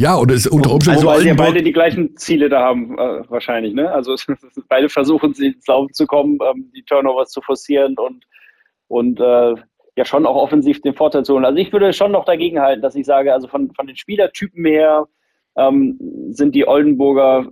Ja, 0.00 0.14
und 0.14 0.30
es 0.30 0.46
unter 0.46 0.72
Umständen. 0.72 1.06
Also, 1.06 1.08
weil 1.08 1.26
ja 1.26 1.34
beide 1.34 1.62
die 1.62 1.74
gleichen 1.74 2.16
Ziele 2.16 2.48
da 2.48 2.62
haben, 2.62 2.98
äh, 2.98 3.22
wahrscheinlich, 3.28 3.74
ne? 3.74 3.92
Also, 3.92 4.14
beide 4.70 4.88
versuchen, 4.88 5.34
sie 5.34 5.48
ins 5.48 5.66
Laufen 5.66 5.92
zu 5.92 6.06
kommen, 6.06 6.38
ähm, 6.42 6.72
die 6.74 6.82
Turnovers 6.84 7.28
zu 7.32 7.42
forcieren 7.42 7.98
und, 7.98 8.24
und 8.88 9.20
äh, 9.20 9.54
ja, 9.96 10.04
schon 10.06 10.24
auch 10.24 10.36
offensiv 10.36 10.80
den 10.80 10.94
Vorteil 10.94 11.26
zu 11.26 11.34
holen. 11.34 11.44
Also, 11.44 11.58
ich 11.58 11.70
würde 11.70 11.92
schon 11.92 12.12
noch 12.12 12.24
dagegen 12.24 12.60
halten, 12.60 12.80
dass 12.80 12.94
ich 12.94 13.04
sage, 13.04 13.34
also 13.34 13.46
von, 13.46 13.72
von 13.74 13.86
den 13.86 13.96
Spielertypen 13.96 14.64
her 14.64 15.06
ähm, 15.56 15.98
sind 16.30 16.54
die 16.54 16.66
Oldenburger 16.66 17.48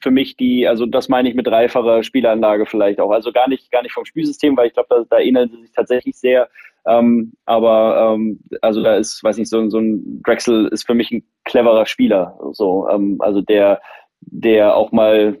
für 0.00 0.10
mich 0.10 0.36
die, 0.36 0.66
also 0.66 0.86
das 0.86 1.08
meine 1.08 1.28
ich 1.28 1.34
mit 1.34 1.48
reiferer 1.48 2.02
Spielanlage 2.02 2.66
vielleicht 2.66 3.00
auch. 3.00 3.10
Also 3.10 3.32
gar 3.32 3.48
nicht, 3.48 3.70
gar 3.70 3.82
nicht 3.82 3.92
vom 3.92 4.04
Spielsystem, 4.04 4.56
weil 4.56 4.68
ich 4.68 4.74
glaube, 4.74 4.88
da, 4.90 5.04
da 5.08 5.18
ähneln 5.18 5.50
sie 5.50 5.62
sich 5.62 5.72
tatsächlich 5.72 6.16
sehr 6.16 6.48
ähm, 6.86 7.32
aber 7.46 8.14
ähm, 8.14 8.40
also 8.60 8.82
da 8.82 8.96
ist, 8.96 9.22
weiß 9.22 9.38
nicht, 9.38 9.48
so, 9.48 9.68
so 9.68 9.78
ein 9.78 10.22
Drexel 10.24 10.68
ist 10.68 10.84
für 10.86 10.94
mich 10.94 11.10
ein 11.12 11.24
cleverer 11.44 11.86
Spieler. 11.86 12.38
So, 12.52 12.88
ähm, 12.88 13.18
also 13.20 13.40
der, 13.40 13.80
der 14.20 14.76
auch 14.76 14.92
mal 14.92 15.40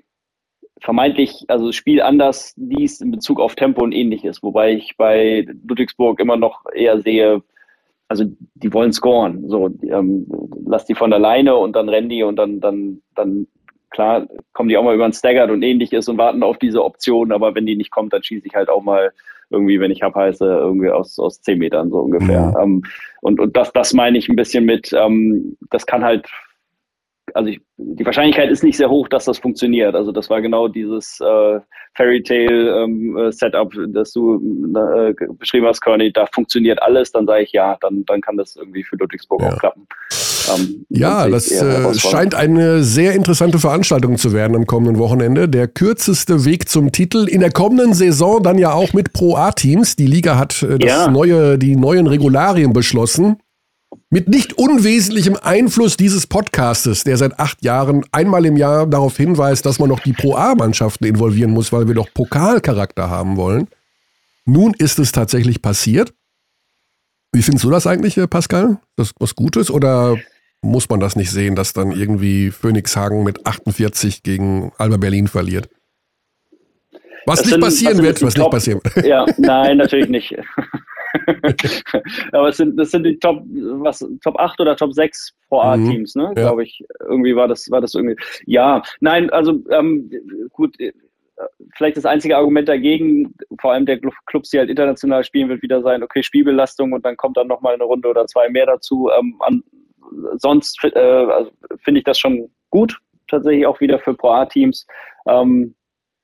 vermeintlich, 0.80 1.44
also 1.48 1.66
das 1.66 1.76
Spiel 1.76 2.02
anders 2.02 2.54
liest 2.56 3.02
in 3.02 3.10
Bezug 3.10 3.40
auf 3.40 3.54
Tempo 3.54 3.82
und 3.82 3.92
ähnliches, 3.92 4.42
wobei 4.42 4.72
ich 4.72 4.96
bei 4.96 5.46
Ludwigsburg 5.66 6.20
immer 6.20 6.36
noch 6.36 6.64
eher 6.74 7.00
sehe, 7.00 7.42
also 8.12 8.24
die 8.54 8.72
wollen 8.74 8.92
scoren. 8.92 9.48
So, 9.48 9.70
ähm, 9.88 10.26
lass 10.66 10.84
die 10.84 10.94
von 10.94 11.14
alleine 11.14 11.56
und 11.56 11.74
dann 11.74 11.88
rennen 11.88 12.10
die 12.10 12.22
und 12.22 12.36
dann, 12.36 12.60
dann, 12.60 13.00
dann 13.14 13.46
klar 13.88 14.26
kommen 14.52 14.68
die 14.68 14.76
auch 14.76 14.84
mal 14.84 14.94
über 14.94 15.06
ein 15.06 15.14
Staggered 15.14 15.50
und 15.50 15.62
ähnliches 15.62 16.08
und 16.08 16.18
warten 16.18 16.42
auf 16.42 16.58
diese 16.58 16.84
Option, 16.84 17.32
aber 17.32 17.54
wenn 17.54 17.64
die 17.64 17.74
nicht 17.74 17.90
kommt, 17.90 18.12
dann 18.12 18.22
schieße 18.22 18.46
ich 18.46 18.54
halt 18.54 18.68
auch 18.68 18.82
mal 18.82 19.12
irgendwie, 19.48 19.80
wenn 19.80 19.90
ich 19.90 20.02
hab 20.02 20.14
heiße, 20.14 20.44
irgendwie 20.44 20.90
aus, 20.90 21.18
aus 21.18 21.40
zehn 21.40 21.58
Metern 21.58 21.90
so 21.90 22.00
ungefähr. 22.00 22.48
Mhm. 22.48 22.56
Ähm, 22.62 22.82
und, 23.22 23.40
und 23.40 23.56
das, 23.56 23.72
das 23.72 23.94
meine 23.94 24.18
ich 24.18 24.28
ein 24.28 24.36
bisschen 24.36 24.66
mit, 24.66 24.92
ähm, 24.92 25.56
das 25.70 25.86
kann 25.86 26.04
halt 26.04 26.28
also 27.34 27.48
ich, 27.50 27.60
die 27.76 28.04
Wahrscheinlichkeit 28.04 28.50
ist 28.50 28.62
nicht 28.62 28.76
sehr 28.76 28.90
hoch, 28.90 29.08
dass 29.08 29.24
das 29.24 29.38
funktioniert. 29.38 29.94
Also 29.94 30.12
das 30.12 30.28
war 30.30 30.40
genau 30.40 30.68
dieses 30.68 31.18
äh, 31.20 31.60
Fairy 31.94 32.22
Tale 32.22 32.82
ähm, 32.84 33.16
äh, 33.16 33.32
Setup, 33.32 33.72
das 33.88 34.12
du 34.12 34.36
äh, 34.74 35.14
beschrieben 35.38 35.66
hast, 35.66 35.80
Conny. 35.80 36.12
Da 36.12 36.26
funktioniert 36.32 36.80
alles. 36.82 37.12
Dann 37.12 37.26
sage 37.26 37.42
ich 37.44 37.52
ja, 37.52 37.76
dann, 37.80 38.04
dann 38.06 38.20
kann 38.20 38.36
das 38.36 38.56
irgendwie 38.56 38.82
für 38.82 38.96
Ludwigsburg 38.96 39.42
Ja. 39.42 39.48
auch 39.54 39.58
klappen. 39.58 39.86
Ähm, 40.56 40.84
Ja, 40.88 41.28
das 41.28 41.50
äh, 41.50 41.94
scheint 41.94 42.34
eine 42.34 42.82
sehr 42.82 43.14
interessante 43.14 43.58
Veranstaltung 43.58 44.16
zu 44.16 44.32
werden 44.32 44.56
am 44.56 44.66
kommenden 44.66 44.98
Wochenende. 44.98 45.48
Der 45.48 45.68
kürzeste 45.68 46.44
Weg 46.44 46.68
zum 46.68 46.92
Titel. 46.92 47.28
In 47.28 47.40
der 47.40 47.50
kommenden 47.52 47.94
Saison 47.94 48.42
dann 48.42 48.58
ja 48.58 48.72
auch 48.72 48.92
mit 48.92 49.12
Pro 49.12 49.36
A-Teams. 49.36 49.96
Die 49.96 50.06
Liga 50.06 50.38
hat 50.38 50.62
äh, 50.62 50.78
das 50.78 50.88
Ja. 50.90 51.10
neue, 51.10 51.58
die 51.58 51.76
neuen 51.76 52.06
Regularien 52.06 52.72
beschlossen. 52.72 53.36
Mit 54.10 54.28
nicht 54.28 54.54
unwesentlichem 54.54 55.36
Einfluss 55.36 55.96
dieses 55.96 56.26
Podcastes, 56.26 57.04
der 57.04 57.16
seit 57.16 57.38
acht 57.38 57.62
Jahren 57.64 58.04
einmal 58.12 58.44
im 58.46 58.56
Jahr 58.56 58.86
darauf 58.86 59.16
hinweist, 59.16 59.66
dass 59.66 59.78
man 59.78 59.88
noch 59.88 60.00
die 60.00 60.12
Pro 60.12 60.34
A-Mannschaften 60.34 61.04
involvieren 61.06 61.50
muss, 61.50 61.72
weil 61.72 61.86
wir 61.88 61.94
doch 61.94 62.08
Pokalcharakter 62.12 63.10
haben 63.10 63.36
wollen. 63.36 63.68
Nun 64.44 64.74
ist 64.78 64.98
es 64.98 65.12
tatsächlich 65.12 65.62
passiert. 65.62 66.12
Wie 67.32 67.42
findest 67.42 67.64
du 67.64 67.70
das 67.70 67.86
eigentlich, 67.86 68.16
äh, 68.18 68.26
Pascal? 68.26 68.78
Das 68.96 69.12
was 69.18 69.34
Gutes 69.34 69.70
oder 69.70 70.16
muss 70.62 70.88
man 70.88 71.00
das 71.00 71.16
nicht 71.16 71.30
sehen, 71.30 71.54
dass 71.56 71.72
dann 71.72 71.92
irgendwie 71.92 72.50
Phoenixhagen 72.50 73.24
mit 73.24 73.46
48 73.46 74.22
gegen 74.22 74.72
Alba 74.78 74.96
Berlin 74.96 75.28
verliert? 75.28 75.68
Was 77.26 77.38
Das 77.38 77.46
nicht 77.46 77.52
sind- 77.54 77.60
passieren 77.62 78.02
wird, 78.02 78.20
was 78.22 78.34
nicht 78.34 78.42
Top- 78.42 78.52
passieren 78.52 78.80
wird. 78.82 79.06
Ja, 79.06 79.24
nein, 79.38 79.76
natürlich 79.78 80.08
nicht. 80.08 80.34
Aber 82.32 82.48
es 82.48 82.56
sind, 82.56 82.76
das 82.76 82.90
sind 82.90 83.04
die 83.04 83.18
Top, 83.18 83.42
was, 83.46 84.06
Top 84.22 84.38
8 84.38 84.60
oder 84.60 84.76
Top 84.76 84.92
6 84.92 85.32
Pro 85.48 85.60
A-Teams, 85.60 86.14
ne? 86.14 86.24
Ja. 86.24 86.32
Glaube 86.32 86.64
ich. 86.64 86.82
Irgendwie 87.00 87.36
war 87.36 87.48
das, 87.48 87.70
war 87.70 87.80
das 87.80 87.94
irgendwie. 87.94 88.16
Ja, 88.46 88.82
nein, 89.00 89.30
also 89.30 89.62
ähm, 89.70 90.10
gut, 90.52 90.78
äh, 90.80 90.92
vielleicht 91.76 91.96
das 91.96 92.06
einzige 92.06 92.36
Argument 92.36 92.68
dagegen, 92.68 93.34
vor 93.60 93.72
allem 93.72 93.86
der 93.86 94.00
Clu- 94.00 94.12
Clubs, 94.26 94.50
die 94.50 94.58
halt 94.58 94.70
international 94.70 95.24
spielen, 95.24 95.48
wird 95.48 95.62
wieder 95.62 95.82
sein, 95.82 96.02
okay, 96.02 96.22
Spielbelastung 96.22 96.92
und 96.92 97.04
dann 97.04 97.16
kommt 97.16 97.36
dann 97.36 97.48
nochmal 97.48 97.74
eine 97.74 97.84
Runde 97.84 98.08
oder 98.08 98.26
zwei 98.26 98.48
mehr 98.48 98.66
dazu. 98.66 99.10
Ähm, 99.18 99.36
an, 99.40 99.62
sonst 100.36 100.78
äh, 100.84 100.98
also, 100.98 101.50
finde 101.80 101.98
ich 101.98 102.04
das 102.04 102.18
schon 102.18 102.50
gut, 102.70 102.98
tatsächlich 103.28 103.66
auch 103.66 103.80
wieder 103.80 103.98
für 103.98 104.14
Pro 104.14 104.30
A-Teams. 104.30 104.86
Ähm, 105.26 105.74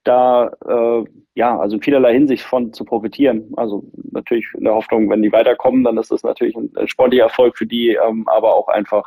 da 0.09 0.51
äh, 0.67 1.05
ja, 1.35 1.57
also 1.57 1.77
in 1.77 1.83
vielerlei 1.83 2.15
Hinsicht 2.15 2.43
von 2.43 2.73
zu 2.73 2.85
profitieren. 2.85 3.53
Also 3.57 3.85
natürlich 4.11 4.47
in 4.55 4.65
der 4.65 4.75
Hoffnung, 4.75 5.09
wenn 5.09 5.23
die 5.23 5.31
weiterkommen, 5.31 5.85
dann 5.85 5.97
ist 5.97 6.11
das 6.11 6.25
natürlich 6.25 6.57
ein 6.57 6.71
sportlicher 6.89 7.25
Erfolg 7.25 7.57
für 7.57 7.67
die, 7.67 7.91
ähm, 7.91 8.27
aber 8.27 8.55
auch 8.55 8.67
einfach 8.69 9.05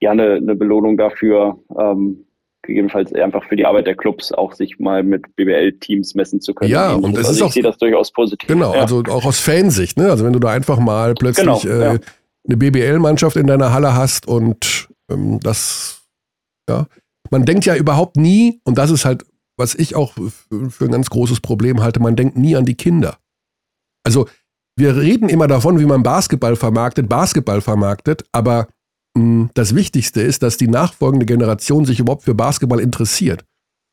ja 0.00 0.12
eine, 0.12 0.34
eine 0.34 0.54
Belohnung 0.54 0.96
dafür, 0.96 1.58
ähm, 1.76 2.26
gegebenenfalls 2.62 3.12
einfach 3.14 3.44
für 3.44 3.56
die 3.56 3.66
Arbeit 3.66 3.86
der 3.86 3.96
Clubs 3.96 4.32
auch 4.32 4.52
sich 4.52 4.78
mal 4.78 5.02
mit 5.02 5.34
BBL-Teams 5.36 6.14
messen 6.14 6.40
zu 6.40 6.54
können. 6.54 6.70
Ja, 6.70 6.92
und 6.94 7.12
es 7.18 7.26
also 7.26 7.30
ist 7.30 7.36
ich 7.36 7.42
auch- 7.42 7.52
sehe 7.52 7.62
das 7.62 7.78
durchaus 7.78 8.12
positiv. 8.12 8.48
Genau, 8.48 8.72
ja. 8.72 8.80
also 8.80 9.02
auch 9.08 9.24
aus 9.24 9.40
Fansicht, 9.40 9.98
ne? 9.98 10.10
Also 10.10 10.24
wenn 10.24 10.32
du 10.32 10.38
da 10.38 10.50
einfach 10.50 10.78
mal 10.78 11.14
plötzlich 11.14 11.62
Genau, 11.62 11.76
äh, 11.80 11.94
ja. 11.94 11.98
eine 12.46 12.56
BBL-Mannschaft 12.56 13.36
in 13.36 13.46
deiner 13.48 13.72
Halle 13.72 13.94
hast 13.94 14.28
und 14.28 14.88
ähm, 15.10 15.40
das, 15.42 16.02
ja, 16.68 16.86
man 17.30 17.44
denkt 17.44 17.66
ja 17.66 17.74
überhaupt 17.76 18.16
nie, 18.16 18.60
und 18.64 18.78
das 18.78 18.90
ist 18.90 19.04
halt, 19.04 19.24
was 19.56 19.74
ich 19.74 19.94
auch 19.94 20.14
für, 20.14 20.84
ein 20.84 20.90
ganz 20.90 21.10
großes 21.10 21.40
Problem 21.40 21.82
halte, 21.82 22.00
man 22.00 22.16
denkt 22.16 22.36
nie 22.36 22.56
an 22.56 22.64
die 22.64 22.74
Kinder. 22.74 23.18
Also 24.04 24.28
wir 24.76 24.96
reden 24.96 25.28
immer 25.28 25.46
davon, 25.46 25.78
wie 25.78 25.84
man 25.84 26.02
Basketball 26.02 26.56
vermarktet, 26.56 27.08
Basketball 27.08 27.60
vermarktet, 27.60 28.24
aber 28.32 28.68
mh, 29.16 29.50
das 29.54 29.74
Wichtigste 29.74 30.20
ist, 30.20 30.42
dass 30.42 30.56
die 30.56 30.68
nachfolgende 30.68 31.26
Generation 31.26 31.84
sich 31.84 32.00
überhaupt 32.00 32.24
für 32.24 32.34
Basketball 32.34 32.80
interessiert. 32.80 33.44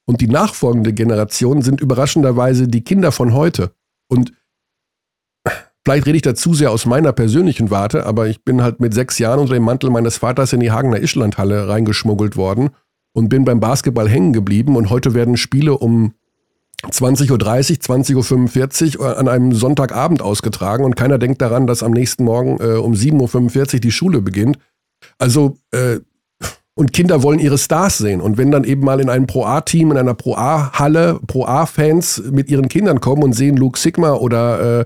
Und 0.08 0.22
die 0.22 0.28
nachfolgende 0.28 0.94
Generation 0.94 1.62
sind 1.62 1.80
überraschenderweise 1.80 2.68
die 2.68 2.84
Kinder 2.84 3.12
von 3.12 3.34
heute. 3.34 3.72
Und 4.10 4.34
vielleicht 5.86 6.08
rede 6.08 6.16
ich 6.16 6.24
da 6.24 6.34
zu 6.34 6.56
sehr 6.56 6.72
aus 6.72 6.88
meiner 6.88 7.14
persönlichen 7.14 7.70
Warte, 7.70 8.08
aber 8.08 8.28
ich 8.28 8.44
bin 8.44 8.64
halt 8.64 8.80
mit 8.80 8.96
sechs 8.96 9.20
Jahren 9.20 9.40
unter 9.40 9.54
dem 9.54 9.64
Mantel 9.64 9.92
meines 9.92 10.18
Vaters 10.18 10.54
in 10.54 10.60
die 10.60 10.72
Hagener 10.72 11.00
Ischlandhalle 11.00 11.68
reingeschmuggelt 11.68 12.36
worden 12.36 12.72
und 13.14 13.30
bin 13.30 13.46
beim 13.46 13.60
Basketball 13.60 14.10
hängen 14.10 14.34
geblieben. 14.34 14.76
Und 14.76 14.90
heute 14.90 15.14
werden 15.14 15.38
Spiele 15.38 15.78
um 15.78 16.14
20.30 16.90 17.32
Uhr, 17.32 17.38
20.45 17.38 19.00
Uhr 19.00 19.18
an 19.18 19.28
einem 19.28 19.54
Sonntagabend 19.54 20.22
ausgetragen 20.22 20.84
und 20.84 20.96
keiner 20.96 21.20
denkt 21.20 21.42
daran, 21.42 21.68
dass 21.68 21.84
am 21.84 21.92
nächsten 21.92 22.24
Morgen 22.24 22.58
äh, 22.60 22.78
um 22.78 22.94
7.45 22.94 23.74
Uhr 23.76 23.80
die 23.80 23.92
Schule 23.92 24.22
beginnt. 24.22 24.58
Also, 25.18 25.58
äh, 25.72 26.00
und 26.74 26.94
Kinder 26.94 27.22
wollen 27.22 27.40
ihre 27.40 27.58
Stars 27.58 27.98
sehen. 27.98 28.22
Und 28.22 28.38
wenn 28.38 28.50
dann 28.50 28.64
eben 28.64 28.84
mal 28.84 29.00
in 29.00 29.10
einem 29.10 29.28
Pro-A-Team, 29.28 29.92
in 29.92 29.98
einer 29.98 30.14
Pro-A-Halle, 30.14 31.20
Pro-A-Fans 31.28 32.24
mit 32.32 32.50
ihren 32.50 32.70
Kindern 32.70 33.02
kommen 33.02 33.24
und 33.24 33.34
sehen 33.34 33.58
Luke 33.58 33.78
Sigma 33.78 34.14
oder 34.14 34.80
äh, 34.80 34.86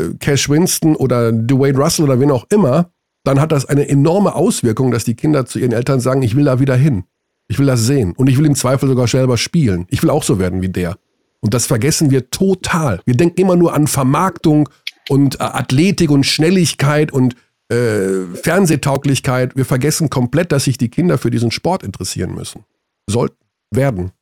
äh, 0.00 0.14
Cash 0.18 0.50
Winston 0.50 0.96
oder 0.96 1.32
Dwayne 1.32 1.78
Russell 1.78 2.04
oder 2.04 2.20
wen 2.20 2.30
auch 2.30 2.46
immer, 2.50 2.90
dann 3.24 3.40
hat 3.40 3.52
das 3.52 3.64
eine 3.64 3.88
enorme 3.88 4.34
Auswirkung, 4.34 4.90
dass 4.90 5.04
die 5.04 5.14
Kinder 5.14 5.46
zu 5.46 5.58
ihren 5.58 5.72
Eltern 5.72 6.00
sagen, 6.00 6.22
ich 6.22 6.36
will 6.36 6.44
da 6.44 6.60
wieder 6.60 6.76
hin. 6.76 7.04
Ich 7.48 7.58
will 7.58 7.66
das 7.66 7.82
sehen. 7.82 8.12
Und 8.16 8.28
ich 8.28 8.38
will 8.38 8.46
im 8.46 8.54
Zweifel 8.54 8.88
sogar 8.88 9.06
selber 9.06 9.36
spielen. 9.36 9.86
Ich 9.90 10.02
will 10.02 10.10
auch 10.10 10.22
so 10.22 10.38
werden 10.38 10.62
wie 10.62 10.68
der. 10.68 10.96
Und 11.40 11.52
das 11.52 11.66
vergessen 11.66 12.10
wir 12.10 12.30
total. 12.30 13.00
Wir 13.04 13.16
denken 13.16 13.40
immer 13.40 13.56
nur 13.56 13.74
an 13.74 13.86
Vermarktung 13.86 14.68
und 15.08 15.40
äh, 15.40 15.44
Athletik 15.44 16.10
und 16.10 16.24
Schnelligkeit 16.24 17.12
und 17.12 17.36
äh, 17.68 18.24
Fernsehtauglichkeit. 18.34 19.56
Wir 19.56 19.66
vergessen 19.66 20.08
komplett, 20.08 20.52
dass 20.52 20.64
sich 20.64 20.78
die 20.78 20.88
Kinder 20.88 21.18
für 21.18 21.30
diesen 21.30 21.50
Sport 21.50 21.82
interessieren 21.82 22.34
müssen. 22.34 22.64
Sollten, 23.08 23.36
werden. 23.70 24.12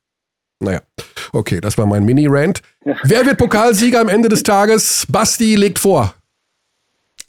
Naja, 0.60 0.80
okay, 1.32 1.60
das 1.60 1.76
war 1.78 1.86
mein 1.86 2.04
Mini-Rant. 2.04 2.62
Wer 3.04 3.26
wird 3.26 3.38
Pokalsieger 3.38 4.00
am 4.00 4.08
Ende 4.08 4.28
des 4.28 4.42
Tages? 4.42 5.06
Basti 5.08 5.56
legt 5.56 5.78
vor. 5.78 6.14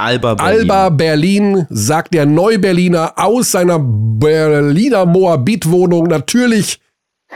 Alba 0.04 0.36
Berlin. 0.36 0.60
Alba 0.60 0.90
Berlin, 0.90 1.68
sagt 1.70 2.14
der 2.14 2.26
Neuberliner 2.26 3.14
aus 3.16 3.52
seiner 3.52 3.80
Berliner 3.80 5.06
Moabit-Wohnung. 5.06 6.08
Natürlich 6.08 6.80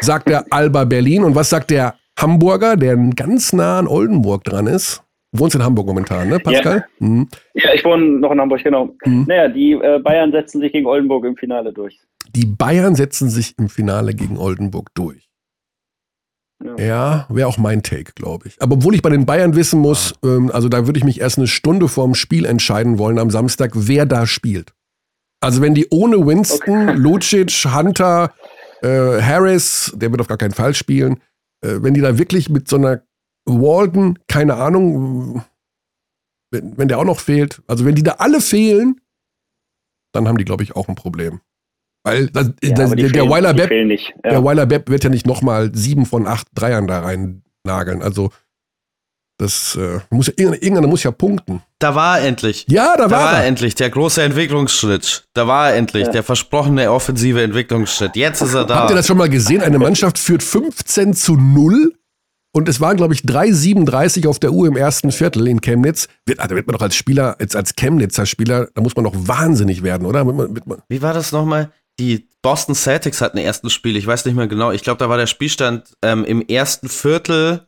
sagt 0.02 0.28
der 0.28 0.46
Alba 0.50 0.84
Berlin. 0.84 1.24
Und 1.24 1.34
was 1.36 1.50
sagt 1.50 1.72
der 1.72 1.96
Hamburger, 2.20 2.76
der 2.76 2.98
ganz 3.16 3.54
nah 3.54 3.80
an 3.80 3.88
Oldenburg 3.88 4.44
dran 4.44 4.68
ist? 4.68 5.02
Du 5.32 5.40
wohnst 5.40 5.56
in 5.56 5.64
Hamburg 5.64 5.88
momentan, 5.88 6.30
ne, 6.30 6.40
Pascal? 6.40 6.86
Mhm. 7.00 7.28
ja, 7.54 7.74
ich 7.74 7.86
wohne 7.86 8.20
noch 8.20 8.32
in 8.32 8.40
Hamburg, 8.40 8.64
genau. 8.64 8.96
Mhm. 9.06 9.26
Naja, 9.28 9.48
die 9.48 9.72
äh, 9.74 10.00
Bayern 10.00 10.32
setzen 10.32 10.60
sich 10.62 10.72
gegen 10.72 10.88
Oldenburg 10.88 11.26
im 11.26 11.38
Finale 11.38 11.72
durch. 11.72 11.98
Die 12.36 12.46
Bayern 12.46 12.96
setzen 12.96 13.30
sich 13.30 13.54
im 13.58 13.70
Finale 13.70 14.14
gegen 14.14 14.38
Oldenburg 14.38 14.90
durch. 14.94 15.27
Ja. 16.78 16.86
Ja, 16.86 17.28
wäre 17.30 17.48
auch 17.48 17.58
mein 17.58 17.84
Take, 17.84 18.14
glaube 18.14 18.48
ich. 18.48 18.62
Aber 18.62 18.76
obwohl 18.76 18.96
ich 18.96 19.02
bei 19.02 19.10
den 19.10 19.26
Bayern 19.26 19.56
wissen 19.56 19.80
muss, 19.80 20.14
ähm, 20.24 20.52
also 20.52 20.70
da 20.70 20.86
würde 20.86 20.98
ich 20.98 21.06
mich 21.06 21.20
erst 21.20 21.38
eine 21.38 21.48
Stunde 21.48 21.88
vorm 21.88 22.16
Spiel 22.16 22.46
entscheiden 22.46 22.98
wollen 22.98 23.20
am 23.20 23.32
Samstag, 23.32 23.72
wer 23.74 24.06
da 24.06 24.28
spielt. 24.28 24.74
Also 25.40 25.62
wenn 25.62 25.76
die 25.76 25.88
ohne 25.90 26.26
Winston, 26.26 26.88
Lucic, 26.98 27.52
Hunter, 27.66 28.34
äh, 28.82 29.22
Harris, 29.22 29.92
der 29.96 30.12
wird 30.12 30.22
auf 30.22 30.28
gar 30.28 30.38
keinen 30.38 30.54
Fall 30.54 30.74
spielen, 30.74 31.22
äh, 31.62 31.78
wenn 31.82 31.94
die 31.94 32.02
da 32.02 32.18
wirklich 32.18 32.50
mit 32.50 32.68
so 32.68 32.78
einer 32.78 33.02
Walden, 33.46 34.20
keine 34.28 34.56
Ahnung, 34.56 35.44
wenn, 36.52 36.78
wenn 36.78 36.88
der 36.88 37.00
auch 37.00 37.06
noch 37.06 37.20
fehlt, 37.20 37.62
also 37.68 37.86
wenn 37.86 37.96
die 37.96 38.04
da 38.04 38.14
alle 38.14 38.42
fehlen, 38.42 39.00
dann 40.14 40.28
haben 40.28 40.38
die, 40.38 40.46
glaube 40.46 40.64
ich, 40.64 40.76
auch 40.76 40.88
ein 40.88 40.96
Problem. 40.96 41.42
Weil 42.08 42.28
das, 42.28 42.52
Ja, 42.64 42.70
das, 42.76 42.90
der, 42.92 42.96
der 42.98 43.10
fehlen- 43.10 43.30
Weiler 43.30 43.54
Bepp 43.54 43.72
nicht. 43.86 44.14
Ja. 44.24 44.32
der 44.32 44.44
Weiler 44.44 44.66
Bepp 44.66 44.90
wird 44.90 45.04
ja 45.04 45.10
nicht 45.10 45.26
nochmal 45.28 45.72
sieben 45.74 46.06
von 46.06 46.28
acht 46.28 46.48
Dreiern 46.56 46.88
da 46.88 47.00
rein 47.02 47.44
nageln. 47.66 48.02
Also, 48.02 48.32
das 49.40 49.76
äh, 49.76 50.00
muss 50.10 50.28
ja, 50.28 50.34
irgendeiner, 50.36 50.64
irgendeiner 50.64 50.88
muss 50.88 51.04
ja 51.04 51.12
punkten. 51.12 51.62
Da 51.78 51.94
war 51.94 52.20
er 52.20 52.28
endlich. 52.28 52.66
Ja, 52.70 52.96
da 52.98 53.04
Da 53.08 53.12
war, 53.12 53.20
war 53.26 53.34
er 53.40 53.46
endlich, 53.46 53.76
der 53.76 53.92
große 53.92 54.22
Entwicklungsschritt. 54.24 55.28
Da 55.34 55.46
war 55.48 55.70
er 55.70 55.76
endlich, 55.76 56.08
Ja. 56.08 56.12
der 56.12 56.24
versprochene 56.24 56.92
offensive 56.92 57.42
Entwicklungsschritt. 57.44 58.16
Jetzt 58.16 58.42
ist 58.42 58.56
er 58.56 58.66
da. 58.66 58.76
Habt 58.80 58.90
ihr 58.92 58.96
das 58.96 59.06
schon 59.06 59.18
mal 59.18 59.30
gesehen? 59.30 59.62
Eine 59.62 59.78
Mannschaft 59.78 60.18
führt 60.18 60.42
15 60.42 61.14
zu 61.14 61.36
0 61.36 61.94
und 62.52 62.68
es 62.68 62.82
waren, 62.82 62.98
glaube 62.98 63.14
ich, 63.14 63.22
3,37 63.22 64.28
auf 64.28 64.40
der 64.40 64.54
Uhr 64.54 64.66
im 64.68 64.76
ersten 64.76 65.12
Viertel 65.12 65.48
in 65.48 65.62
Chemnitz. 65.62 66.08
Wird, 66.26 66.40
ah, 66.40 66.48
da 66.48 66.56
wird 66.56 66.66
man 66.66 66.74
doch 66.76 66.82
als 66.82 66.96
Spieler, 66.96 67.36
als, 67.40 67.56
als 67.56 67.76
Chemnitzer 67.76 68.26
Spieler, 68.26 68.70
da 68.74 68.82
muss 68.82 68.96
man 68.96 69.06
doch 69.06 69.14
wahnsinnig 69.16 69.84
werden, 69.84 70.08
oder? 70.08 70.26
Wie 70.90 71.02
war 71.04 71.14
das 71.14 71.32
nochmal? 71.32 71.70
Die 72.00 72.28
Boston 72.42 72.76
Celtics 72.76 73.22
hatten 73.22 73.38
ein 73.38 73.44
erstes 73.44 73.74
Spiel, 73.74 73.96
ich 73.98 74.06
weiß 74.06 74.26
nicht 74.26 74.36
mehr 74.36 74.48
genau. 74.48 74.72
Ich 74.72 74.84
glaube, 74.84 75.00
da 75.00 75.10
war 75.10 75.18
der 75.18 75.28
Spielstand 75.28 75.94
ähm, 76.04 76.24
im 76.26 76.42
ersten 76.42 76.90
Viertel 76.90 77.68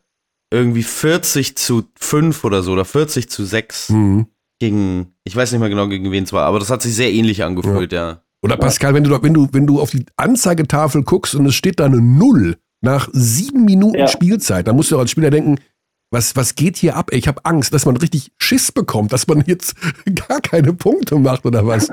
irgendwie 0.51 0.84
40 0.84 1.57
zu 1.57 1.84
5 1.99 2.43
oder 2.43 2.63
so, 2.63 2.73
oder 2.73 2.86
40 2.86 3.30
zu 3.30 3.43
6 3.43 3.89
hm. 3.89 4.27
gegen, 4.59 5.13
ich 5.23 5.36
weiß 5.36 5.51
nicht 5.51 5.59
mehr 5.59 5.69
genau, 5.69 5.88
gegen 5.88 6.11
wen 6.11 6.23
es 6.23 6.34
war, 6.34 6.45
aber 6.45 6.59
das 6.59 6.69
hat 6.69 6.82
sich 6.82 6.95
sehr 6.95 7.11
ähnlich 7.11 7.43
angefühlt, 7.43 7.91
ja. 7.91 8.23
Oder 8.41 8.57
Pascal, 8.57 8.93
wenn 8.93 9.03
du, 9.03 9.21
wenn, 9.21 9.34
du, 9.34 9.49
wenn 9.51 9.67
du 9.67 9.82
auf 9.82 9.91
die 9.91 10.05
Anzeigetafel 10.15 11.03
guckst 11.03 11.36
und 11.36 11.45
es 11.45 11.55
steht 11.55 11.80
da 11.80 11.86
eine 11.86 12.01
Null 12.01 12.57
nach 12.82 13.09
sieben 13.11 13.65
Minuten 13.65 13.99
Ja. 13.99 14.07
Spielzeit, 14.07 14.67
dann 14.67 14.75
musst 14.75 14.91
du 14.91 14.97
als 14.97 15.11
Spieler 15.11 15.30
denken, 15.30 15.59
was, 16.11 16.36
was 16.36 16.55
geht 16.55 16.77
hier 16.77 16.95
ab? 16.95 17.11
Ey, 17.11 17.19
Ich 17.19 17.27
habe 17.27 17.43
Angst, 17.45 17.73
dass 17.73 17.86
man 17.86 17.97
richtig 17.97 18.32
Schiss 18.38 18.71
bekommt, 18.71 19.13
dass 19.13 19.27
man 19.27 19.43
jetzt 19.45 19.75
gar 20.27 20.41
keine 20.41 20.73
Punkte 20.73 21.15
macht 21.15 21.45
oder 21.45 21.67
was. 21.67 21.91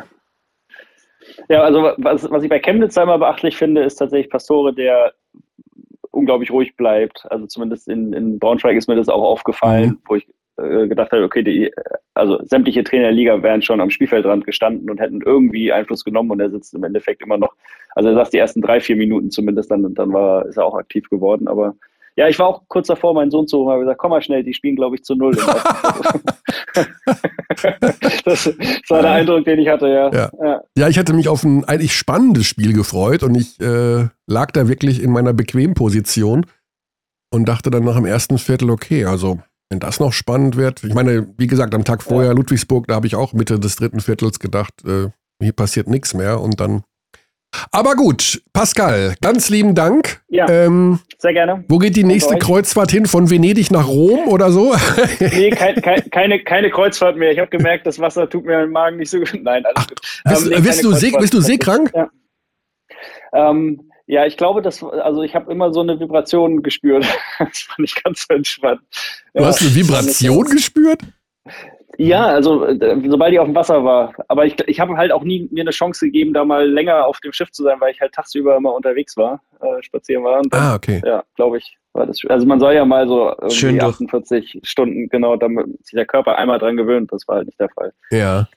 Ja, 1.49 1.63
also 1.63 1.93
was, 1.99 2.31
was 2.31 2.43
ich 2.43 2.49
bei 2.49 2.59
Chemnitz 2.59 2.99
einmal 2.99 3.19
beachtlich 3.19 3.57
finde, 3.57 3.83
ist 3.83 3.97
tatsächlich 3.97 4.31
Pastore, 4.31 4.75
der 4.75 5.13
unglaublich 6.11 6.51
ruhig 6.51 6.77
bleibt. 6.77 7.25
Also 7.31 7.47
zumindest 7.47 7.89
in, 7.89 8.13
in 8.13 8.39
Braunschweig 8.39 8.77
ist 8.77 8.89
mir 8.89 8.97
das 8.97 9.09
auch 9.09 9.23
aufgefallen, 9.23 9.91
mhm. 9.91 9.99
wo 10.07 10.17
ich 10.17 10.27
äh, 10.57 10.89
gedacht 10.89 11.13
habe, 11.13 11.23
okay, 11.23 11.43
die, 11.43 11.71
also 12.15 12.43
sämtliche 12.45 12.83
Trainer 12.83 13.05
der 13.05 13.13
Liga 13.13 13.43
wären 13.43 13.63
schon 13.63 13.81
am 13.81 13.91
Spielfeldrand 13.91 14.47
gestanden 14.47 14.91
und 14.91 15.01
hätten 15.01 15.21
irgendwie 15.21 15.71
Einfluss 15.71 16.05
genommen 16.05 16.31
und 16.31 16.41
er 16.41 16.51
sitzt 16.51 16.75
im 16.75 16.85
Endeffekt 16.85 17.23
immer 17.23 17.37
noch, 17.37 17.55
also 17.95 18.09
er 18.09 18.15
sagt 18.15 18.33
die 18.33 18.39
ersten 18.39 18.63
drei, 18.63 18.81
vier 18.81 18.97
Minuten 18.97 19.31
zumindest, 19.31 19.71
dann, 19.71 19.95
dann 19.95 20.13
war, 20.13 20.47
ist 20.47 20.57
er 20.57 20.65
auch 20.65 20.77
aktiv 20.77 21.09
geworden, 21.11 21.47
aber 21.47 21.75
ja, 22.17 22.29
ich 22.29 22.39
war 22.39 22.47
auch 22.47 22.63
kurz 22.69 22.87
davor, 22.87 23.15
meinen 23.15 23.31
Sohn 23.31 23.47
zu 23.47 23.59
holen, 23.59 23.71
habe 23.71 23.81
gesagt, 23.81 23.99
komm 23.99 24.11
mal 24.11 24.23
schnell, 24.23 24.43
die 24.43 24.55
spielen, 24.55 24.77
glaube 24.77 24.97
ich, 24.97 25.05
zu 25.05 25.15
null. 25.15 25.37
das, 28.25 28.47
war 28.89 29.03
der 29.03 29.13
Eindruck, 29.13 29.45
den 29.45 29.59
ich 29.59 29.69
hatte, 29.69 29.89
ja. 29.89 30.13
Ja, 30.13 30.31
ja. 30.43 30.63
ja 30.77 30.89
ich 30.89 30.99
hatte 30.99 31.13
mich 31.13 31.29
auf 31.29 31.45
ein 31.45 31.65
eigentlich 31.65 31.95
spannendes 31.95 32.47
Spiel 32.47 32.73
gefreut 32.73 33.23
und 33.23 33.35
ich 33.35 33.61
äh, 33.61 34.09
lag 34.27 34.51
da 34.53 34.69
wirklich 34.69 35.03
in 35.03 35.11
meiner 35.11 35.33
bequemen 35.33 35.75
Position 35.75 36.47
und 37.31 37.47
dachte 37.47 37.71
dann 37.71 37.85
nach 37.85 37.97
dem 37.97 38.07
ersten 38.07 38.39
Viertel, 38.39 38.71
okay, 38.71 39.05
also 39.05 39.39
wenn 39.69 39.81
das 39.81 40.01
noch 40.01 40.13
spannend 40.13 40.57
wird. 40.57 40.85
Ich 40.85 40.95
meine, 40.95 41.29
wie 41.37 41.49
gesagt, 41.49 41.75
am 41.75 41.85
Tag 41.85 42.03
vorher 42.03 42.31
ja. 42.31 42.37
Ludwigsburg, 42.37 42.87
da 42.87 42.95
habe 42.95 43.07
ich 43.07 43.17
auch 43.17 43.33
Mitte 43.33 43.59
des 43.59 43.77
dritten 43.77 44.01
Viertels 44.01 44.39
gedacht, 44.39 44.73
äh, 44.87 45.09
hier 45.43 45.53
passiert 45.53 45.89
nichts 45.89 46.15
mehr 46.15 46.41
und 46.41 46.61
dann. 46.61 46.83
Aber 47.71 47.95
gut, 47.95 48.43
Pascal, 48.53 49.15
ganz 49.21 49.49
lieben 49.49 49.75
Dank. 49.75 50.23
Ja, 50.29 50.49
ähm, 50.49 51.01
sehr 51.19 51.33
gerne. 51.33 51.65
Wo 51.69 51.79
geht 51.79 51.97
die 51.97 52.05
nächste 52.05 52.37
Kreuzfahrt 52.37 52.91
hin? 52.91 53.07
Von 53.07 53.31
Venedig 53.31 53.71
nach 53.71 53.89
Rom 53.89 54.21
oder 54.29 54.51
so? 54.51 54.75
nee, 55.21 55.51
kein, 55.51 55.81
kein, 55.83 56.11
keine, 56.11 56.43
keine 56.43 56.71
Kreuzfahrt 56.71 57.17
mehr. 57.17 57.33
Ich 57.33 57.39
habe 57.39 57.51
gemerkt, 57.51 57.87
das 57.87 57.99
Wasser 57.99 58.29
tut 58.29 58.45
mir 58.45 58.63
im 58.63 58.73
Magen 58.73 58.97
nicht 58.99 59.11
so 59.11 59.19
gut. 59.19 59.35
Nein, 59.43 59.65
alles 59.65 59.77
Ach, 59.77 59.87
gut. 59.89 60.01
Bist, 60.25 60.43
ähm, 60.43 60.49
nee, 60.51 60.61
bist, 60.61 60.85
du, 60.85 60.93
see, 60.93 61.13
bist 61.19 61.35
du 61.35 61.41
seekrank? 61.41 61.93
Ja. 61.95 62.11
Ähm, 63.33 63.91
ja, 64.07 64.25
ich 64.25 64.37
glaube, 64.37 64.63
dass, 64.63 64.83
also 64.83 65.23
ich 65.23 65.35
habe 65.35 65.51
immer 65.51 65.73
so 65.73 65.81
eine 65.81 65.99
Vibration 65.99 66.63
gespürt. 66.63 67.05
das 67.39 67.61
fand 67.61 67.89
ich 67.89 68.03
ganz 68.03 68.27
so 68.29 68.35
entspannt. 68.35 68.81
Du 69.35 69.43
ja, 69.43 69.49
hast 69.49 69.63
eine 69.63 69.75
Vibration 69.75 70.45
gespürt? 70.45 71.01
Ja, 71.99 72.27
also 72.27 72.65
äh, 72.67 73.01
sobald 73.09 73.33
ich 73.33 73.39
auf 73.39 73.47
dem 73.47 73.55
Wasser 73.55 73.83
war. 73.85 74.13
Aber 74.29 74.45
ich, 74.45 74.57
ich 74.67 74.81
habe 74.81 74.97
halt 74.97 75.13
auch 75.13 75.25
nie 75.25 75.49
mir 75.51 75.63
eine 75.63 75.71
Chance 75.71 76.07
gegeben, 76.07 76.35
da 76.35 76.45
mal 76.45 76.69
länger 76.69 77.07
auf 77.07 77.21
dem 77.21 77.33
Schiff 77.33 77.51
zu 77.51 77.63
sein, 77.63 77.81
weil 77.81 77.93
ich 77.93 78.01
halt 78.01 78.13
tagsüber 78.13 78.57
immer 78.57 78.75
unterwegs 78.75 79.17
war, 79.17 79.41
äh, 79.61 79.83
spazieren 79.83 80.25
war. 80.25 80.43
Dann, 80.43 80.61
ah, 80.61 80.75
okay. 80.75 81.01
Ja, 81.05 81.25
glaube 81.37 81.59
ich. 81.59 81.77
War 81.93 82.07
das, 82.07 82.21
also 82.29 82.47
man 82.47 82.61
soll 82.61 82.75
ja 82.75 82.85
mal 82.85 83.09
so 83.09 83.35
Schön 83.49 83.81
48 83.81 84.61
Stunden, 84.63 85.09
genau, 85.09 85.37
damit 85.37 85.67
sich 85.85 85.95
der 85.95 86.05
Körper 86.05 86.37
einmal 86.37 86.59
dran 86.59 86.77
gewöhnt. 86.77 87.11
Das 87.11 87.27
war 87.27 87.37
halt 87.37 87.47
nicht 87.47 87.59
der 87.59 87.71
Fall. 87.71 87.93
Ja. 88.11 88.49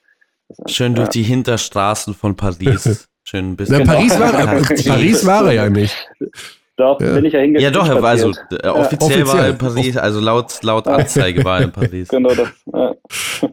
Schön 0.66 0.94
durch 0.94 1.08
die 1.08 1.22
Hinterstraßen 1.22 2.12
von 2.14 2.36
Paris. 2.36 3.08
Schön 3.24 3.52
ein 3.52 3.56
bisschen. 3.56 3.78
Na, 3.78 3.84
Paris, 3.84 4.18
war, 4.18 4.32
Paris 4.86 5.26
war 5.26 5.46
er 5.46 5.52
ja 5.52 5.70
nicht. 5.70 5.96
Doch, 6.80 7.00
ja. 7.00 7.14
bin 7.14 7.24
ich 7.26 7.34
ja 7.34 7.40
hingegangen. 7.40 7.74
Ja, 7.74 7.78
doch, 7.78 7.86
er 7.86 8.02
war 8.02 8.10
also 8.10 8.32
äh, 8.50 8.68
offiziell, 8.68 9.20
ja. 9.20 9.26
war 9.26 9.38
er 9.40 9.48
in 9.50 9.58
Paris, 9.58 9.96
also 9.98 10.18
laut, 10.18 10.62
laut 10.62 10.88
Anzeige 10.88 11.44
war 11.44 11.58
er 11.58 11.64
in 11.64 11.72
Paris. 11.72 12.08
genau 12.08 12.30
das. 12.30 12.48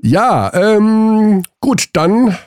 Ja, 0.01 0.51
ja 0.51 0.53
ähm, 0.53 1.43
gut, 1.59 1.89
dann 1.91 2.38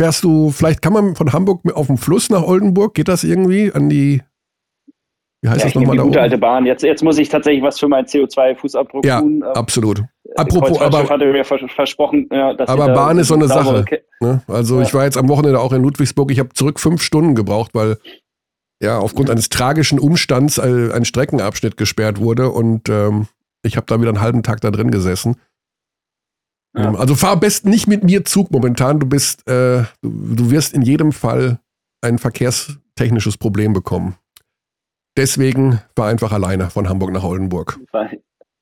fährst 0.00 0.24
du, 0.24 0.50
vielleicht 0.50 0.82
kann 0.82 0.92
man 0.92 1.14
von 1.14 1.32
Hamburg 1.32 1.60
auf 1.74 1.86
dem 1.86 1.96
Fluss 1.96 2.28
nach 2.28 2.42
Oldenburg, 2.42 2.94
geht 2.94 3.06
das 3.06 3.22
irgendwie 3.22 3.72
an 3.72 3.88
die 3.88 4.22
wie 5.42 5.48
heißt 5.48 5.60
ja, 5.60 5.66
das 5.66 5.74
nochmal 5.74 5.96
da 5.96 6.02
gute 6.02 6.18
oben? 6.18 6.22
alte 6.22 6.38
Bahn. 6.38 6.66
Jetzt, 6.66 6.82
jetzt 6.82 7.02
muss 7.02 7.16
ich 7.16 7.30
tatsächlich 7.30 7.62
was 7.62 7.78
für 7.78 7.88
meinen 7.88 8.04
CO2-Fußabdruck 8.04 9.06
ja, 9.06 9.20
tun. 9.20 9.40
Ja, 9.42 9.52
absolut. 9.52 10.02
Apropos, 10.36 10.80
aber, 10.80 11.08
hatte 11.08 11.32
mir 11.32 11.44
versprochen, 11.44 12.28
ja, 12.30 12.52
dass 12.52 12.68
aber 12.68 12.88
Bahn 12.88 13.18
ist 13.18 13.28
so 13.28 13.34
eine 13.34 13.48
Sache. 13.48 13.84
Ne? 14.20 14.42
Also 14.46 14.76
ja. 14.76 14.82
ich 14.82 14.92
war 14.92 15.04
jetzt 15.04 15.16
am 15.16 15.28
Wochenende 15.28 15.58
auch 15.58 15.72
in 15.72 15.82
Ludwigsburg. 15.82 16.30
Ich 16.30 16.38
habe 16.38 16.50
zurück 16.50 16.78
fünf 16.78 17.00
Stunden 17.00 17.34
gebraucht, 17.34 17.70
weil 17.72 17.96
ja 18.82 18.98
aufgrund 18.98 19.30
eines 19.30 19.48
tragischen 19.48 19.98
Umstands 19.98 20.58
ein 20.58 21.04
Streckenabschnitt 21.04 21.76
gesperrt 21.76 22.18
wurde 22.18 22.50
und 22.50 22.88
ähm, 22.88 23.26
ich 23.62 23.76
habe 23.76 23.86
da 23.86 24.00
wieder 24.00 24.08
einen 24.08 24.20
halben 24.20 24.42
Tag 24.42 24.60
da 24.60 24.70
drin 24.70 24.90
gesessen. 24.90 25.36
Ja. 26.74 26.88
Ähm, 26.88 26.96
also 26.96 27.14
fahr 27.14 27.32
am 27.32 27.40
besten 27.40 27.70
nicht 27.70 27.86
mit 27.86 28.04
mir 28.04 28.24
Zug 28.24 28.50
momentan. 28.50 29.00
Du 29.00 29.06
bist, 29.06 29.46
äh, 29.48 29.84
du, 30.02 30.34
du 30.34 30.50
wirst 30.50 30.72
in 30.72 30.82
jedem 30.82 31.12
Fall 31.12 31.60
ein 32.00 32.18
verkehrstechnisches 32.18 33.36
Problem 33.36 33.72
bekommen. 33.72 34.16
Deswegen 35.16 35.80
war 35.96 36.08
einfach 36.08 36.32
alleine 36.32 36.70
von 36.70 36.88
Hamburg 36.88 37.12
nach 37.12 37.24
Oldenburg. 37.24 37.78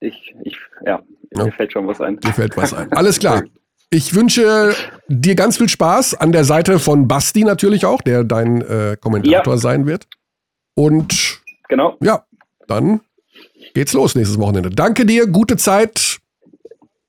Ich, 0.01 0.35
ich, 0.43 0.59
ja, 0.85 1.03
mir 1.35 1.47
ja. 1.47 1.51
fällt 1.53 1.73
schon 1.73 1.87
was 1.87 2.01
ein. 2.01 2.19
Mir 2.25 2.33
fällt 2.33 2.57
was 2.57 2.73
ein. 2.73 2.91
Alles 2.93 3.19
klar. 3.19 3.43
Ich 3.91 4.15
wünsche 4.15 4.75
dir 5.09 5.35
ganz 5.35 5.57
viel 5.57 5.69
Spaß 5.69 6.15
an 6.15 6.33
der 6.33 6.45
Seite 6.45 6.79
von 6.79 7.09
Basti 7.09 7.45
natürlich 7.45 7.87
auch, 7.87 8.03
der 8.03 8.23
dein 8.23 8.61
äh, 8.61 8.97
Kommentator 9.01 9.55
ja. 9.55 9.59
sein 9.59 9.87
wird. 9.87 10.07
Und 10.75 11.41
genau. 11.69 11.97
ja, 12.03 12.27
dann 12.67 13.01
geht's 13.73 13.95
los 13.95 14.15
nächstes 14.15 14.39
Wochenende. 14.39 14.69
Danke 14.71 15.07
dir, 15.07 15.27
gute 15.27 15.57
Zeit. 15.57 16.19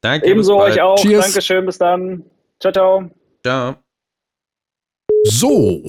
Danke. 0.01 0.27
Ebenso 0.27 0.57
euch 0.61 0.79
auch. 0.79 0.95
Cheers. 0.97 1.25
Dankeschön, 1.25 1.65
bis 1.65 1.77
dann. 1.77 2.23
Ciao, 2.61 2.71
ciao. 2.71 3.09
Ciao. 3.43 3.75
So. 5.25 5.83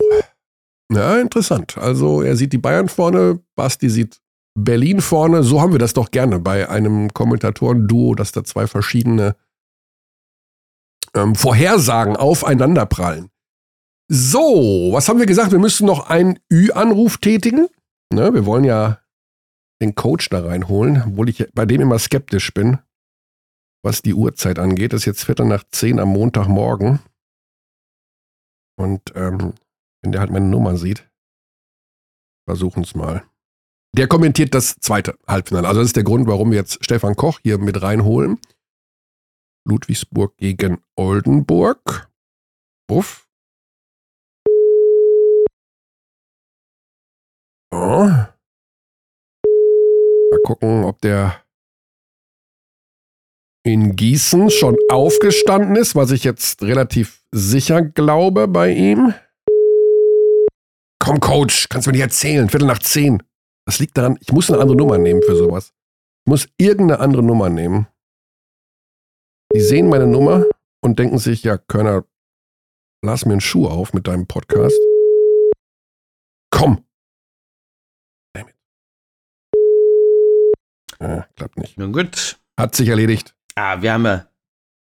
Ja, 0.93 1.21
interessant. 1.21 1.79
Also 1.79 2.23
er 2.23 2.35
sieht 2.35 2.53
die 2.53 2.59
Bayern 2.59 2.89
vorne, 2.89 3.39
Basti 3.55 3.89
sieht 3.89 4.19
Berlin 4.55 5.01
vorne. 5.01 5.45
So 5.45 5.61
haben 5.61 5.71
wir 5.71 5.79
das 5.79 5.95
doch 5.95 6.11
gerne 6.11 6.41
bei 6.41 6.69
einem 6.69 7.15
Kommentatoren-Duo, 7.15 8.17
dass 8.17 8.33
da 8.33 8.43
zwei 8.43 8.67
verschiedene 8.67 9.37
ähm, 11.15 11.35
Vorhersagen 11.35 12.17
aufeinanderprallen. 12.17 13.31
So, 14.09 14.91
was 14.93 15.09
haben 15.09 15.19
wir 15.19 15.27
gesagt? 15.27 15.53
Wir 15.53 15.59
müssen 15.59 15.87
noch 15.87 16.11
einen 16.11 16.39
Ü-Anruf 16.53 17.19
tätigen. 17.19 17.69
Ne, 18.13 18.35
wir 18.35 18.45
wollen 18.45 18.65
ja 18.65 19.01
den 19.81 19.95
Coach 19.95 20.29
da 20.29 20.45
reinholen, 20.45 21.03
obwohl 21.07 21.29
ich 21.29 21.47
bei 21.55 21.65
dem 21.65 21.81
immer 21.81 21.99
skeptisch 21.99 22.53
bin, 22.53 22.79
was 23.85 24.03
die 24.03 24.15
Uhrzeit 24.15 24.59
angeht. 24.59 24.93
Das 24.93 25.03
ist 25.03 25.07
jetzt 25.07 25.25
Viertel 25.25 25.47
nach 25.47 25.65
zehn 25.71 26.01
am 26.01 26.09
Montagmorgen. 26.09 26.99
Und 28.77 29.13
ähm, 29.15 29.55
wenn 30.03 30.13
der 30.13 30.21
halt 30.21 30.31
meine 30.31 30.47
Nummer 30.47 30.77
sieht. 30.77 31.09
Versuchen 32.49 32.83
es 32.83 32.95
mal. 32.95 33.25
Der 33.97 34.09
kommentiert 34.09 34.55
das 34.55 34.77
zweite 34.81 35.19
Halbfinale. 35.27 35.69
Also 35.69 35.81
das 35.81 35.89
ist 35.89 35.97
der 35.97 36.05
Grund, 36.05 36.27
warum 36.27 36.51
wir 36.51 36.59
jetzt 36.59 36.85
Stefan 36.85 37.17
Koch 37.17 37.41
hier 37.43 37.59
mit 37.59 37.83
reinholen. 37.83 38.39
Ludwigsburg 39.67 40.37
gegen 40.37 40.83
Oldenburg. 40.97 42.11
Buff. 42.89 43.29
Oh. 47.73 48.09
Mal 50.31 50.41
gucken, 50.45 50.85
ob 50.85 51.01
der 51.01 51.45
in 53.63 53.95
Gießen 53.95 54.51
schon 54.51 54.77
aufgestanden 54.91 55.77
ist, 55.77 55.95
was 55.95 56.11
ich 56.11 56.25
jetzt 56.25 56.63
relativ 56.63 57.25
sicher 57.33 57.83
glaube 57.83 58.49
bei 58.49 58.73
ihm. 58.73 59.15
Komm, 60.99 61.21
Coach, 61.21 61.69
kannst 61.69 61.87
du 61.87 61.91
mir 61.91 61.97
nicht 61.97 62.03
erzählen. 62.03 62.49
Viertel 62.49 62.67
nach 62.67 62.79
zehn. 62.79 63.23
Das 63.67 63.79
liegt 63.79 63.97
daran, 63.97 64.19
ich 64.21 64.33
muss 64.33 64.51
eine 64.51 64.61
andere 64.61 64.77
Nummer 64.77 64.99
nehmen 64.99 65.23
für 65.23 65.37
sowas. 65.37 65.73
Ich 66.25 66.31
muss 66.31 66.49
irgendeine 66.59 67.01
andere 67.01 67.23
Nummer 67.23 67.49
nehmen. 67.49 67.87
Die 69.53 69.61
sehen 69.61 69.89
meine 69.89 70.07
Nummer 70.07 70.45
und 70.81 70.99
denken 70.99 71.19
sich, 71.19 71.43
ja, 71.43 71.59
Körner, 71.59 72.05
lass 73.05 73.27
mir 73.27 73.33
einen 73.33 73.41
Schuh 73.41 73.67
auf 73.67 73.93
mit 73.93 74.07
deinem 74.07 74.27
Podcast. 74.27 74.79
Komm. 76.51 76.85
Damit. 78.33 78.55
Ja, 81.01 81.27
klappt 81.35 81.59
nicht. 81.59 81.79
Nun 81.79 81.93
gut. 81.93 82.39
Hat 82.59 82.77
sich 82.77 82.89
erledigt. 82.89 83.35
Ah, 83.57 83.83
wir 83.83 83.93
haben 83.93 84.05
ja, 84.05 84.27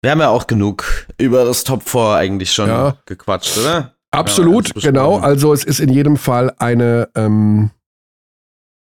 wir 0.01 0.11
haben 0.11 0.19
ja 0.19 0.29
auch 0.29 0.47
genug 0.47 1.07
über 1.17 1.43
das 1.43 1.65
Top 1.65 1.83
4 1.83 2.15
eigentlich 2.15 2.53
schon 2.53 2.69
ja. 2.69 2.97
gequatscht, 3.05 3.57
oder? 3.57 3.95
Absolut, 4.11 4.75
ja, 4.75 4.91
genau. 4.91 5.17
Also 5.17 5.53
es 5.53 5.63
ist 5.63 5.79
in 5.79 5.89
jedem 5.89 6.17
Fall 6.17 6.53
eine 6.59 7.09
ähm, 7.15 7.71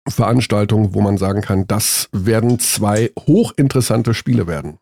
Veranstaltung, 0.08 0.92
wo 0.92 1.00
man 1.00 1.16
sagen 1.16 1.40
kann, 1.40 1.66
das 1.66 2.08
werden 2.12 2.58
zwei 2.58 3.12
hochinteressante 3.18 4.12
Spiele 4.12 4.46
werden. 4.46 4.78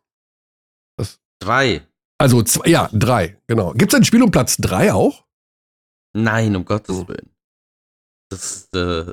Drei. 1.43 1.86
Also 2.18 2.43
zwei, 2.43 2.68
ja, 2.68 2.88
drei, 2.93 3.36
genau. 3.49 3.72
Gibt 3.72 3.93
es 3.93 3.99
ein 3.99 4.05
Spiel 4.05 4.22
um 4.22 4.30
Platz 4.30 4.57
drei 4.57 4.93
auch? 4.93 5.24
Nein, 6.14 6.55
um 6.55 6.64
Gottes. 6.64 7.09
Willen. 7.09 7.30
Das, 8.30 8.68
äh, 8.74 9.12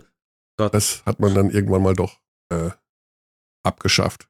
Gott. 0.58 0.74
das 0.74 1.04
hat 1.06 1.20
man 1.20 1.34
dann 1.34 1.50
irgendwann 1.50 1.82
mal 1.82 1.96
doch 1.96 2.20
äh, 2.50 2.70
abgeschafft. 3.64 4.30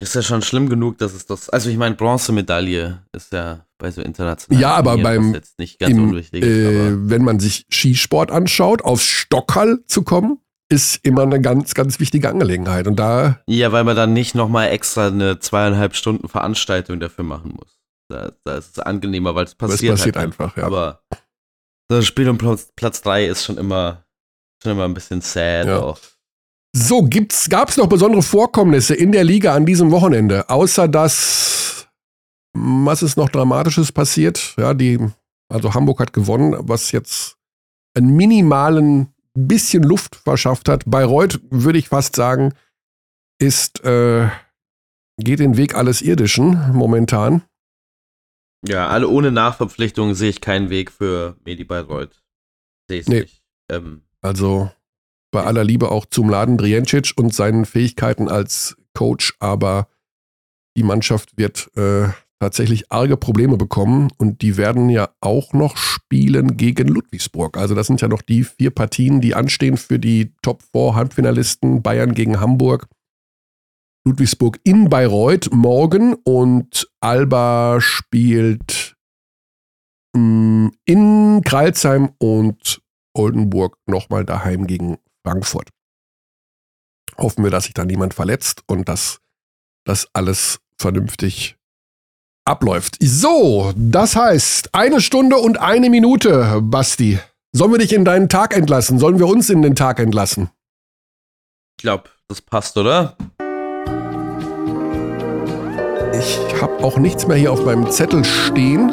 Ist 0.00 0.14
ja 0.14 0.22
schon 0.22 0.42
schlimm 0.42 0.68
genug, 0.68 0.98
dass 0.98 1.12
es 1.12 1.26
das. 1.26 1.50
Also 1.50 1.70
ich 1.70 1.76
meine, 1.76 1.94
Bronzemedaille 1.94 3.04
ist 3.12 3.32
ja 3.32 3.66
bei 3.78 3.90
so 3.90 4.00
internationalen. 4.00 4.60
Ja, 4.60 4.74
aber 4.74 4.96
beim 4.98 5.34
jetzt 5.34 5.58
nicht 5.58 5.78
ganz 5.78 5.92
im, 5.92 6.10
unwichtig. 6.10 6.42
Äh, 6.42 7.08
wenn 7.08 7.22
man 7.22 7.40
sich 7.40 7.66
Skisport 7.70 8.30
anschaut, 8.30 8.82
auf 8.82 9.02
Stockhall 9.02 9.84
zu 9.86 10.02
kommen, 10.02 10.40
ist 10.68 11.00
immer 11.02 11.22
eine 11.22 11.40
ganz, 11.40 11.74
ganz 11.74 11.98
wichtige 11.98 12.28
Angelegenheit. 12.28 12.86
Und 12.86 12.96
da. 12.96 13.40
Ja, 13.46 13.72
weil 13.72 13.84
man 13.84 13.96
dann 13.96 14.12
nicht 14.12 14.34
nochmal 14.34 14.68
extra 14.68 15.08
eine 15.08 15.38
zweieinhalb 15.38 15.96
Stunden 15.96 16.28
Veranstaltung 16.28 17.00
dafür 17.00 17.24
machen 17.24 17.54
muss. 17.56 17.78
Da, 18.10 18.32
da 18.44 18.56
ist 18.56 18.76
es 18.76 18.78
angenehmer, 18.78 19.34
weil 19.34 19.44
es 19.44 19.54
passiert. 19.54 19.94
Es 19.94 20.00
passiert 20.00 20.16
halt 20.16 20.26
einfach, 20.26 20.56
ja. 20.56 20.64
Aber 20.64 21.02
ein 21.90 22.02
Spiel 22.02 22.28
um 22.28 22.38
Platz 22.38 23.02
3 23.02 23.26
ist 23.26 23.44
schon 23.44 23.58
immer, 23.58 24.04
schon 24.62 24.72
immer 24.72 24.84
ein 24.84 24.94
bisschen 24.94 25.20
sad 25.20 25.66
ja. 25.66 25.78
auch. 25.80 25.98
So, 26.76 27.08
gab 27.48 27.70
es 27.70 27.76
noch 27.76 27.86
besondere 27.86 28.22
Vorkommnisse 28.22 28.94
in 28.94 29.12
der 29.12 29.24
Liga 29.24 29.54
an 29.54 29.64
diesem 29.64 29.90
Wochenende, 29.90 30.48
außer 30.50 30.86
dass, 30.86 31.88
was 32.54 33.02
ist 33.02 33.16
noch 33.16 33.30
Dramatisches 33.30 33.90
passiert? 33.90 34.54
Ja, 34.58 34.74
die, 34.74 34.98
also 35.50 35.72
Hamburg 35.72 36.00
hat 36.00 36.12
gewonnen, 36.12 36.54
was 36.60 36.92
jetzt 36.92 37.36
einen 37.96 38.14
minimalen 38.14 39.14
bisschen 39.46 39.82
Luft 39.82 40.16
verschafft 40.16 40.68
hat. 40.68 40.84
Bayreuth, 40.86 41.40
würde 41.50 41.78
ich 41.78 41.88
fast 41.88 42.16
sagen, 42.16 42.54
ist, 43.38 43.84
äh, 43.84 44.28
geht 45.18 45.38
den 45.38 45.56
Weg 45.56 45.74
alles 45.74 46.02
Irdischen 46.02 46.72
momentan. 46.72 47.42
Ja, 48.66 48.88
alle 48.88 49.08
ohne 49.08 49.30
Nachverpflichtung 49.30 50.14
sehe 50.14 50.30
ich 50.30 50.40
keinen 50.40 50.70
Weg 50.70 50.90
für 50.90 51.36
Medi 51.44 51.64
Bayreuth. 51.64 52.22
Sehe 52.88 53.00
ich 53.00 53.06
nee. 53.06 53.20
nicht. 53.20 53.42
Ähm, 53.70 54.02
also 54.20 54.70
bei 55.30 55.44
aller 55.44 55.62
Liebe 55.62 55.90
auch 55.90 56.06
zum 56.06 56.28
Laden 56.30 56.56
Driencic 56.56 57.12
und 57.16 57.34
seinen 57.34 57.66
Fähigkeiten 57.66 58.28
als 58.28 58.76
Coach, 58.94 59.34
aber 59.38 59.88
die 60.76 60.82
Mannschaft 60.82 61.36
wird 61.36 61.70
äh, 61.76 62.08
tatsächlich 62.40 62.90
arge 62.92 63.16
Probleme 63.16 63.56
bekommen 63.56 64.10
und 64.16 64.42
die 64.42 64.56
werden 64.56 64.88
ja 64.90 65.10
auch 65.20 65.52
noch 65.52 65.76
spielen 65.76 66.56
gegen 66.56 66.88
Ludwigsburg. 66.88 67.56
Also 67.56 67.74
das 67.74 67.88
sind 67.88 68.00
ja 68.00 68.08
noch 68.08 68.22
die 68.22 68.44
vier 68.44 68.70
Partien, 68.70 69.20
die 69.20 69.34
anstehen 69.34 69.76
für 69.76 69.98
die 69.98 70.34
Top 70.42 70.62
4 70.72 70.94
Halbfinalisten 70.94 71.82
Bayern 71.82 72.14
gegen 72.14 72.40
Hamburg. 72.40 72.88
Ludwigsburg 74.06 74.60
in 74.64 74.88
Bayreuth 74.88 75.50
morgen 75.52 76.14
und 76.24 76.88
Alba 77.00 77.80
spielt 77.80 78.96
mh, 80.14 80.20
mm, 80.20 80.72
in 80.84 81.42
Kreilsheim 81.44 82.10
und 82.18 82.80
Oldenburg 83.14 83.76
nochmal 83.86 84.24
daheim 84.24 84.66
gegen 84.66 84.98
Frankfurt. 85.26 85.70
Hoffen 87.18 87.42
wir, 87.42 87.50
dass 87.50 87.64
sich 87.64 87.74
da 87.74 87.84
niemand 87.84 88.14
verletzt 88.14 88.62
und 88.66 88.88
dass 88.88 89.20
das 89.84 90.08
alles 90.12 90.60
vernünftig 90.78 91.57
abläuft. 92.48 92.96
So, 93.00 93.72
das 93.76 94.16
heißt, 94.16 94.70
eine 94.72 95.00
Stunde 95.00 95.36
und 95.36 95.60
eine 95.60 95.90
Minute, 95.90 96.60
Basti. 96.62 97.18
Sollen 97.52 97.72
wir 97.72 97.78
dich 97.78 97.92
in 97.92 98.04
deinen 98.04 98.28
Tag 98.28 98.56
entlassen? 98.56 98.98
Sollen 98.98 99.18
wir 99.18 99.26
uns 99.26 99.50
in 99.50 99.62
den 99.62 99.74
Tag 99.74 100.00
entlassen? 100.00 100.50
Ich 101.76 101.82
glaube, 101.82 102.04
das 102.26 102.40
passt, 102.40 102.76
oder? 102.76 103.16
Ich 106.18 106.38
habe 106.60 106.82
auch 106.82 106.98
nichts 106.98 107.26
mehr 107.26 107.36
hier 107.36 107.52
auf 107.52 107.64
meinem 107.64 107.90
Zettel 107.90 108.24
stehen. 108.24 108.90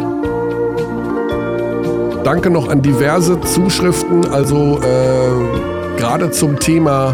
Danke 2.23 2.49
noch 2.49 2.69
an 2.69 2.81
diverse 2.81 3.39
Zuschriften, 3.41 4.25
also 4.31 4.79
äh, 4.81 5.97
gerade 5.97 6.31
zum 6.31 6.59
Thema 6.59 7.13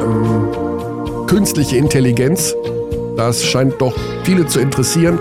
ähm, 0.00 1.26
künstliche 1.26 1.76
Intelligenz. 1.76 2.54
Das 3.16 3.44
scheint 3.44 3.80
doch 3.80 3.94
viele 4.24 4.46
zu 4.46 4.60
interessieren 4.60 5.18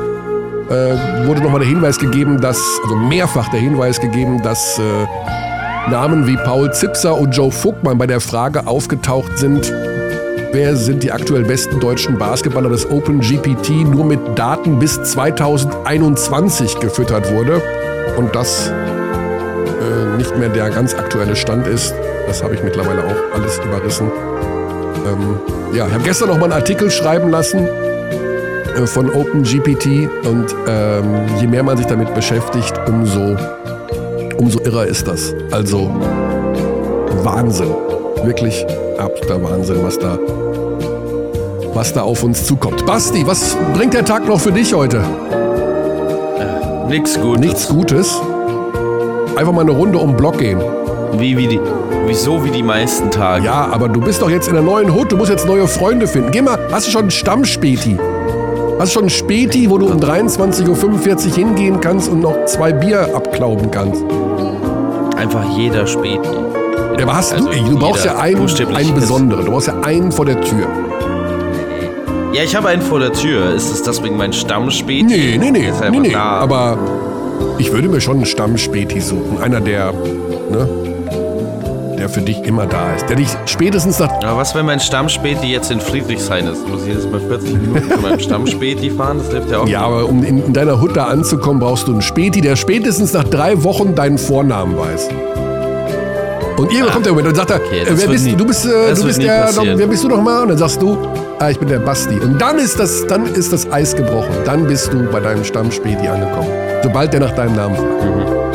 äh, 0.70 1.28
wurde 1.28 1.42
nochmal 1.42 1.60
der 1.60 1.70
Hinweis 1.70 1.98
gegeben, 1.98 2.40
dass, 2.40 2.62
also 2.84 2.96
mehrfach 2.96 3.50
der 3.50 3.60
Hinweis 3.60 4.00
gegeben, 4.00 4.42
dass 4.42 4.80
äh, 4.80 5.90
Namen 5.90 6.28
wie 6.28 6.38
Paul 6.38 6.72
Zipser 6.72 7.18
und 7.18 7.32
Joe 7.32 7.52
Vogtmann 7.52 7.98
bei 7.98 8.06
der 8.06 8.20
Frage 8.20 8.68
aufgetaucht 8.68 9.38
sind, 9.40 9.74
wer 10.52 10.76
sind 10.76 11.02
die 11.02 11.12
aktuell 11.12 11.44
besten 11.44 11.80
deutschen 11.80 12.18
Basketballer 12.18 12.70
des 12.70 12.90
OpenGPT 12.90 13.70
nur 13.86 14.06
mit 14.06 14.20
Daten 14.36 14.78
bis 14.78 15.02
2021 15.02 16.80
gefüttert 16.80 17.32
wurde 17.32 17.62
und 18.18 18.36
das 18.36 18.70
äh, 18.70 20.18
nicht 20.18 20.38
mehr 20.38 20.50
der 20.50 20.70
ganz 20.70 20.94
aktuelle 20.94 21.36
Stand 21.36 21.66
ist. 21.66 21.96
Das 22.28 22.44
habe 22.44 22.54
ich 22.54 22.64
mittlerweile 22.64 23.04
auch 23.04 23.36
alles 23.36 23.58
überrissen. 23.58 24.12
Ähm, 25.08 25.40
ja, 25.74 25.88
ich 25.88 25.94
habe 25.94 26.04
gestern 26.04 26.30
noch 26.30 26.38
mal 26.38 26.46
einen 26.46 26.54
Artikel 26.54 26.92
schreiben 26.92 27.30
lassen 27.30 27.68
von 28.88 29.10
OpenGPT 29.10 30.10
und 30.26 30.56
ähm, 30.68 31.04
je 31.40 31.48
mehr 31.48 31.64
man 31.64 31.78
sich 31.78 31.86
damit 31.86 32.14
beschäftigt, 32.14 32.74
umso, 32.88 33.36
umso 34.38 34.60
irrer 34.62 34.86
ist 34.86 35.08
das. 35.08 35.34
Also 35.52 35.90
Wahnsinn. 37.24 37.74
Wirklich 38.24 38.66
absoluter 38.98 39.44
Wahnsinn, 39.44 39.78
was 39.84 39.98
da, 39.98 40.18
was 41.74 41.94
da 41.94 42.02
auf 42.02 42.24
uns 42.24 42.46
zukommt. 42.46 42.86
Basti, 42.86 43.26
was 43.26 43.56
bringt 43.74 43.94
der 43.94 44.06
Tag 44.06 44.28
noch 44.28 44.40
für 44.40 44.52
dich 44.52 44.74
heute? 44.74 44.98
Äh, 46.38 46.88
nichts 46.90 47.20
Gutes. 47.20 47.40
Nichts 47.40 47.68
Gutes. 47.68 48.22
Einfach 49.36 49.54
mal 49.54 49.62
eine 49.62 49.72
Runde 49.72 49.98
um 49.98 50.12
den 50.12 50.18
Block 50.18 50.38
gehen. 50.38 50.60
Wie, 51.14 51.36
wie 51.38 51.48
die, 51.48 51.60
wieso 52.06 52.44
wie 52.44 52.52
die 52.52 52.64
meisten 52.64 53.10
Tage? 53.10 53.46
Ja, 53.46 53.70
aber 53.72 53.90
du 53.90 54.02
bist 54.02 54.22
doch 54.22 54.30
jetzt 54.30 54.48
in 54.48 54.54
der 54.54 54.64
neuen 54.64 54.94
Hut, 54.94 55.12
du 55.12 55.18
musst 55.18 55.32
jetzt 55.32 55.48
neue 55.48 55.68
Freunde 55.68 56.08
finden. 56.08 56.32
Geh 56.32 56.42
mal, 56.42 56.58
hast 56.72 56.88
du 56.88 56.92
schon 56.92 57.02
einen 57.04 57.12
Stammspäti? 57.12 57.98
Hast 58.80 58.96
du 58.96 59.00
schon 59.00 59.08
ein 59.08 59.10
Späti, 59.10 59.70
wo 59.70 59.78
du 59.78 59.88
um 59.88 60.00
23.45 60.00 61.28
Uhr 61.28 61.36
hingehen 61.36 61.82
kannst 61.82 62.08
und 62.08 62.22
noch 62.22 62.46
zwei 62.46 62.72
Bier 62.72 63.14
abklauben 63.14 63.70
kannst? 63.70 64.02
Einfach 65.18 65.44
jeder 65.58 65.86
Späti. 65.86 66.30
Ja, 66.98 67.04
aber 67.04 67.18
hast 67.18 67.34
also 67.34 67.50
du, 67.50 67.72
du 67.72 67.78
brauchst 67.78 68.06
ja 68.06 68.18
einen, 68.18 68.48
einen 68.74 68.96
besonderen. 68.96 69.44
Du 69.44 69.52
brauchst 69.52 69.68
ja 69.68 69.78
einen 69.82 70.14
vor 70.14 70.26
der 70.26 70.40
Tür. 70.40 70.66
Ja, 72.32 72.44
ich 72.44 72.56
habe 72.56 72.70
einen 72.70 72.82
vor 72.82 73.02
der 73.02 73.12
Tür. 73.12 73.54
Ist 73.54 73.70
es 73.70 73.84
deswegen 73.84 74.16
mein 74.16 74.32
Stammspäti? 74.32 75.04
Nee, 75.04 75.38
nee, 75.38 75.52
nee. 75.52 75.74
nee, 75.92 76.00
nee. 76.00 76.16
Aber 76.16 76.78
ich 77.58 77.74
würde 77.74 77.90
mir 77.90 78.00
schon 78.00 78.16
einen 78.16 78.26
Stammspäti 78.26 79.02
suchen. 79.02 79.42
Einer, 79.42 79.60
der, 79.60 79.92
ne? 79.92 80.70
Der 82.10 82.14
für 82.14 82.22
dich 82.22 82.44
immer 82.44 82.66
da 82.66 82.94
ist. 82.96 83.08
Der 83.10 83.16
dich 83.16 83.30
spätestens 83.46 84.00
nach. 84.00 84.12
Aber 84.24 84.38
was, 84.38 84.56
wenn 84.56 84.66
mein 84.66 84.80
Stammspäti 84.80 85.48
jetzt 85.48 85.72
in 85.72 85.80
Friedrichshain 85.80 86.48
ist? 86.48 86.68
Muss 86.68 86.84
ich 86.84 86.94
jetzt 86.94 87.10
mal 87.10 87.20
40 87.20 87.54
Minuten 87.54 87.92
zu 87.92 88.00
meinem 88.00 88.20
Stammspäti 88.20 88.90
fahren? 88.90 89.20
Das 89.20 89.32
hilft 89.32 89.52
ja 89.52 89.60
auch. 89.60 89.68
Ja, 89.68 89.82
aber 89.82 90.06
um 90.08 90.24
in, 90.24 90.44
in 90.46 90.54
deiner 90.54 90.82
Hut 90.82 90.96
da 90.96 91.06
anzukommen, 91.06 91.60
brauchst 91.60 91.88
du 91.88 91.92
einen 91.92 92.02
Späti, 92.02 92.42
der 92.42 92.56
spätestens 92.56 93.14
nach 93.14 93.24
drei 93.24 93.64
Wochen 93.64 93.96
deinen 93.96 94.18
Vornamen 94.18 94.78
weiß. 94.78 95.10
Und 96.58 96.72
irgendwann 96.72 96.94
kommt 96.94 97.06
der 97.06 97.14
Moment 97.14 97.30
und 97.30 97.36
sagt 97.36 97.52
er, 97.52 97.58
okay, 97.58 97.84
wer 97.86 98.08
bist 98.08 98.28
du? 98.28 98.36
Du 98.36 98.46
bist, 98.46 98.66
äh, 98.66 98.94
du 98.94 99.06
bist 99.06 99.22
der, 99.22 99.52
noch, 99.54 99.64
wer 99.64 99.88
bist 99.88 100.04
du 100.04 100.10
noch 100.10 100.22
mal? 100.22 100.42
Und 100.42 100.50
dann 100.50 100.58
sagst 100.58 100.82
du, 100.82 100.98
ah, 101.40 101.50
ich 101.50 101.58
bin 101.58 101.70
der 101.70 101.80
Basti. 101.80 102.16
Und 102.16 102.40
dann 102.42 102.58
ist 102.60 102.78
das, 102.78 103.08
dann 103.08 103.26
ist 103.34 103.54
das 103.54 103.72
Eis 103.72 103.96
gebrochen. 103.96 104.36
Dann 104.44 104.68
bist 104.68 104.92
du 104.92 105.04
bei 105.10 105.22
deinem 105.22 105.46
Stammspäti 105.46 106.08
angekommen. 106.08 106.50
Sobald 106.84 107.14
der 107.14 107.22
nach 107.22 107.32
deinem 107.32 107.56
Namen 107.56 107.76
fragt. 107.76 108.04
Mhm. 108.04 108.49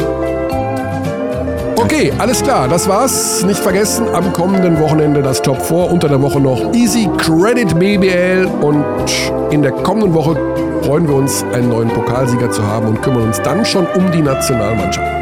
Okay, 1.84 2.12
alles 2.18 2.42
klar, 2.42 2.66
das 2.66 2.88
war's. 2.88 3.44
Nicht 3.44 3.60
vergessen, 3.60 4.06
am 4.14 4.32
kommenden 4.32 4.80
Wochenende 4.80 5.22
das 5.22 5.42
Top 5.42 5.60
4, 5.60 5.76
unter 5.76 6.08
der 6.08 6.20
Woche 6.22 6.40
noch 6.40 6.72
Easy 6.72 7.08
Credit 7.18 7.78
BBL 7.78 8.48
und 8.62 8.84
in 9.50 9.60
der 9.60 9.72
kommenden 9.72 10.14
Woche 10.14 10.34
freuen 10.82 11.06
wir 11.06 11.14
uns, 11.14 11.44
einen 11.52 11.68
neuen 11.68 11.88
Pokalsieger 11.88 12.50
zu 12.50 12.66
haben 12.66 12.88
und 12.88 13.02
kümmern 13.02 13.24
uns 13.24 13.40
dann 13.42 13.64
schon 13.64 13.86
um 13.94 14.10
die 14.12 14.22
Nationalmannschaft 14.22 15.14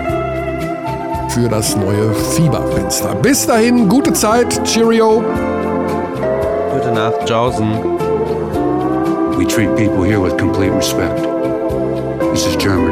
für 1.31 1.49
das 1.49 1.77
neue 1.77 2.13
Fieberfenster. 2.37 3.15
Bis 3.17 3.47
dahin, 3.47 3.89
gute 3.89 4.13
Zeit, 4.13 4.63
Cheerio. 4.65 5.25
Gute 6.73 6.93
Nacht, 6.93 7.29
Jausen. 7.29 7.73
We 9.39 9.47
treat 9.47 9.75
people 9.77 10.05
here 10.05 10.21
with 10.21 10.37
complete 10.37 10.73
respect. 10.73 11.19
This 12.33 12.47
is 12.47 12.57
Germany. 12.57 12.92